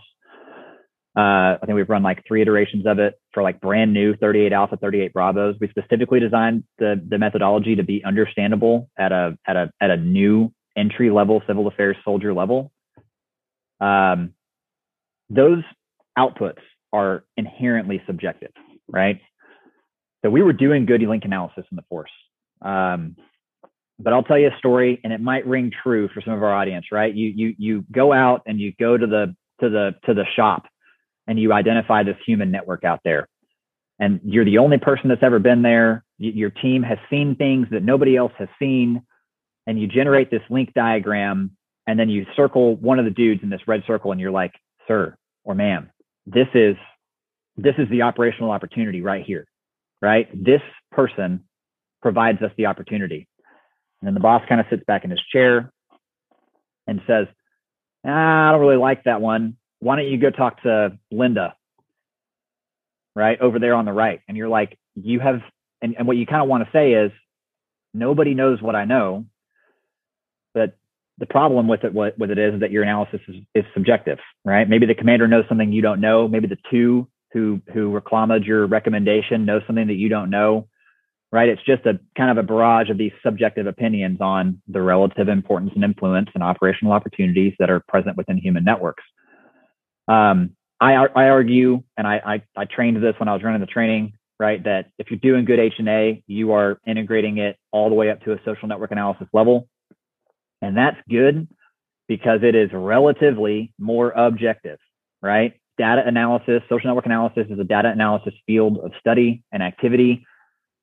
Uh, 1.18 1.60
I 1.62 1.66
think 1.66 1.76
we've 1.76 1.90
run 1.90 2.04
like 2.04 2.24
three 2.26 2.42
iterations 2.42 2.86
of 2.86 3.00
it 3.00 3.20
for 3.34 3.44
like 3.44 3.60
brand 3.60 3.94
new 3.94 4.16
38 4.16 4.54
Alpha, 4.54 4.78
38 4.78 5.12
Bravos. 5.12 5.56
We 5.60 5.68
specifically 5.68 6.20
designed 6.20 6.64
the 6.78 7.02
the 7.06 7.18
methodology 7.18 7.76
to 7.76 7.84
be 7.84 8.04
understandable 8.06 8.90
at 8.98 9.12
a 9.12 9.38
at 9.48 9.56
a 9.56 9.72
at 9.82 9.90
a 9.90 9.98
new 9.98 10.54
entry 10.78 11.10
level 11.10 11.42
civil 11.48 11.68
affairs 11.68 11.98
soldier 12.06 12.34
level 12.34 12.72
um, 13.82 14.34
those 15.30 15.64
outputs 16.18 16.62
are 16.94 17.26
inherently 17.36 18.02
subjective, 18.06 18.52
right? 18.88 19.20
So 20.24 20.30
we 20.30 20.44
were 20.44 20.54
doing 20.54 20.86
good 20.86 21.02
link 21.02 21.26
analysis 21.26 21.66
in 21.72 21.76
the 21.76 21.84
force. 21.90 22.12
Um, 22.62 23.16
but 24.00 24.14
I'll 24.14 24.24
tell 24.24 24.38
you 24.38 24.48
a 24.48 24.58
story, 24.58 25.00
and 25.04 25.14
it 25.14 25.22
might 25.22 25.46
ring 25.46 25.72
true 25.84 26.10
for 26.14 26.22
some 26.22 26.34
of 26.34 26.44
our 26.44 26.54
audience, 26.54 26.88
right? 26.92 27.14
You 27.14 27.28
you 27.36 27.56
you 27.58 27.86
go 27.92 28.14
out 28.14 28.42
and 28.48 28.60
you 28.60 28.74
go 28.80 28.98
to 28.98 29.08
the 29.08 29.36
to 29.62 29.70
the 29.70 29.96
to 30.06 30.14
the 30.14 30.26
shop, 30.36 30.66
and 31.28 31.40
you 31.40 31.54
identify 31.54 32.04
this 32.04 32.18
human 32.26 32.52
network 32.52 32.84
out 32.84 33.02
there, 33.04 33.28
and 34.00 34.20
you're 34.24 34.46
the 34.46 34.58
only 34.58 34.80
person 34.80 35.10
that's 35.10 35.24
ever 35.24 35.40
been 35.40 35.62
there. 35.62 36.04
your 36.18 36.50
team 36.50 36.84
has 36.84 36.98
seen 37.10 37.36
things 37.36 37.68
that 37.72 37.84
nobody 37.84 38.16
else 38.18 38.34
has 38.38 38.50
seen. 38.60 39.02
and 39.68 39.80
you 39.80 39.88
generate 39.88 40.32
this 40.32 40.42
link 40.50 40.74
diagram 40.74 41.52
and 41.88 42.00
then 42.00 42.10
you 42.10 42.26
circle 42.36 42.76
one 42.78 43.00
of 43.00 43.06
the 43.06 43.12
dudes 43.12 43.44
in 43.44 43.50
this 43.50 43.62
red 43.68 43.84
circle 43.86 44.12
and 44.12 44.20
you're 44.22 44.32
like, 44.32 44.54
sir 44.88 45.16
or 45.44 45.56
ma'am, 45.56 45.90
this 46.26 46.48
is 46.54 46.76
this 47.58 47.76
is 47.78 47.90
the 47.90 48.02
operational 48.02 48.52
opportunity 48.52 49.02
right 49.02 49.26
here, 49.26 49.46
right? 50.02 50.28
This 50.34 50.62
person 50.92 51.44
provides 52.02 52.42
us 52.42 52.52
the 52.58 52.66
opportunity. 52.68 53.28
And 54.02 54.08
then 54.08 54.14
the 54.14 54.20
boss 54.20 54.42
kind 54.50 54.60
of 54.60 54.68
sits 54.70 54.84
back 54.86 55.04
in 55.04 55.12
his 55.12 55.22
chair 55.32 55.72
and 56.88 57.02
says, 57.06 57.28
ah, 58.06 58.50
I 58.50 58.52
don't 58.52 58.62
really 58.62 58.78
like 58.78 59.04
that 59.04 59.22
one. 59.22 59.58
Why 59.80 59.96
don't 59.96 60.08
you 60.08 60.18
go 60.18 60.32
talk 60.32 60.64
to 60.64 60.98
Linda, 61.12 61.56
right? 63.16 63.40
Over 63.40 63.60
there 63.60 63.76
on 63.76 63.86
the 63.86 63.94
right. 63.94 64.22
And 64.28 64.36
you're 64.36 64.50
like, 64.50 64.78
you 64.96 65.20
have, 65.20 65.42
and, 65.82 65.96
and 65.98 66.08
what 66.08 66.18
you 66.18 66.26
kind 66.26 66.42
of 66.42 66.50
want 66.50 66.64
to 66.66 66.72
say 66.72 66.94
is, 66.94 67.12
nobody 67.94 68.34
knows 68.34 68.62
what 68.62 68.76
I 68.76 68.86
know. 68.86 69.26
But 70.54 70.78
the 71.18 71.26
problem 71.26 71.68
with 71.68 71.84
it, 71.84 71.94
what, 71.94 72.18
with 72.18 72.32
it 72.32 72.38
is 72.38 72.62
that 72.62 72.72
your 72.72 72.84
analysis 72.84 73.20
is, 73.28 73.36
is 73.54 73.66
subjective, 73.74 74.18
right? 74.46 74.68
Maybe 74.68 74.86
the 74.86 74.96
commander 74.96 75.28
knows 75.28 75.46
something 75.48 75.72
you 75.72 75.82
don't 75.82 76.02
know. 76.02 76.28
Maybe 76.28 76.48
the 76.48 76.58
two 76.72 77.08
who 77.34 77.62
who 77.74 77.92
reclamaed 77.92 78.46
your 78.46 78.66
recommendation 78.68 79.46
know 79.46 79.60
something 79.66 79.88
that 79.88 79.96
you 79.96 80.10
don't 80.10 80.30
know 80.30 80.68
right? 81.32 81.50
It's 81.50 81.64
just 81.64 81.86
a 81.86 82.00
kind 82.18 82.30
of 82.30 82.38
a 82.38 82.46
barrage 82.46 82.90
of 82.90 82.98
these 82.98 83.14
subjective 83.24 83.66
opinions 83.66 84.20
on 84.20 84.62
the 84.68 84.82
relative 84.82 85.30
importance 85.30 85.72
and 85.76 85.84
influence 85.84 86.30
and 86.34 86.44
operational 86.44 86.94
opportunities 86.94 87.54
that 87.60 87.70
are 87.70 87.80
present 87.88 88.18
within 88.18 88.38
human 88.38 88.66
networks. 88.66 89.04
Um, 90.08 90.56
I, 90.80 90.94
I 90.94 91.30
argue 91.30 91.84
and 91.96 92.08
I, 92.08 92.42
I, 92.56 92.62
I 92.62 92.66
trained 92.66 92.98
this 93.02 93.14
when 93.20 93.30
i 93.30 93.34
was 93.34 93.44
running 93.44 93.62
the 93.62 93.68
training 93.68 94.14
right 94.40 94.64
that 94.64 94.88
if 94.98 95.12
you're 95.12 95.20
doing 95.20 95.46
good 95.46 95.60
h&a 95.60 96.24
you 96.26 96.54
are 96.54 96.80
integrating 96.88 97.38
it 97.38 97.56
all 97.72 97.90
the 97.90 97.96
way 97.96 98.10
up 98.10 98.22
to 98.24 98.34
a 98.34 98.40
social 98.44 98.68
network 98.68 98.92
analysis 98.92 99.28
level. 99.32 99.70
And 100.64 100.76
that's 100.76 100.98
good 101.10 101.48
because 102.08 102.40
it 102.44 102.56
is 102.56 102.72
relatively 102.74 103.74
more 103.80 104.10
objective 104.10 104.80
right 105.22 105.54
data 105.82 106.04
analysis, 106.06 106.62
social 106.70 106.90
network 106.90 107.08
analysis 107.08 107.48
is 107.50 107.58
a 107.58 107.64
data 107.64 107.90
analysis 107.90 108.36
field 108.46 108.78
of 108.84 108.92
study 109.00 109.44
and 109.52 109.64
activity. 109.64 110.24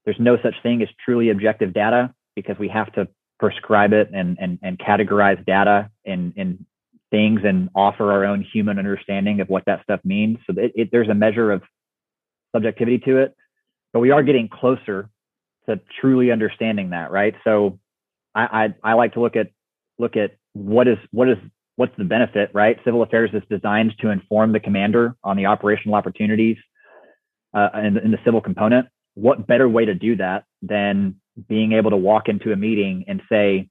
There's 0.05 0.19
no 0.19 0.37
such 0.43 0.55
thing 0.61 0.83
as 0.83 0.89
truly 1.05 1.31
objective 1.31 1.73
data 1.73 2.13
because 2.35 2.59
we 2.59 2.67
have 2.71 2.93
to 2.95 3.07
prescribe 3.39 3.93
it 3.93 4.11
and, 4.13 4.37
and, 4.41 4.59
and 4.61 4.77
categorize 4.77 5.45
data 5.47 5.89
in, 6.05 6.33
in 6.35 6.67
things 7.13 7.43
and 7.45 7.69
offer 7.77 8.11
our 8.11 8.25
own 8.25 8.45
human 8.53 8.77
understanding 8.77 9.41
of 9.41 9.49
what 9.49 9.63
that 9.67 9.85
stuff 9.85 10.01
means. 10.03 10.39
So 10.49 10.55
it, 10.57 10.73
it, 10.75 10.89
there's 10.91 11.09
a 11.09 11.15
measure 11.15 11.53
of 11.53 11.63
subjectivity 12.53 12.99
to 13.07 13.19
it, 13.19 13.37
but 13.93 14.01
we 14.01 14.11
are 14.11 14.25
getting 14.25 14.49
closer 14.49 15.09
to 15.69 15.79
truly 16.01 16.33
understanding 16.33 16.91
that, 16.91 17.13
right? 17.13 17.37
So 17.45 17.79
I, 18.35 18.75
I, 18.83 18.91
I 18.91 18.93
like 18.95 19.13
to 19.13 19.21
look 19.21 19.37
at 19.37 19.53
look 19.97 20.17
at 20.17 20.33
what 20.55 20.89
is 20.89 20.99
what 21.13 21.29
is 21.29 21.39
what's 21.79 21.97
the 21.97 22.05
benefit, 22.05 22.51
right? 22.53 22.77
Civil 22.85 23.05
affairs 23.05 23.31
is 23.33 23.43
designed 23.49 23.95
to 24.01 24.11
inform 24.11 24.53
the 24.53 24.59
commander 24.59 25.15
on 25.23 25.37
the 25.37 25.47
operational 25.47 25.95
opportunities 25.95 26.57
uh, 27.55 27.69
in, 27.75 27.97
in 27.99 28.11
the 28.11 28.19
civil 28.25 28.41
component. 28.41 28.89
What 29.15 29.47
better 29.47 29.69
way 29.69 29.85
to 29.85 29.95
do 29.95 30.17
that 30.17 30.43
than 30.61 31.21
being 31.49 31.75
able 31.75 31.91
to 31.91 31.97
walk 31.97 32.29
into 32.29 32.51
a 32.51 32.57
meeting 32.57 33.05
and 33.07 33.23
say, 33.31 33.69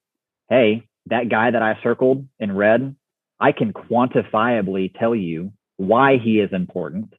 hey, 0.50 0.88
that 1.08 1.28
guy 1.30 1.52
that 1.52 1.62
I 1.62 1.78
circled 1.84 2.26
in 2.40 2.56
red, 2.56 2.96
I 3.42 3.52
can 3.52 3.74
quantifiably 3.74 4.98
tell 4.98 5.14
you 5.14 5.52
why 5.76 6.18
he 6.18 6.40
is 6.40 6.54
important. 6.54 7.14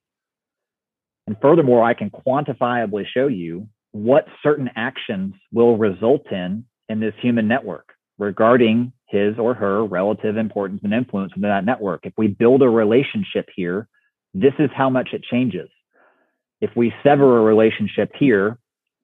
And 1.26 1.36
furthermore, 1.42 1.84
I 1.84 1.92
can 1.92 2.08
quantifiably 2.08 3.04
show 3.12 3.26
you 3.26 3.68
what 3.92 4.24
certain 4.42 4.70
actions 4.74 5.34
will 5.52 5.76
result 5.76 6.32
in 6.32 6.64
in 6.88 6.98
this 6.98 7.14
human 7.20 7.46
network 7.46 7.92
regarding 8.18 8.94
his 9.08 9.38
or 9.38 9.54
her 9.54 9.84
relative 9.84 10.36
importance 10.36 10.80
and 10.84 10.92
influence 10.92 11.32
within 11.34 11.50
that 11.50 11.64
network. 11.64 12.04
If 12.04 12.12
we 12.16 12.28
build 12.28 12.62
a 12.62 12.68
relationship 12.68 13.48
here, 13.54 13.88
this 14.34 14.52
is 14.58 14.70
how 14.74 14.90
much 14.90 15.08
it 15.12 15.22
changes. 15.22 15.68
If 16.60 16.70
we 16.76 16.92
sever 17.02 17.38
a 17.38 17.42
relationship 17.42 18.10
here, 18.18 18.58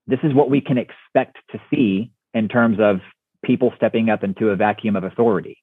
this 0.06 0.18
is 0.22 0.34
what 0.34 0.50
we 0.50 0.60
can 0.60 0.76
expect 0.76 1.38
to 1.52 1.60
see 1.70 2.12
in 2.34 2.48
terms 2.48 2.78
of 2.80 3.00
people 3.44 3.72
stepping 3.76 4.10
up 4.10 4.22
into 4.22 4.50
a 4.50 4.56
vacuum 4.56 4.96
of 4.96 5.04
authority. 5.04 5.58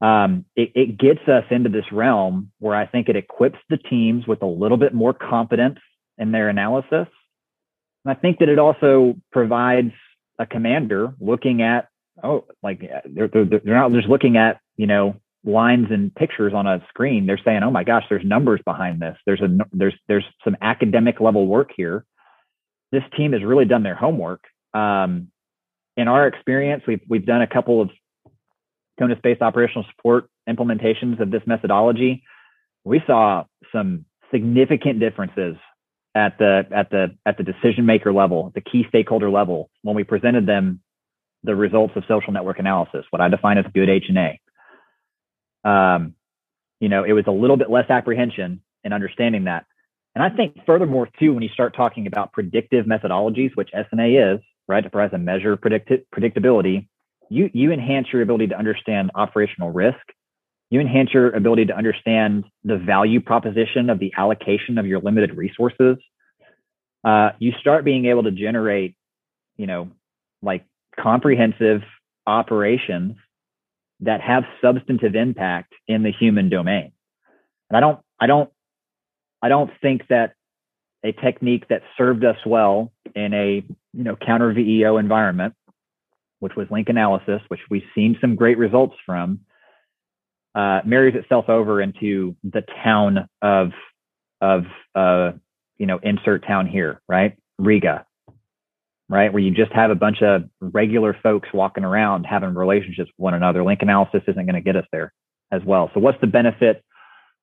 Um, 0.00 0.46
it, 0.56 0.72
it 0.74 0.98
gets 0.98 1.20
us 1.28 1.44
into 1.50 1.68
this 1.68 1.84
realm 1.92 2.52
where 2.58 2.74
I 2.74 2.86
think 2.86 3.10
it 3.10 3.16
equips 3.16 3.58
the 3.68 3.76
teams 3.76 4.26
with 4.26 4.42
a 4.42 4.46
little 4.46 4.78
bit 4.78 4.94
more 4.94 5.12
confidence 5.12 5.78
in 6.16 6.32
their 6.32 6.48
analysis. 6.48 7.08
And 8.04 8.06
I 8.06 8.14
think 8.14 8.38
that 8.38 8.48
it 8.48 8.58
also 8.58 9.16
provides 9.30 9.92
a 10.38 10.46
commander 10.46 11.12
looking 11.20 11.60
at 11.60 11.89
oh, 12.22 12.44
like 12.62 12.80
they're, 13.04 13.28
they're, 13.28 13.44
they're 13.44 13.74
not 13.74 13.92
just 13.92 14.08
looking 14.08 14.36
at, 14.36 14.60
you 14.76 14.86
know, 14.86 15.16
lines 15.44 15.86
and 15.90 16.14
pictures 16.14 16.52
on 16.54 16.66
a 16.66 16.84
screen. 16.88 17.26
They're 17.26 17.40
saying, 17.44 17.62
oh 17.62 17.70
my 17.70 17.84
gosh, 17.84 18.04
there's 18.08 18.24
numbers 18.24 18.60
behind 18.64 19.00
this. 19.00 19.16
There's 19.26 19.40
a, 19.40 19.48
there's, 19.72 19.94
there's 20.08 20.24
some 20.44 20.56
academic 20.60 21.20
level 21.20 21.46
work 21.46 21.70
here. 21.76 22.04
This 22.92 23.02
team 23.16 23.32
has 23.32 23.42
really 23.42 23.64
done 23.64 23.82
their 23.82 23.94
homework. 23.94 24.44
Um, 24.74 25.28
in 25.96 26.08
our 26.08 26.26
experience, 26.26 26.82
we've, 26.86 27.00
we've 27.08 27.26
done 27.26 27.42
a 27.42 27.46
couple 27.46 27.80
of 27.80 27.90
CONUS 29.00 29.20
based 29.22 29.42
operational 29.42 29.84
support 29.96 30.28
implementations 30.48 31.20
of 31.20 31.30
this 31.30 31.42
methodology. 31.46 32.22
We 32.84 33.02
saw 33.06 33.44
some 33.72 34.04
significant 34.30 35.00
differences 35.00 35.56
at 36.14 36.38
the 36.38 36.62
at 36.74 36.90
the 36.90 37.16
at 37.24 37.36
the 37.36 37.44
decision 37.44 37.86
maker 37.86 38.12
level, 38.12 38.50
the 38.54 38.60
key 38.60 38.84
stakeholder 38.88 39.30
level, 39.30 39.70
when 39.82 39.94
we 39.94 40.04
presented 40.04 40.46
them 40.46 40.80
the 41.42 41.56
results 41.56 41.94
of 41.96 42.04
social 42.06 42.32
network 42.32 42.58
analysis, 42.58 43.04
what 43.10 43.20
I 43.20 43.28
define 43.28 43.58
as 43.58 43.64
good 43.74 43.88
H&A. 43.88 44.40
Um, 45.68 46.14
you 46.80 46.88
know, 46.88 47.04
it 47.04 47.12
was 47.12 47.24
a 47.26 47.32
little 47.32 47.56
bit 47.56 47.70
less 47.70 47.88
apprehension 47.90 48.62
in 48.84 48.92
understanding 48.92 49.44
that. 49.44 49.66
And 50.14 50.24
I 50.24 50.34
think 50.34 50.56
furthermore, 50.66 51.08
too, 51.18 51.32
when 51.32 51.42
you 51.42 51.48
start 51.50 51.76
talking 51.76 52.06
about 52.06 52.32
predictive 52.32 52.86
methodologies, 52.86 53.54
which 53.54 53.70
SNA 53.72 54.36
is, 54.36 54.40
right, 54.66 54.82
to 54.82 54.90
provide 54.90 55.14
a 55.14 55.18
measure 55.18 55.52
of 55.52 55.60
predictability, 55.60 56.88
you, 57.28 57.48
you 57.52 57.72
enhance 57.72 58.08
your 58.12 58.22
ability 58.22 58.48
to 58.48 58.58
understand 58.58 59.12
operational 59.14 59.70
risk. 59.70 59.98
You 60.68 60.80
enhance 60.80 61.10
your 61.14 61.30
ability 61.30 61.66
to 61.66 61.76
understand 61.76 62.44
the 62.64 62.76
value 62.76 63.20
proposition 63.20 63.90
of 63.90 63.98
the 63.98 64.12
allocation 64.16 64.78
of 64.78 64.86
your 64.86 65.00
limited 65.00 65.36
resources. 65.36 65.96
Uh, 67.04 67.30
you 67.38 67.52
start 67.60 67.84
being 67.84 68.06
able 68.06 68.24
to 68.24 68.30
generate, 68.30 68.96
you 69.56 69.66
know, 69.66 69.90
like 70.42 70.64
comprehensive 71.02 71.82
operations 72.26 73.16
that 74.00 74.20
have 74.20 74.44
substantive 74.62 75.14
impact 75.14 75.74
in 75.86 76.02
the 76.02 76.12
human 76.12 76.48
domain. 76.48 76.92
And 77.68 77.76
I 77.76 77.80
don't, 77.80 78.00
I 78.18 78.26
don't, 78.26 78.50
I 79.42 79.48
don't 79.48 79.70
think 79.80 80.02
that 80.08 80.34
a 81.04 81.12
technique 81.12 81.68
that 81.68 81.82
served 81.96 82.24
us 82.24 82.36
well 82.44 82.92
in 83.14 83.32
a 83.32 83.64
you 83.92 84.04
know 84.04 84.16
counter 84.16 84.52
VEO 84.52 84.98
environment, 84.98 85.54
which 86.40 86.56
was 86.56 86.66
link 86.70 86.88
analysis, 86.88 87.40
which 87.48 87.60
we've 87.70 87.82
seen 87.94 88.18
some 88.20 88.36
great 88.36 88.58
results 88.58 88.96
from, 89.06 89.40
uh, 90.54 90.80
marries 90.84 91.14
itself 91.14 91.48
over 91.48 91.80
into 91.80 92.36
the 92.44 92.62
town 92.82 93.28
of 93.40 93.70
of 94.40 94.64
uh, 94.94 95.32
you 95.78 95.86
know 95.86 95.98
insert 96.02 96.46
town 96.46 96.66
here, 96.66 97.00
right? 97.08 97.36
Riga, 97.58 98.04
right? 99.10 99.32
Where 99.32 99.42
you 99.42 99.50
just 99.50 99.72
have 99.72 99.90
a 99.90 99.96
bunch 99.96 100.22
of 100.22 100.44
regular 100.60 101.16
folks 101.20 101.48
walking 101.52 101.84
around 101.84 102.24
having 102.24 102.54
relationships 102.54 103.10
with 103.10 103.18
one 103.22 103.34
another. 103.34 103.64
Link 103.64 103.82
analysis 103.82 104.22
isn't 104.28 104.46
going 104.46 104.54
to 104.54 104.60
get 104.60 104.76
us 104.76 104.86
there 104.92 105.12
as 105.50 105.62
well. 105.66 105.90
So, 105.92 106.00
what's 106.00 106.20
the 106.20 106.28
benefit 106.28 106.82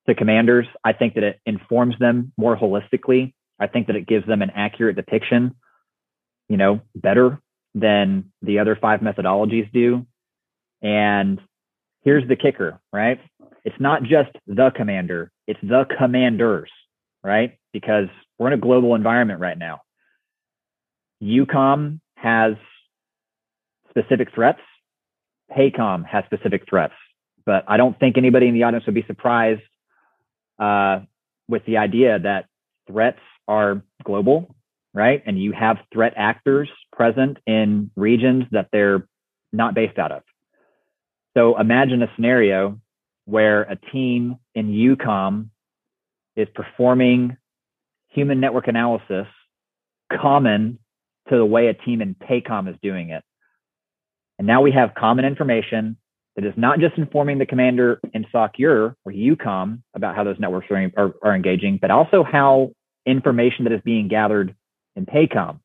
to 0.08 0.14
commanders? 0.14 0.66
I 0.82 0.94
think 0.94 1.14
that 1.14 1.22
it 1.22 1.40
informs 1.44 1.94
them 2.00 2.32
more 2.38 2.56
holistically. 2.56 3.34
I 3.60 3.66
think 3.66 3.88
that 3.88 3.96
it 3.96 4.06
gives 4.06 4.26
them 4.26 4.40
an 4.40 4.50
accurate 4.50 4.96
depiction, 4.96 5.56
you 6.48 6.56
know, 6.56 6.80
better 6.94 7.38
than 7.74 8.32
the 8.40 8.60
other 8.60 8.76
five 8.80 9.00
methodologies 9.00 9.70
do. 9.70 10.06
And 10.80 11.38
here's 12.02 12.26
the 12.26 12.36
kicker, 12.36 12.80
right? 12.92 13.20
It's 13.64 13.78
not 13.78 14.02
just 14.04 14.30
the 14.46 14.70
commander, 14.74 15.30
it's 15.46 15.60
the 15.60 15.84
commanders, 15.98 16.70
right? 17.22 17.58
Because 17.74 18.06
we're 18.38 18.46
in 18.46 18.52
a 18.54 18.58
global 18.58 18.94
environment 18.94 19.40
right 19.40 19.58
now 19.58 19.82
EUCOM 21.22 22.00
has 22.16 22.54
specific 23.90 24.34
threats. 24.34 24.60
PACOM 25.56 26.04
has 26.06 26.24
specific 26.26 26.64
threats, 26.68 26.94
but 27.46 27.64
I 27.66 27.76
don't 27.76 27.98
think 27.98 28.18
anybody 28.18 28.48
in 28.48 28.54
the 28.54 28.64
audience 28.64 28.84
would 28.86 28.94
be 28.94 29.04
surprised 29.06 29.62
uh, 30.58 31.00
with 31.48 31.64
the 31.64 31.78
idea 31.78 32.18
that 32.18 32.46
threats 32.86 33.20
are 33.46 33.82
global, 34.04 34.54
right? 34.92 35.22
And 35.26 35.40
you 35.40 35.52
have 35.52 35.78
threat 35.92 36.12
actors 36.16 36.68
present 36.92 37.38
in 37.46 37.90
regions 37.96 38.44
that 38.50 38.68
they're 38.72 39.08
not 39.52 39.74
based 39.74 39.98
out 39.98 40.12
of. 40.12 40.22
So 41.36 41.58
imagine 41.58 42.02
a 42.02 42.10
scenario 42.14 42.80
where 43.24 43.62
a 43.62 43.76
team 43.76 44.36
in 44.54 44.68
EUCOM 44.68 45.48
is 46.36 46.48
performing 46.54 47.36
human 48.08 48.40
network 48.40 48.68
analysis 48.68 49.26
common 50.10 50.78
to 51.30 51.36
the 51.36 51.44
way 51.44 51.68
a 51.68 51.74
team 51.74 52.00
in 52.00 52.14
PACOM 52.14 52.68
is 52.68 52.76
doing 52.82 53.10
it. 53.10 53.22
And 54.38 54.46
now 54.46 54.62
we 54.62 54.72
have 54.72 54.94
common 54.94 55.24
information 55.24 55.96
that 56.36 56.44
is 56.44 56.54
not 56.56 56.78
just 56.78 56.96
informing 56.96 57.38
the 57.38 57.46
commander 57.46 58.00
in 58.14 58.24
SOCEUR 58.30 58.96
or 59.04 59.12
EUCOM 59.12 59.82
about 59.94 60.14
how 60.14 60.22
those 60.22 60.38
networks 60.38 60.70
are, 60.70 60.90
are, 60.96 61.14
are 61.22 61.34
engaging, 61.34 61.78
but 61.80 61.90
also 61.90 62.22
how 62.22 62.70
information 63.06 63.64
that 63.64 63.72
is 63.72 63.80
being 63.84 64.06
gathered 64.06 64.54
in 64.94 65.04
PACOM 65.04 65.58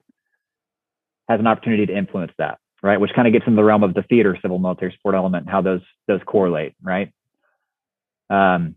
has 1.30 1.40
an 1.40 1.48
opportunity 1.48 1.86
to 1.86 1.96
influence 1.96 2.32
that, 2.38 2.58
right? 2.82 3.00
Which 3.00 3.12
kind 3.16 3.28
of 3.28 3.34
gets 3.34 3.46
into 3.46 3.56
the 3.56 3.64
realm 3.64 3.84
of 3.84 3.94
the 3.94 4.04
theater 4.04 4.38
civil 4.42 4.60
military 4.60 4.92
support 4.94 5.16
element, 5.16 5.50
how 5.50 5.62
those 5.62 5.82
those 6.08 6.22
correlate, 6.26 6.74
right? 6.82 7.12
Um, 8.30 8.76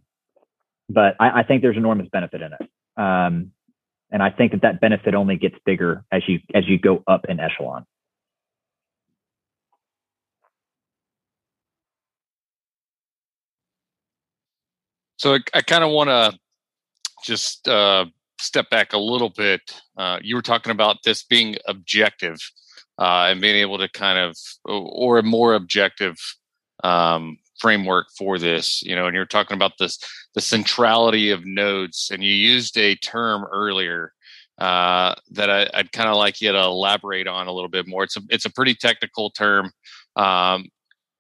but 0.89 1.16
I, 1.18 1.41
I 1.41 1.43
think 1.45 1.62
there's 1.62 1.76
enormous 1.76 2.09
benefit 2.12 2.43
in 2.43 2.53
it, 2.53 2.70
um, 3.01 3.53
and 4.11 4.22
I 4.22 4.30
think 4.30 4.52
that 4.52 4.62
that 4.62 4.80
benefit 4.80 5.14
only 5.14 5.36
gets 5.36 5.57
bigger 5.64 6.04
as 6.12 6.22
you 6.28 6.40
as 6.54 6.66
you 6.66 6.78
go 6.78 7.02
up 7.07 7.26
in 7.28 7.40
echelon. 7.40 7.84
So 15.18 15.34
I, 15.34 15.38
I 15.54 15.62
kind 15.62 15.82
of 15.82 15.90
want 15.90 16.11
to 16.11 16.38
just 17.24 17.66
uh, 17.68 18.07
step 18.38 18.70
back 18.70 18.92
a 18.92 18.98
little 18.98 19.30
bit. 19.30 19.61
Uh, 19.96 20.18
you 20.22 20.36
were 20.36 20.42
talking 20.42 20.72
about 20.72 20.98
this 21.04 21.24
being 21.24 21.57
objective 21.66 22.38
uh, 22.98 23.28
and 23.30 23.40
being 23.40 23.57
able 23.57 23.78
to 23.78 23.88
kind 23.88 24.18
of, 24.18 24.36
or 24.64 25.18
a 25.18 25.22
more 25.22 25.54
objective 25.54 26.16
um, 26.84 27.38
framework 27.59 28.07
for 28.16 28.38
this. 28.38 28.82
You 28.82 28.94
know, 28.94 29.07
and 29.07 29.14
you're 29.14 29.26
talking 29.26 29.54
about 29.54 29.72
this 29.78 29.98
the 30.34 30.40
centrality 30.40 31.30
of 31.30 31.46
nodes, 31.46 32.11
and 32.12 32.22
you 32.22 32.32
used 32.32 32.76
a 32.76 32.94
term 32.96 33.44
earlier 33.50 34.12
uh, 34.59 35.14
that 35.30 35.50
I, 35.50 35.68
would 35.76 35.92
kind 35.92 36.09
of 36.09 36.16
like 36.16 36.40
you 36.40 36.52
to 36.52 36.59
elaborate 36.59 37.26
on 37.26 37.46
a 37.46 37.52
little 37.52 37.68
bit 37.68 37.86
more. 37.86 38.04
It's 38.04 38.16
a 38.16 38.22
it's 38.28 38.46
a 38.46 38.52
pretty 38.52 38.74
technical 38.74 39.30
term, 39.30 39.70
um, 40.16 40.66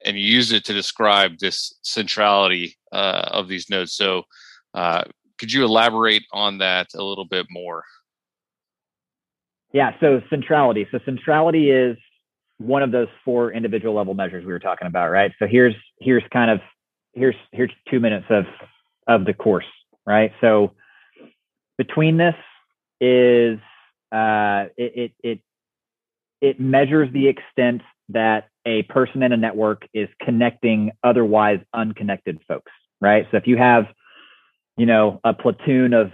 and 0.04 0.16
you 0.16 0.24
use 0.24 0.52
it 0.52 0.64
to 0.66 0.72
describe 0.72 1.38
this 1.38 1.74
centrality 1.82 2.76
uh, 2.92 3.28
of 3.30 3.48
these 3.48 3.68
nodes. 3.68 3.94
So, 3.94 4.22
uh, 4.74 5.04
could 5.38 5.52
you 5.52 5.64
elaborate 5.64 6.24
on 6.32 6.58
that 6.58 6.88
a 6.94 7.02
little 7.02 7.26
bit 7.26 7.46
more? 7.50 7.84
Yeah. 9.72 9.92
So 10.00 10.22
centrality. 10.30 10.86
So 10.90 10.98
centrality 11.04 11.70
is 11.70 11.98
one 12.58 12.82
of 12.82 12.90
those 12.90 13.08
four 13.24 13.52
individual 13.52 13.94
level 13.94 14.14
measures 14.14 14.44
we 14.44 14.52
were 14.52 14.58
talking 14.58 14.86
about, 14.86 15.10
right? 15.10 15.32
So 15.38 15.46
here's 15.46 15.74
here's 16.00 16.22
kind 16.32 16.50
of 16.50 16.60
here's 17.12 17.34
here's 17.52 17.70
two 17.90 18.00
minutes 18.00 18.26
of 18.30 18.44
of 19.06 19.24
the 19.24 19.34
course, 19.34 19.66
right? 20.06 20.32
So 20.40 20.72
between 21.78 22.16
this 22.16 22.34
is 23.00 23.58
uh, 24.12 24.66
it, 24.76 24.92
it 24.96 25.12
it 25.22 25.40
it 26.40 26.60
measures 26.60 27.12
the 27.12 27.28
extent 27.28 27.82
that 28.10 28.48
a 28.66 28.82
person 28.84 29.22
in 29.22 29.32
a 29.32 29.36
network 29.36 29.86
is 29.92 30.08
connecting 30.22 30.92
otherwise 31.02 31.60
unconnected 31.74 32.40
folks, 32.46 32.72
right? 33.00 33.26
So 33.30 33.36
if 33.36 33.46
you 33.46 33.56
have, 33.56 33.86
you 34.76 34.86
know, 34.86 35.20
a 35.24 35.34
platoon 35.34 35.92
of 35.92 36.12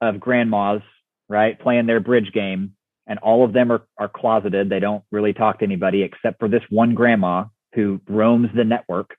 of 0.00 0.20
grandmas, 0.20 0.82
right, 1.28 1.58
playing 1.58 1.86
their 1.86 2.00
bridge 2.00 2.32
game, 2.32 2.74
and 3.06 3.18
all 3.18 3.44
of 3.44 3.52
them 3.52 3.70
are 3.70 3.86
are 3.98 4.08
closeted, 4.08 4.68
they 4.68 4.80
don't 4.80 5.04
really 5.10 5.32
talk 5.32 5.58
to 5.58 5.64
anybody 5.64 6.02
except 6.02 6.38
for 6.38 6.48
this 6.48 6.62
one 6.70 6.94
grandma 6.94 7.44
who 7.74 8.00
roams 8.08 8.48
the 8.54 8.64
network, 8.64 9.16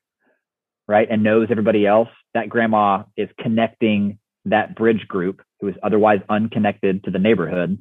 right, 0.87 1.07
and 1.09 1.23
knows 1.23 1.47
everybody 1.51 1.85
else. 1.85 2.09
That 2.33 2.49
grandma 2.49 3.03
is 3.17 3.29
connecting 3.39 4.19
that 4.45 4.75
bridge 4.75 5.07
group 5.07 5.41
who 5.59 5.67
is 5.67 5.75
otherwise 5.83 6.19
unconnected 6.29 7.03
to 7.05 7.11
the 7.11 7.19
neighborhood 7.19 7.77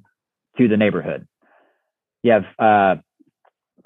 to 0.58 0.68
the 0.68 0.76
neighborhood. 0.76 1.26
You 2.22 2.32
have 2.32 2.44
uh, 2.58 3.00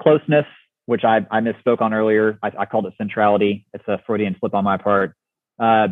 closeness 0.01 0.47
which 0.89 1.05
I, 1.05 1.19
I 1.31 1.41
misspoke 1.41 1.83
on 1.83 1.93
earlier. 1.93 2.39
I, 2.43 2.51
I, 2.61 2.64
called 2.64 2.87
it 2.87 2.95
centrality. 2.97 3.66
It's 3.75 3.87
a 3.87 4.01
Freudian 4.07 4.37
slip 4.41 4.55
on 4.55 4.64
my 4.64 4.79
part. 4.79 5.14
Uh, 5.59 5.89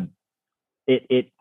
it, 0.87 1.05
it 1.11 1.31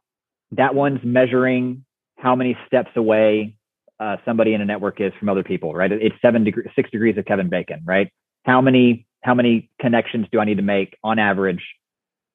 that 0.52 0.74
one's 0.74 1.00
measuring 1.02 1.86
how 2.18 2.36
many 2.36 2.58
steps 2.66 2.90
away 2.96 3.56
uh, 3.98 4.16
somebody 4.24 4.54
in 4.54 4.60
a 4.60 4.64
network 4.64 5.00
is 5.00 5.12
from 5.18 5.28
other 5.28 5.42
people, 5.42 5.74
right? 5.74 5.90
It's 5.90 6.14
seven 6.20 6.44
degrees, 6.44 6.68
six 6.76 6.90
degrees 6.90 7.16
of 7.16 7.24
Kevin 7.24 7.48
Bacon, 7.48 7.82
right? 7.84 8.10
How 8.44 8.60
many 8.60 9.06
how 9.22 9.34
many 9.34 9.70
connections 9.80 10.26
do 10.30 10.38
I 10.38 10.44
need 10.44 10.56
to 10.56 10.62
make 10.62 10.96
on 11.02 11.18
average 11.18 11.64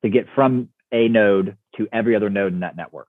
to 0.03 0.09
get 0.09 0.25
from 0.35 0.69
a 0.91 1.07
node 1.07 1.57
to 1.77 1.87
every 1.93 2.15
other 2.15 2.29
node 2.29 2.53
in 2.53 2.61
that 2.61 2.75
network? 2.75 3.07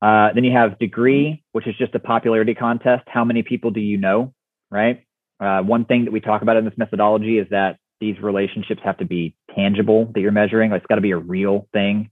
Uh, 0.00 0.32
then 0.34 0.44
you 0.44 0.52
have 0.52 0.78
degree, 0.78 1.42
which 1.52 1.66
is 1.66 1.74
just 1.76 1.94
a 1.94 1.98
popularity 1.98 2.54
contest. 2.54 3.02
How 3.06 3.24
many 3.24 3.42
people 3.42 3.70
do 3.70 3.80
you 3.80 3.98
know, 3.98 4.32
right? 4.70 5.04
Uh, 5.38 5.60
one 5.62 5.84
thing 5.84 6.04
that 6.04 6.10
we 6.12 6.20
talk 6.20 6.42
about 6.42 6.56
in 6.56 6.64
this 6.64 6.74
methodology 6.76 7.38
is 7.38 7.46
that 7.50 7.76
these 8.00 8.18
relationships 8.20 8.80
have 8.82 8.96
to 8.98 9.04
be 9.04 9.34
tangible 9.54 10.10
that 10.14 10.20
you're 10.20 10.32
measuring. 10.32 10.70
Like 10.70 10.82
it's 10.82 10.88
got 10.88 10.94
to 10.94 11.02
be 11.02 11.10
a 11.10 11.18
real 11.18 11.68
thing, 11.72 12.10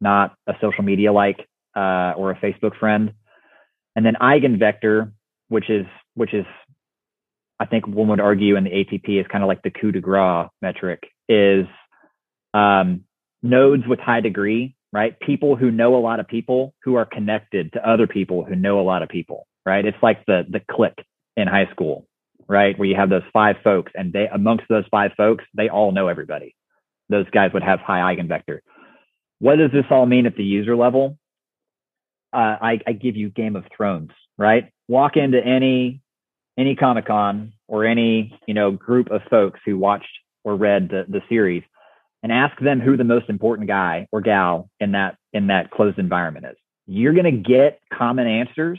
not 0.00 0.34
a 0.46 0.54
social 0.60 0.84
media 0.84 1.12
like 1.12 1.48
uh, 1.74 2.12
or 2.16 2.30
a 2.30 2.36
Facebook 2.36 2.78
friend. 2.78 3.12
And 3.96 4.04
then 4.04 4.14
eigenvector, 4.20 5.12
which 5.48 5.68
is 5.68 5.86
which 6.14 6.34
is 6.34 6.46
I 7.58 7.66
think 7.66 7.86
one 7.86 8.08
would 8.08 8.20
argue 8.20 8.56
in 8.56 8.64
the 8.64 8.70
ATP 8.70 9.20
is 9.20 9.26
kind 9.30 9.44
of 9.44 9.48
like 9.48 9.62
the 9.62 9.70
coup 9.70 9.92
de 9.92 10.00
grace 10.00 10.48
metric 10.62 11.02
is 11.28 11.66
um, 12.54 13.04
nodes 13.42 13.84
with 13.86 14.00
high 14.00 14.20
degree, 14.20 14.74
right? 14.92 15.18
People 15.20 15.56
who 15.56 15.70
know 15.70 15.96
a 15.96 16.00
lot 16.00 16.20
of 16.20 16.28
people 16.28 16.74
who 16.82 16.94
are 16.94 17.04
connected 17.04 17.72
to 17.74 17.88
other 17.88 18.06
people 18.06 18.44
who 18.44 18.56
know 18.56 18.80
a 18.80 18.82
lot 18.82 19.02
of 19.02 19.08
people, 19.08 19.46
right? 19.66 19.84
It's 19.84 20.02
like 20.02 20.24
the 20.26 20.44
the 20.48 20.60
clique 20.70 21.04
in 21.36 21.48
high 21.48 21.70
school 21.72 22.06
right? 22.50 22.76
Where 22.76 22.88
you 22.88 22.96
have 22.96 23.08
those 23.08 23.22
five 23.32 23.56
folks, 23.62 23.92
and 23.94 24.12
they 24.12 24.26
amongst 24.26 24.64
those 24.68 24.84
five 24.90 25.12
folks, 25.16 25.44
they 25.54 25.68
all 25.68 25.92
know 25.92 26.08
everybody. 26.08 26.56
Those 27.08 27.30
guys 27.30 27.52
would 27.54 27.62
have 27.62 27.78
high 27.78 28.14
eigenvector. 28.14 28.58
What 29.38 29.56
does 29.56 29.70
this 29.72 29.84
all 29.88 30.04
mean 30.04 30.26
at 30.26 30.36
the 30.36 30.42
user 30.44 30.74
level? 30.74 31.16
Uh, 32.32 32.56
I, 32.60 32.80
I 32.86 32.92
give 32.92 33.16
you 33.16 33.30
Game 33.30 33.56
of 33.56 33.64
Thrones, 33.76 34.10
right? 34.38 34.70
Walk 34.88 35.16
into 35.16 35.44
any 35.44 36.00
any 36.58 36.76
Comic 36.76 37.06
Con 37.06 37.52
or 37.68 37.84
any 37.84 38.38
you 38.46 38.54
know 38.54 38.70
group 38.70 39.10
of 39.10 39.22
folks 39.30 39.60
who 39.64 39.78
watched 39.78 40.08
or 40.44 40.56
read 40.56 40.88
the, 40.88 41.04
the 41.08 41.20
series, 41.28 41.62
and 42.22 42.32
ask 42.32 42.58
them 42.60 42.80
who 42.80 42.96
the 42.96 43.04
most 43.04 43.28
important 43.28 43.68
guy 43.68 44.06
or 44.12 44.20
gal 44.20 44.70
in 44.78 44.92
that 44.92 45.16
in 45.32 45.48
that 45.48 45.70
closed 45.70 45.98
environment 45.98 46.46
is. 46.46 46.56
You're 46.86 47.12
going 47.12 47.24
to 47.24 47.50
get 47.50 47.80
common 47.92 48.26
answers, 48.26 48.78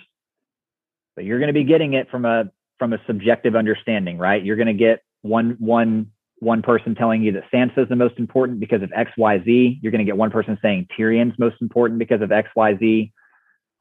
but 1.16 1.26
you're 1.26 1.40
going 1.40 1.48
to 1.48 1.54
be 1.54 1.64
getting 1.64 1.94
it 1.94 2.10
from 2.10 2.26
a 2.26 2.52
from 2.80 2.94
a 2.94 2.98
subjective 3.06 3.56
understanding, 3.56 4.18
right? 4.18 4.44
You're 4.44 4.56
going 4.56 4.68
to 4.68 4.74
get 4.74 5.04
one 5.22 5.56
one 5.60 6.12
one 6.40 6.64
person 6.64 6.96
telling 6.96 7.22
you 7.22 7.32
that 7.34 7.44
Sansa 7.54 7.84
is 7.84 7.90
the 7.90 7.96
most 7.96 8.18
important 8.18 8.60
because 8.60 8.82
of 8.82 8.92
X 8.96 9.12
Y 9.18 9.40
Z. 9.46 9.80
You're 9.82 9.92
going 9.92 10.00
to 10.00 10.06
get 10.06 10.18
one 10.18 10.32
person 10.32 10.58
saying 10.62 10.88
Tyrion's 10.98 11.38
most 11.38 11.58
important 11.62 12.00
because 12.00 12.22
of 12.22 12.32
X 12.32 12.50
Y 12.56 12.76
Z, 12.78 13.14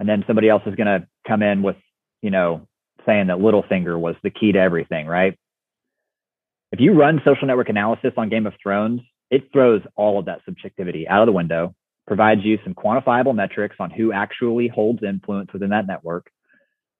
and 0.01 0.09
then 0.09 0.25
somebody 0.27 0.49
else 0.49 0.63
is 0.67 0.75
going 0.75 0.87
to 0.89 1.07
come 1.29 1.43
in 1.43 1.63
with 1.63 1.77
you 2.23 2.31
know 2.31 2.67
saying 3.07 3.29
that 3.29 3.39
Littlefinger 3.39 3.99
was 3.99 4.17
the 4.23 4.31
key 4.31 4.53
to 4.53 4.59
everything, 4.59 5.07
right? 5.07 5.39
If 6.73 6.81
you 6.81 6.93
run 6.93 7.21
social 7.25 7.47
network 7.47 7.69
analysis 7.69 8.13
on 8.17 8.29
Game 8.29 8.47
of 8.47 8.55
Thrones, 8.63 9.01
it 9.31 9.51
throws 9.53 9.83
all 9.97 10.19
of 10.19 10.27
that 10.27 10.41
subjectivity 10.45 11.07
out 11.09 11.23
of 11.23 11.27
the 11.27 11.33
window, 11.33 11.75
provides 12.07 12.43
you 12.45 12.59
some 12.65 12.75
quantifiable 12.75 13.35
metrics 13.35 13.77
on 13.79 13.91
who 13.91 14.13
actually 14.13 14.69
holds 14.69 15.03
influence 15.03 15.53
within 15.53 15.71
that 15.71 15.87
network, 15.87 16.31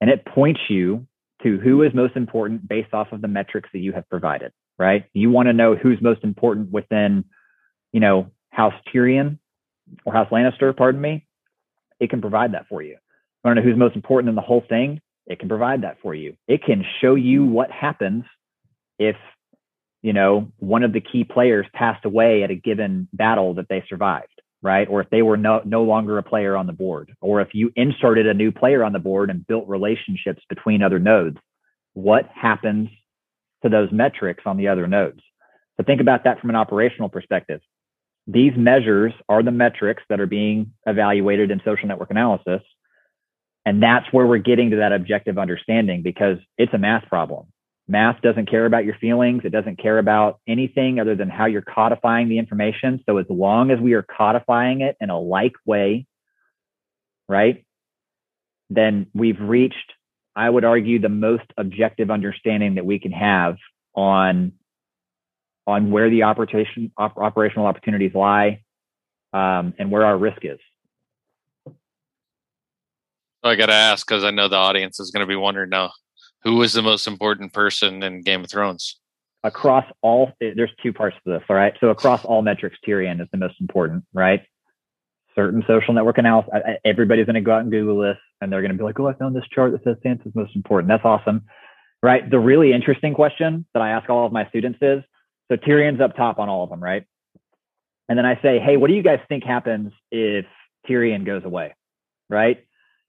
and 0.01 0.11
it 0.11 0.25
points 0.25 0.61
you 0.69 1.07
to 1.43 1.59
who 1.59 1.83
is 1.83 1.95
most 1.95 2.17
important 2.17 2.69
based 2.69 2.93
off 2.93 3.13
of 3.13 3.21
the 3.21 3.29
metrics 3.29 3.69
that 3.73 3.79
you 3.79 3.93
have 3.93 4.09
provided, 4.09 4.53
right? 4.79 5.05
You 5.13 5.31
want 5.31 5.47
to 5.49 5.53
know 5.53 5.75
who's 5.75 5.99
most 6.01 6.23
important 6.25 6.71
within, 6.71 7.25
you 7.93 8.01
know, 8.01 8.31
House 8.51 8.75
Tyrion 8.93 9.39
or 10.05 10.13
House 10.13 10.29
Lannister, 10.31 10.77
pardon 10.77 11.01
me. 11.01 11.27
It 12.01 12.11
can 12.11 12.21
provide 12.21 12.55
that 12.55 12.67
for 12.69 12.83
you. 12.83 12.97
Want 13.45 13.57
to 13.57 13.63
know 13.63 13.69
who's 13.69 13.79
most 13.79 13.97
important 13.97 14.29
in 14.29 14.35
the 14.35 14.41
whole 14.41 14.65
thing? 14.69 15.01
It 15.27 15.39
can 15.39 15.49
provide 15.49 15.83
that 15.83 15.99
for 16.03 16.15
you. 16.15 16.37
It 16.49 16.63
can 16.65 16.85
show 17.01 17.15
you 17.15 17.43
mm-hmm. 17.43 17.53
what 17.53 17.71
happens 17.71 18.25
if, 18.99 19.17
you 20.03 20.13
know, 20.13 20.51
one 20.59 20.83
of 20.83 20.93
the 20.93 21.01
key 21.01 21.25
players 21.25 21.67
passed 21.73 22.05
away 22.05 22.43
at 22.43 22.51
a 22.51 22.55
given 22.55 23.09
battle 23.13 23.55
that 23.55 23.69
they 23.69 23.85
survived 23.89 24.41
right? 24.63 24.89
Or 24.89 25.01
if 25.01 25.11
they 25.11 25.23
were 25.23 25.37
no, 25.37 25.63
no 25.65 25.83
longer 25.83 26.19
a 26.19 26.23
player 26.23 26.57
on 26.57 26.67
the 26.67 26.73
board, 26.73 27.15
or 27.21 27.41
if 27.41 27.49
you 27.53 27.73
inserted 27.77 28.27
a 28.27 28.35
new 28.35 28.53
player 28.53 28.85
on 28.85 28.93
the 28.93 28.99
board 28.99 29.31
and 29.31 29.47
built 29.47 29.69
relationships 29.69 30.43
between 30.49 30.83
other 30.83 30.99
nodes, 30.99 31.39
what 31.95 32.29
happens 32.35 32.89
to 33.63 33.69
those 33.69 33.91
metrics 33.91 34.43
on 34.47 34.57
the 34.57 34.69
other 34.69 34.87
nodes? 34.87 35.21
So 35.77 35.85
think 35.85 36.01
about 36.01 36.25
that 36.25 36.41
from 36.41 36.51
an 36.51 36.57
operational 36.57 37.09
perspective. 37.09 37.61
These 38.33 38.53
measures 38.57 39.13
are 39.29 39.43
the 39.43 39.51
metrics 39.51 40.03
that 40.09 40.21
are 40.21 40.27
being 40.27 40.73
evaluated 40.87 41.51
in 41.51 41.61
social 41.65 41.89
network 41.89 42.11
analysis. 42.11 42.63
And 43.67 43.83
that's 43.83 44.07
where 44.13 44.27
we're 44.27 44.39
getting 44.39 44.71
to 44.71 44.77
that 44.77 44.93
objective 44.93 45.37
understanding 45.37 46.03
because 46.03 46.39
it's 46.57 46.73
a 46.73 46.79
math 46.79 47.09
problem. 47.09 47.47
Math 47.89 48.23
doesn't 48.23 48.49
care 48.49 48.67
about 48.67 48.85
your 48.85 48.95
feelings. 49.01 49.43
It 49.45 49.51
doesn't 49.51 49.83
care 49.83 49.99
about 49.99 50.39
anything 50.47 51.01
other 51.01 51.17
than 51.17 51.29
how 51.29 51.47
you're 51.47 51.61
codifying 51.61 52.29
the 52.29 52.39
information. 52.39 53.03
So 53.05 53.19
as 53.19 53.27
long 53.29 53.73
as 53.73 53.81
we 53.81 53.95
are 53.95 54.05
codifying 54.05 54.81
it 54.83 54.97
in 55.01 55.11
a 55.11 55.19
like 55.19 55.55
way, 55.67 56.07
right, 57.29 57.65
then 58.69 59.09
we've 59.13 59.41
reached, 59.41 59.93
I 60.37 60.49
would 60.49 60.65
argue, 60.65 61.01
the 61.01 61.09
most 61.09 61.45
objective 61.59 62.13
understanding 62.13 62.77
that 62.77 62.87
we 62.87 63.01
can 63.01 63.11
have 63.11 63.57
on 63.95 64.53
on 65.71 65.91
where 65.91 66.11
the 66.11 66.25
operation 66.25 66.93
op- 66.97 67.17
operational 67.17 67.67
opportunities 67.67 68.15
lie 68.15 68.63
um, 69.33 69.75
and 69.79 69.91
where 69.91 70.05
our 70.05 70.19
risk 70.19 70.39
is. 70.43 70.59
I 73.43 73.55
got 73.55 73.67
to 73.67 73.75
ask 73.75 74.07
because 74.07 74.23
I 74.23 74.31
know 74.31 74.49
the 74.49 74.57
audience 74.57 75.01
is 75.01 75.11
going 75.11 75.23
to 75.23 75.29
be 75.29 75.37
wondering 75.37 75.71
now 75.71 75.93
who 76.43 76.57
was 76.57 76.73
the 76.73 76.83
most 76.83 77.07
important 77.07 77.53
person 77.53 78.03
in 78.03 78.23
Game 78.23 78.45
of 78.45 78.51
Thrones? 78.51 78.99
Across 79.43 79.87
all, 80.03 80.33
there's 80.41 80.73
two 80.83 80.93
parts 80.93 81.17
to 81.25 81.33
this. 81.33 81.43
All 81.49 81.57
right. 81.57 81.75
So, 81.81 81.89
across 81.89 82.25
all 82.25 82.43
metrics, 82.43 82.77
Tyrion 82.87 83.23
is 83.23 83.29
the 83.33 83.39
most 83.39 83.55
important, 83.61 84.05
right? 84.13 84.43
Certain 85.35 85.63
social 85.67 85.95
network 85.95 86.19
analysis, 86.19 86.53
everybody's 86.85 87.25
going 87.25 87.35
to 87.35 87.41
go 87.41 87.53
out 87.53 87.63
and 87.63 87.71
Google 87.71 88.01
this 88.01 88.19
and 88.41 88.53
they're 88.53 88.61
going 88.61 88.73
to 88.73 88.77
be 88.77 88.85
like, 88.85 88.99
oh, 88.99 89.09
I 89.09 89.15
found 89.15 89.35
this 89.35 89.45
chart 89.55 89.73
that 89.73 89.85
says 89.85 89.97
Sansa's 90.05 90.35
most 90.35 90.57
important. 90.57 90.89
That's 90.89 91.05
awesome. 91.05 91.45
Right. 92.03 92.29
The 92.29 92.39
really 92.39 92.73
interesting 92.73 93.15
question 93.15 93.67
that 93.75 93.83
I 93.83 93.91
ask 93.91 94.09
all 94.09 94.27
of 94.27 94.33
my 94.33 94.49
students 94.49 94.79
is 94.81 95.03
so 95.51 95.57
Tyrion's 95.57 96.01
up 96.01 96.17
top 96.17 96.39
on 96.39 96.49
all 96.49 96.63
of 96.63 96.71
them, 96.71 96.83
right? 96.83 97.05
And 98.09 98.19
then 98.19 98.27
I 98.27 98.41
say, 98.43 98.59
hey, 98.59 98.77
what 98.77 98.89
do 98.89 98.95
you 98.95 99.03
guys 99.03 99.21
think 99.29 99.45
happens 99.45 99.93
if 100.11 100.45
Tyrion 100.89 101.27
goes 101.27 101.45
away? 101.45 101.75
Right? 102.29 102.65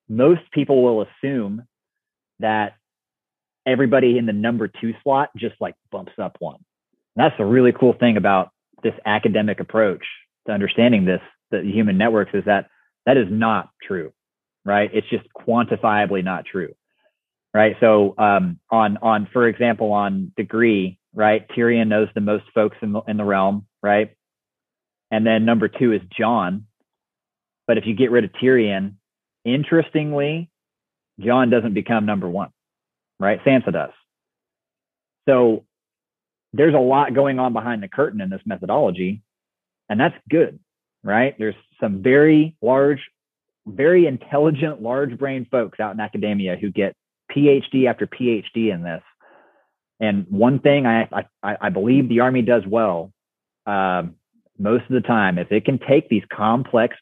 Most 0.09 0.41
people 0.51 0.83
will 0.83 1.05
assume 1.05 1.63
that 2.39 2.75
everybody 3.65 4.17
in 4.17 4.25
the 4.25 4.33
number 4.33 4.67
two 4.67 4.93
slot 5.03 5.29
just 5.37 5.55
like 5.59 5.75
bumps 5.91 6.13
up 6.21 6.37
one. 6.39 6.57
And 7.15 7.25
that's 7.25 7.39
a 7.39 7.45
really 7.45 7.71
cool 7.71 7.93
thing 7.93 8.17
about 8.17 8.49
this 8.83 8.93
academic 9.05 9.59
approach 9.59 10.03
to 10.47 10.53
understanding 10.53 11.05
this, 11.05 11.21
the 11.51 11.61
human 11.61 11.97
networks 11.97 12.31
is 12.33 12.45
that 12.45 12.67
that 13.05 13.17
is 13.17 13.27
not 13.29 13.69
true, 13.81 14.11
right? 14.65 14.89
It's 14.93 15.09
just 15.09 15.25
quantifiably 15.35 16.23
not 16.23 16.45
true, 16.45 16.73
right? 17.53 17.75
So 17.79 18.15
um, 18.17 18.59
on 18.69 18.97
on 18.97 19.27
for 19.31 19.47
example 19.47 19.91
on 19.91 20.31
degree, 20.37 20.99
right? 21.13 21.47
Tyrion 21.49 21.87
knows 21.87 22.07
the 22.13 22.21
most 22.21 22.45
folks 22.53 22.77
in 22.81 22.93
the, 22.93 23.01
in 23.07 23.17
the 23.17 23.25
realm, 23.25 23.65
right? 23.81 24.15
And 25.09 25.25
then 25.25 25.45
number 25.45 25.67
two 25.67 25.91
is 25.91 26.01
Jon. 26.17 26.67
But 27.67 27.77
if 27.77 27.85
you 27.85 27.93
get 27.95 28.11
rid 28.11 28.23
of 28.23 28.31
Tyrion, 28.33 28.95
interestingly, 29.45 30.49
Jon 31.19 31.49
doesn't 31.49 31.73
become 31.73 32.05
number 32.05 32.29
one, 32.29 32.49
right? 33.19 33.43
Sansa 33.45 33.71
does. 33.71 33.91
So 35.27 35.65
there's 36.53 36.73
a 36.73 36.79
lot 36.79 37.13
going 37.13 37.39
on 37.39 37.53
behind 37.53 37.83
the 37.83 37.87
curtain 37.87 38.21
in 38.21 38.29
this 38.29 38.41
methodology, 38.45 39.21
and 39.89 39.99
that's 39.99 40.15
good, 40.29 40.59
right? 41.03 41.35
There's 41.37 41.55
some 41.79 42.01
very 42.01 42.55
large, 42.61 42.99
very 43.65 44.07
intelligent, 44.07 44.81
large 44.81 45.17
brain 45.17 45.45
folks 45.49 45.79
out 45.79 45.93
in 45.93 45.99
academia 45.99 46.57
who 46.59 46.71
get 46.71 46.95
PhD 47.31 47.87
after 47.87 48.07
PhD 48.07 48.73
in 48.73 48.83
this 48.83 49.03
and 50.01 50.25
one 50.29 50.59
thing 50.59 50.85
I, 50.85 51.07
I, 51.41 51.57
I 51.61 51.69
believe 51.69 52.09
the 52.09 52.19
Army 52.19 52.41
does 52.41 52.63
well 52.67 53.13
um, 53.65 54.15
most 54.57 54.83
of 54.83 54.93
the 54.93 55.07
time, 55.07 55.37
if 55.37 55.51
it 55.51 55.65
can 55.65 55.79
take 55.79 56.09
these 56.09 56.23
complex 56.31 56.95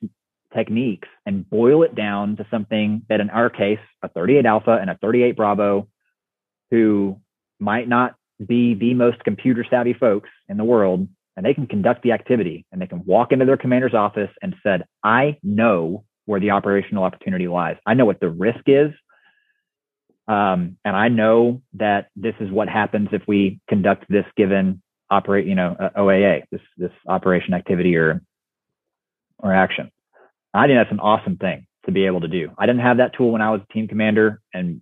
techniques 0.56 1.08
and 1.26 1.50
boil 1.50 1.84
it 1.84 1.96
down 1.96 2.38
to 2.38 2.46
something 2.50 3.04
that, 3.10 3.20
in 3.20 3.30
our 3.30 3.50
case, 3.50 3.80
a 4.04 4.10
38 4.10 4.46
Alpha 4.46 4.78
and 4.80 4.90
a 4.90 4.98
38 5.02 5.36
Bravo, 5.36 5.88
who 6.72 7.20
might 7.60 7.88
not 7.88 8.16
be 8.46 8.74
the 8.74 8.94
most 8.94 9.24
computer 9.24 9.66
savvy 9.70 9.94
folks 9.94 10.30
in 10.48 10.58
the 10.58 10.64
world, 10.64 11.08
and 11.36 11.46
they 11.46 11.54
can 11.54 11.68
conduct 11.68 12.04
the 12.04 12.12
activity 12.12 12.66
and 12.72 12.82
they 12.82 12.88
can 12.88 13.04
walk 13.06 13.32
into 13.32 13.46
their 13.46 13.58
commander's 13.58 13.94
office 13.94 14.32
and 14.42 14.56
said, 14.64 14.86
I 15.04 15.38
know 15.44 16.06
where 16.26 16.40
the 16.40 16.52
operational 16.52 17.04
opportunity 17.04 17.48
lies. 17.48 17.78
I 17.86 17.94
know 17.94 18.06
what 18.06 18.20
the 18.20 18.30
risk 18.30 18.62
is. 18.68 18.92
Um, 20.30 20.78
and 20.86 20.96
I 20.96 21.10
know 21.10 21.64
that 21.74 22.10
this 22.16 22.36
is 22.40 22.52
what 22.52 22.70
happens 22.70 23.10
if 23.12 23.24
we 23.28 23.60
conduct 23.68 24.06
this 24.10 24.26
given 24.38 24.82
operate, 25.10 25.48
you 25.48 25.56
know, 25.56 25.76
uh, 25.80 25.90
OAA, 26.00 26.44
this 26.52 26.62
this 26.78 26.92
operation 27.08 27.56
activity 27.56 27.96
or 27.96 28.22
or 29.40 29.54
action. 29.54 29.92
I 30.54 30.68
think 30.68 30.78
that's 30.78 30.92
an 30.92 31.00
awesome 31.00 31.38
thing 31.38 31.66
to 31.86 31.92
be 31.92 32.06
able 32.06 32.22
to 32.22 32.28
do. 32.28 32.52
I 32.60 32.68
didn't 32.68 32.82
have 32.82 32.98
that 32.98 33.14
tool 33.18 33.32
when 33.32 33.42
I 33.42 33.50
was 33.50 33.62
a 33.68 33.74
team 33.74 33.88
commander, 33.88 34.40
and 34.54 34.82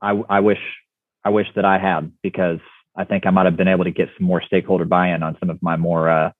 I, 0.00 0.18
I 0.30 0.40
wish 0.40 0.60
I 1.22 1.28
wish 1.28 1.48
that 1.56 1.66
I 1.66 1.78
had 1.78 2.10
because 2.22 2.60
I 2.96 3.04
think 3.04 3.26
I 3.26 3.30
might 3.30 3.44
have 3.44 3.56
been 3.56 3.68
able 3.68 3.84
to 3.84 3.90
get 3.90 4.08
some 4.16 4.26
more 4.26 4.40
stakeholder 4.40 4.86
buy-in 4.86 5.22
on 5.22 5.36
some 5.40 5.50
of 5.50 5.62
my 5.62 5.76
more 5.76 6.08
uh, 6.08 6.30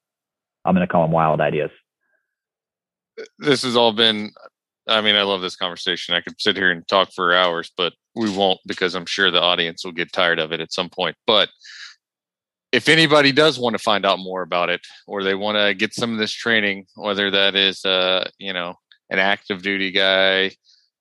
I'm 0.65 0.75
going 0.75 0.87
to 0.87 0.91
call 0.91 1.03
them 1.03 1.13
wild 1.13 1.43
ideas. 1.43 1.71
This 3.39 3.65
has 3.65 3.77
all 3.77 3.93
been 3.93 4.33
I 4.89 5.01
mean, 5.01 5.17
I 5.17 5.23
love 5.23 5.41
this 5.41 5.57
conversation. 5.57 6.15
I 6.15 6.21
could 6.21 6.41
sit 6.41 6.57
here 6.57 6.71
and 6.71 6.87
talk 6.87 7.13
for 7.13 7.35
hours, 7.35 7.73
but 7.77 7.93
we 8.15 8.31
won't 8.31 8.61
because 8.67 8.95
I'm 8.95 9.07
sure 9.07 9.31
the 9.31 9.41
audience 9.41 9.85
will 9.85 9.93
get 9.93 10.13
tired 10.13 10.39
of 10.39 10.53
it 10.53 10.61
at 10.61 10.73
some 10.73 10.89
point. 10.89 11.17
But 11.27 11.49
if 12.73 12.89
anybody 12.89 13.33
does 13.33 13.59
want 13.59 13.75
to 13.75 13.83
find 13.83 14.05
out 14.05 14.19
more 14.19 14.43
about 14.43 14.71
it 14.71 14.81
or 15.07 15.23
they 15.23 15.35
want 15.35 15.57
to 15.57 15.75
get 15.75 15.95
some 15.95 16.13
of 16.13 16.19
this 16.19 16.33
training, 16.33 16.87
whether 16.95 17.31
that 17.31 17.55
is, 17.55 17.85
uh, 17.85 18.29
you 18.39 18.53
know, 18.53 18.75
an 19.11 19.19
active 19.19 19.63
duty 19.63 19.91
guy 19.91 20.53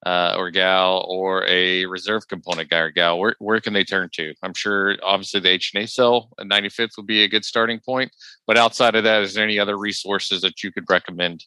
uh, 0.06 0.36
or 0.38 0.52
gal 0.52 1.06
or 1.10 1.46
a 1.48 1.86
reserve 1.86 2.28
component 2.28 2.70
guy 2.70 2.80
or 2.80 2.92
gal, 2.92 3.20
where, 3.20 3.36
where 3.40 3.60
can 3.60 3.74
they 3.74 3.84
turn 3.84 4.10
to? 4.14 4.34
I'm 4.44 4.54
sure 4.54 4.96
obviously 5.04 5.40
the 5.40 5.50
H&A 5.50 5.88
cell 5.88 6.30
at 6.40 6.48
95th 6.48 6.98
would 6.98 7.08
be 7.08 7.24
a 7.24 7.28
good 7.28 7.46
starting 7.46 7.80
point. 7.80 8.12
But 8.48 8.58
outside 8.58 8.96
of 8.96 9.04
that, 9.04 9.24
is 9.24 9.34
there 9.34 9.44
any 9.44 9.60
other 9.60 9.78
resources 9.78 10.42
that 10.42 10.64
you 10.64 10.72
could 10.72 10.86
recommend 10.90 11.44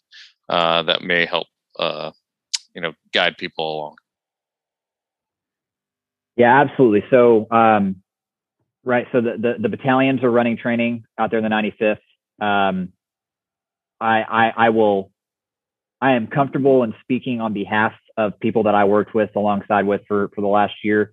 uh, 0.48 0.82
that 0.84 1.02
may 1.02 1.26
help 1.26 1.46
uh, 1.78 2.10
you 2.74 2.80
know 2.80 2.92
guide 3.12 3.36
people 3.36 3.76
along. 3.76 3.96
Yeah 6.36 6.60
absolutely. 6.60 7.04
So 7.10 7.46
um, 7.50 7.96
right 8.84 9.06
so 9.12 9.20
the, 9.20 9.36
the, 9.38 9.54
the 9.60 9.68
battalions 9.68 10.22
are 10.22 10.30
running 10.30 10.56
training 10.56 11.04
out 11.18 11.30
there 11.30 11.38
in 11.38 11.44
the 11.44 11.50
95th 11.50 11.98
um, 12.40 12.92
I, 14.00 14.22
I 14.22 14.52
i 14.56 14.68
will 14.70 15.10
i 16.00 16.12
am 16.12 16.28
comfortable 16.28 16.84
in 16.84 16.94
speaking 17.02 17.40
on 17.40 17.52
behalf 17.52 17.92
of 18.16 18.38
people 18.40 18.64
that 18.64 18.74
i 18.74 18.84
worked 18.84 19.14
with 19.14 19.30
alongside 19.36 19.86
with 19.86 20.02
for 20.08 20.30
for 20.34 20.40
the 20.40 20.46
last 20.46 20.74
year. 20.82 21.12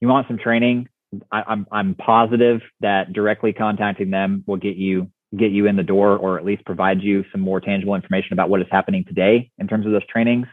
You 0.00 0.08
want 0.08 0.26
some 0.28 0.38
training? 0.38 0.88
I, 1.30 1.42
I'm 1.46 1.66
I'm 1.70 1.94
positive 1.94 2.60
that 2.80 3.12
directly 3.12 3.52
contacting 3.52 4.10
them 4.10 4.44
will 4.46 4.56
get 4.56 4.76
you 4.76 5.10
get 5.36 5.52
you 5.52 5.66
in 5.66 5.76
the 5.76 5.82
door 5.82 6.16
or 6.16 6.38
at 6.38 6.44
least 6.44 6.64
provide 6.64 7.02
you 7.02 7.24
some 7.30 7.40
more 7.40 7.60
tangible 7.60 7.94
information 7.94 8.32
about 8.32 8.48
what 8.48 8.60
is 8.60 8.66
happening 8.70 9.04
today 9.04 9.50
in 9.58 9.68
terms 9.68 9.86
of 9.86 9.92
those 9.92 10.06
trainings. 10.06 10.46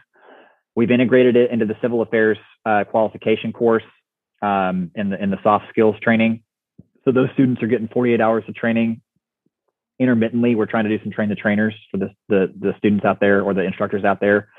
We've 0.78 0.92
integrated 0.92 1.34
it 1.34 1.50
into 1.50 1.66
the 1.66 1.74
civil 1.82 2.02
affairs 2.02 2.38
uh, 2.64 2.84
qualification 2.88 3.52
course 3.52 3.82
um, 4.40 4.92
in 4.94 5.10
the 5.10 5.20
in 5.20 5.28
the 5.28 5.38
soft 5.42 5.64
skills 5.70 5.96
training. 6.00 6.44
So 7.04 7.10
those 7.10 7.30
students 7.34 7.60
are 7.64 7.66
getting 7.66 7.88
48 7.88 8.20
hours 8.20 8.44
of 8.46 8.54
training 8.54 9.00
intermittently. 9.98 10.54
We're 10.54 10.66
trying 10.66 10.84
to 10.84 10.96
do 10.96 11.02
some 11.02 11.10
train 11.10 11.30
the 11.30 11.34
trainers 11.34 11.74
for 11.90 11.96
the, 11.96 12.10
the 12.28 12.54
the 12.56 12.72
students 12.78 13.04
out 13.04 13.18
there 13.18 13.42
or 13.42 13.54
the 13.54 13.64
instructors 13.64 14.04
out 14.04 14.20
there. 14.20 14.50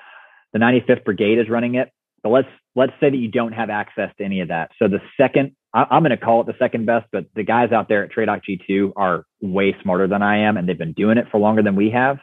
The 0.52 0.60
95th 0.60 1.06
Brigade 1.06 1.40
is 1.40 1.48
running 1.50 1.76
it, 1.76 1.90
but 2.22 2.32
let's 2.32 2.50
let's 2.76 2.92
say 3.00 3.10
that 3.10 3.16
you 3.16 3.32
don't 3.32 3.54
have 3.54 3.70
access 3.70 4.12
to 4.18 4.26
any 4.26 4.42
of 4.42 4.50
that. 4.50 4.72
So 4.78 4.90
the 4.90 5.00
second 5.16 5.56
I, 5.74 5.86
am 5.90 6.04
going 6.04 6.10
to 6.10 6.18
call 6.18 6.42
it 6.42 6.48
the 6.48 6.58
second 6.60 6.86
best, 6.86 7.06
but 7.14 7.28
the 7.34 7.44
guys 7.44 7.72
out 7.72 7.88
there 7.88 8.04
at 8.04 8.12
TRADOC 8.12 8.42
G2 8.70 8.92
are 8.98 9.24
way 9.40 9.74
smarter 9.84 10.10
than 10.10 10.22
I 10.22 10.50
am, 10.50 10.58
and 10.58 10.68
they've 10.68 10.78
been 10.78 10.92
doing 10.92 11.18
it 11.18 11.28
for 11.32 11.40
longer 11.40 11.64
than 11.64 11.78
we 11.78 11.92
have. 11.92 12.18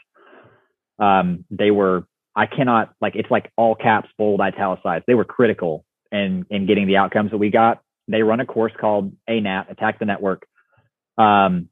Um, 0.98 1.46
they 1.50 1.70
were 1.70 2.06
I 2.36 2.46
cannot 2.46 2.92
like 3.00 3.16
it's 3.16 3.30
like 3.30 3.50
all 3.56 3.74
caps, 3.74 4.08
bold, 4.18 4.40
italicized. 4.40 5.04
They 5.06 5.14
were 5.14 5.24
critical 5.24 5.84
in 6.12 6.44
in 6.50 6.66
getting 6.66 6.86
the 6.86 6.98
outcomes 6.98 7.30
that 7.30 7.38
we 7.38 7.50
got. 7.50 7.80
They 8.08 8.22
run 8.22 8.40
a 8.40 8.46
course 8.46 8.72
called 8.78 9.12
ANAT, 9.26 9.70
Attack 9.70 9.98
the 9.98 10.04
Network. 10.04 10.46
Um, 11.18 11.70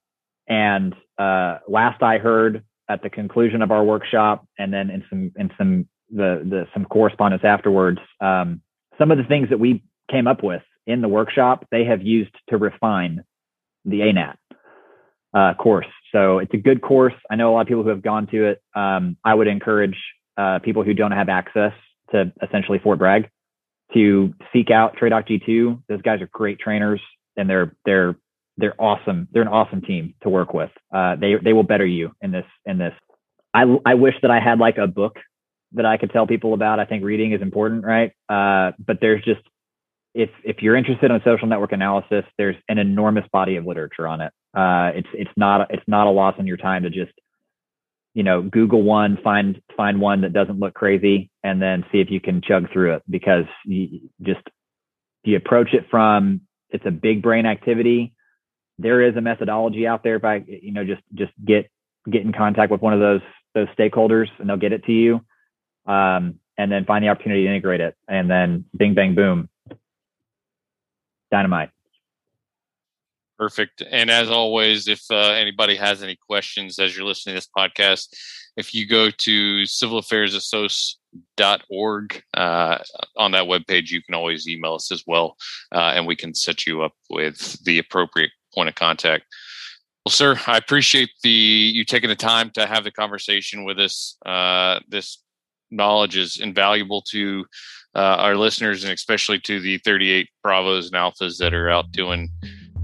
and 0.49 0.95
uh, 1.19 1.59
last 1.69 2.03
I 2.03 2.19
heard 2.19 2.65
at 2.89 3.03
the 3.03 3.11
conclusion 3.11 3.63
of 3.63 3.71
our 3.71 3.85
workshop, 3.85 4.47
and 4.59 4.73
then 4.73 4.91
in 4.91 5.05
some 5.11 5.33
in 5.37 5.51
some 5.59 5.89
the 6.11 6.43
the 6.45 6.67
some 6.73 6.87
correspondence 6.87 7.43
afterwards, 7.45 7.99
um, 8.21 8.63
some 8.99 9.11
of 9.11 9.19
the 9.19 9.25
things 9.25 9.51
that 9.51 9.61
we 9.61 9.83
came 10.11 10.27
up 10.27 10.43
with 10.43 10.63
in 10.87 11.03
the 11.03 11.09
workshop, 11.09 11.67
they 11.71 11.85
have 11.85 12.03
used 12.03 12.35
to 12.49 12.57
refine 12.57 13.23
the 13.85 14.03
ANAT 14.03 14.39
uh, 15.35 15.55
course. 15.55 15.87
So 16.13 16.39
it's 16.39 16.55
a 16.55 16.59
good 16.59 16.81
course. 16.81 17.15
I 17.31 17.37
know 17.37 17.51
a 17.51 17.55
lot 17.55 17.63
of 17.63 17.67
people 17.67 17.83
who 17.83 17.89
have 17.91 18.03
gone 18.03 18.27
to 18.29 18.51
it. 18.51 18.63
Um, 18.75 19.17
I 19.25 19.35
would 19.35 19.47
encourage 19.47 19.97
uh, 20.37 20.59
people 20.61 20.83
who 20.83 20.95
don't 20.95 21.13
have 21.13 21.29
access 21.29 21.73
to 22.13 22.33
essentially 22.43 22.79
Fort 22.79 22.99
Bragg 22.99 23.29
to 23.93 24.35
seek 24.53 24.71
out 24.71 24.97
TRADOC 24.97 25.43
G2. 25.49 25.83
Those 25.89 26.03
guys 26.03 26.21
are 26.21 26.29
great 26.33 26.59
trainers 26.59 27.01
and 27.37 27.49
they're 27.49 27.75
they're 27.85 28.17
they're 28.57 28.81
awesome. 28.81 29.29
They're 29.33 29.43
an 29.43 29.49
awesome 29.49 29.81
team 29.81 30.15
to 30.23 30.29
work 30.29 30.55
with. 30.55 30.71
Uh, 30.95 31.17
they 31.17 31.35
they 31.43 31.53
will 31.53 31.65
better 31.65 31.87
you 31.87 32.13
in 32.21 32.31
this 32.31 32.47
in 32.65 32.79
this. 32.79 32.93
I 33.53 33.65
I 33.85 33.95
wish 33.95 34.15
that 34.23 34.31
I 34.31 34.41
had 34.41 34.59
like 34.59 34.79
a 34.79 34.87
book 34.87 35.17
that 35.73 35.87
I 35.87 35.97
could 35.97 36.11
tell 36.11 36.27
people 36.27 36.55
about. 36.55 36.79
I 36.79 36.85
think 36.85 37.05
reading 37.05 37.33
is 37.33 37.43
important, 37.43 37.85
right? 37.85 38.13
Uh, 38.29 38.73
but 38.79 38.99
there's 39.01 39.25
just 39.25 39.41
if 40.15 40.31
if 40.45 40.63
you're 40.63 40.77
interested 40.77 41.11
in 41.11 41.21
social 41.25 41.49
network 41.49 41.73
analysis, 41.73 42.25
there's 42.39 42.57
an 42.69 42.79
enormous 42.79 43.25
body 43.33 43.57
of 43.57 43.67
literature 43.67 44.07
on 44.07 44.21
it. 44.21 44.33
Uh, 44.57 44.93
it's 44.95 45.09
it's 45.13 45.31
not 45.37 45.73
it's 45.73 45.87
not 45.89 46.07
a 46.07 46.11
loss 46.11 46.37
in 46.39 46.47
your 46.47 46.57
time 46.57 46.85
to 46.85 46.91
just 46.91 47.13
you 48.15 48.23
know, 48.23 48.43
Google 48.43 48.83
one, 48.83 49.19
find 49.23 49.61
find 49.77 50.01
one 50.01 50.23
that 50.23 50.33
doesn't 50.33 50.59
look 50.61 50.75
crazy, 50.75 51.31
and 51.43 51.61
then 51.61 51.85
see 51.93 52.01
if 52.01 52.11
you 52.11 52.21
can 52.21 52.41
chug 52.43 52.73
through 52.73 52.95
it. 52.95 53.03
Because 53.11 53.45
you 53.65 54.09
just 54.23 54.43
you 55.25 55.37
approach 55.37 55.75
it 55.75 55.87
from 55.91 56.43
it's 56.71 56.87
a 56.87 56.91
big 56.91 57.23
brain 57.23 57.47
activity. 57.47 58.13
there 58.79 59.03
is 59.03 59.17
a 59.17 59.21
methodology 59.21 59.87
out 59.87 60.03
there 60.03 60.19
by 60.19 60.43
you 60.47 60.73
know 60.73 60.85
just 60.85 61.03
just 61.15 61.33
get 61.45 61.71
get 62.11 62.23
in 62.23 62.33
contact 62.33 62.71
with 62.71 62.81
one 62.83 62.93
of 62.93 63.01
those 63.01 63.21
those 63.55 63.69
stakeholders 63.79 64.29
and 64.39 64.49
they'll 64.49 64.57
get 64.57 64.73
it 64.73 64.85
to 64.85 64.93
you 64.93 65.21
um, 65.87 66.41
and 66.59 66.71
then 66.71 66.85
find 66.85 67.05
the 67.05 67.09
opportunity 67.09 67.45
to 67.45 67.51
integrate 67.51 67.81
it 67.81 67.95
and 68.09 68.31
then 68.31 68.65
bing 68.77 68.95
bang 68.95 69.15
boom 69.15 69.49
dynamite 71.31 71.71
Perfect. 73.45 73.83
And 73.91 74.11
as 74.11 74.31
always, 74.31 74.89
if 74.89 75.03
uh, 75.11 75.33
anybody 75.33 75.77
has 75.77 76.03
any 76.03 76.17
questions 76.17 76.79
as 76.79 76.97
you're 76.97 77.05
listening 77.05 77.35
to 77.35 77.37
this 77.37 77.51
podcast, 77.55 78.09
if 78.57 78.73
you 78.73 78.89
go 78.89 79.11
to 79.11 79.67
civil.affairs.org 79.67 82.23
uh, 82.33 82.79
on 83.19 83.33
that 83.33 83.45
webpage, 83.45 83.91
you 83.91 84.03
can 84.03 84.15
always 84.15 84.49
email 84.49 84.77
us 84.77 84.91
as 84.91 85.05
well, 85.07 85.37
uh, 85.75 85.93
and 85.95 86.07
we 86.07 86.17
can 86.17 86.35
set 86.35 86.67
you 86.67 86.81
up 86.81 86.95
with 87.11 87.63
the 87.65 87.79
appropriate 87.79 88.31
point 88.55 88.71
of 88.71 88.77
contact. 88.77 89.25
Well, 90.07 90.13
sir, 90.13 90.41
I 90.47 90.57
appreciate 90.57 91.11
the 91.23 91.29
you 91.29 91.85
taking 91.85 92.09
the 92.09 92.17
time 92.17 92.49
to 92.55 92.65
have 92.65 92.85
the 92.85 92.93
conversation 92.93 93.65
with 93.65 93.79
us. 93.79 94.17
Uh, 94.25 94.81
this 94.89 95.23
knowledge 95.71 96.17
is 96.17 96.41
invaluable 96.41 97.03
to 97.11 97.45
uh, 97.95 97.99
our 97.99 98.37
listeners, 98.37 98.85
and 98.85 98.95
especially 98.95 99.39
to 99.41 99.61
the 99.61 99.77
38 99.79 100.31
Bravos 100.43 100.87
and 100.87 100.95
Alphas 100.95 101.37
that 101.41 101.53
are 101.53 101.69
out 101.69 101.93
doing 101.93 102.31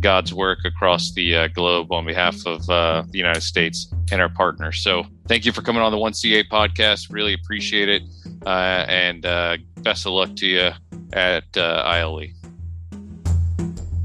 God's 0.01 0.33
work 0.35 0.61
across 0.65 1.13
the 1.13 1.37
uh, 1.37 1.49
globe 1.49 1.93
on 1.93 2.07
behalf 2.07 2.37
of 2.47 2.69
uh, 2.69 3.05
the 3.11 3.19
United 3.19 3.43
States 3.43 3.93
and 4.11 4.21
our 4.21 4.29
partners. 4.29 4.83
So, 4.83 5.05
thank 5.29 5.45
you 5.45 5.53
for 5.53 5.63
coming 5.63 5.83
on 5.83 5.93
the 5.93 5.99
1CA 5.99 6.49
podcast. 6.49 7.13
Really 7.13 7.35
appreciate 7.35 7.89
it. 7.89 8.03
Uh, 8.45 8.85
and 8.89 9.27
uh, 9.27 9.59
best 9.79 10.07
of 10.07 10.13
luck 10.13 10.35
to 10.37 10.47
you 10.47 10.71
at 11.13 11.57
uh, 11.57 11.83
ILE. 11.87 12.23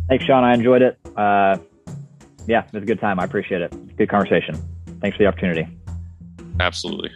Thanks, 0.07 0.25
Sean. 0.25 0.43
I 0.43 0.53
enjoyed 0.53 0.81
it. 0.81 0.99
Uh, 1.15 1.57
yeah, 2.47 2.65
it 2.65 2.73
was 2.73 2.83
a 2.83 2.85
good 2.85 2.99
time. 2.99 3.19
I 3.19 3.23
appreciate 3.23 3.61
it. 3.61 3.97
Good 3.97 4.09
conversation. 4.09 4.55
Thanks 5.01 5.17
for 5.17 5.23
the 5.23 5.27
opportunity. 5.27 5.67
Absolutely. 6.59 7.11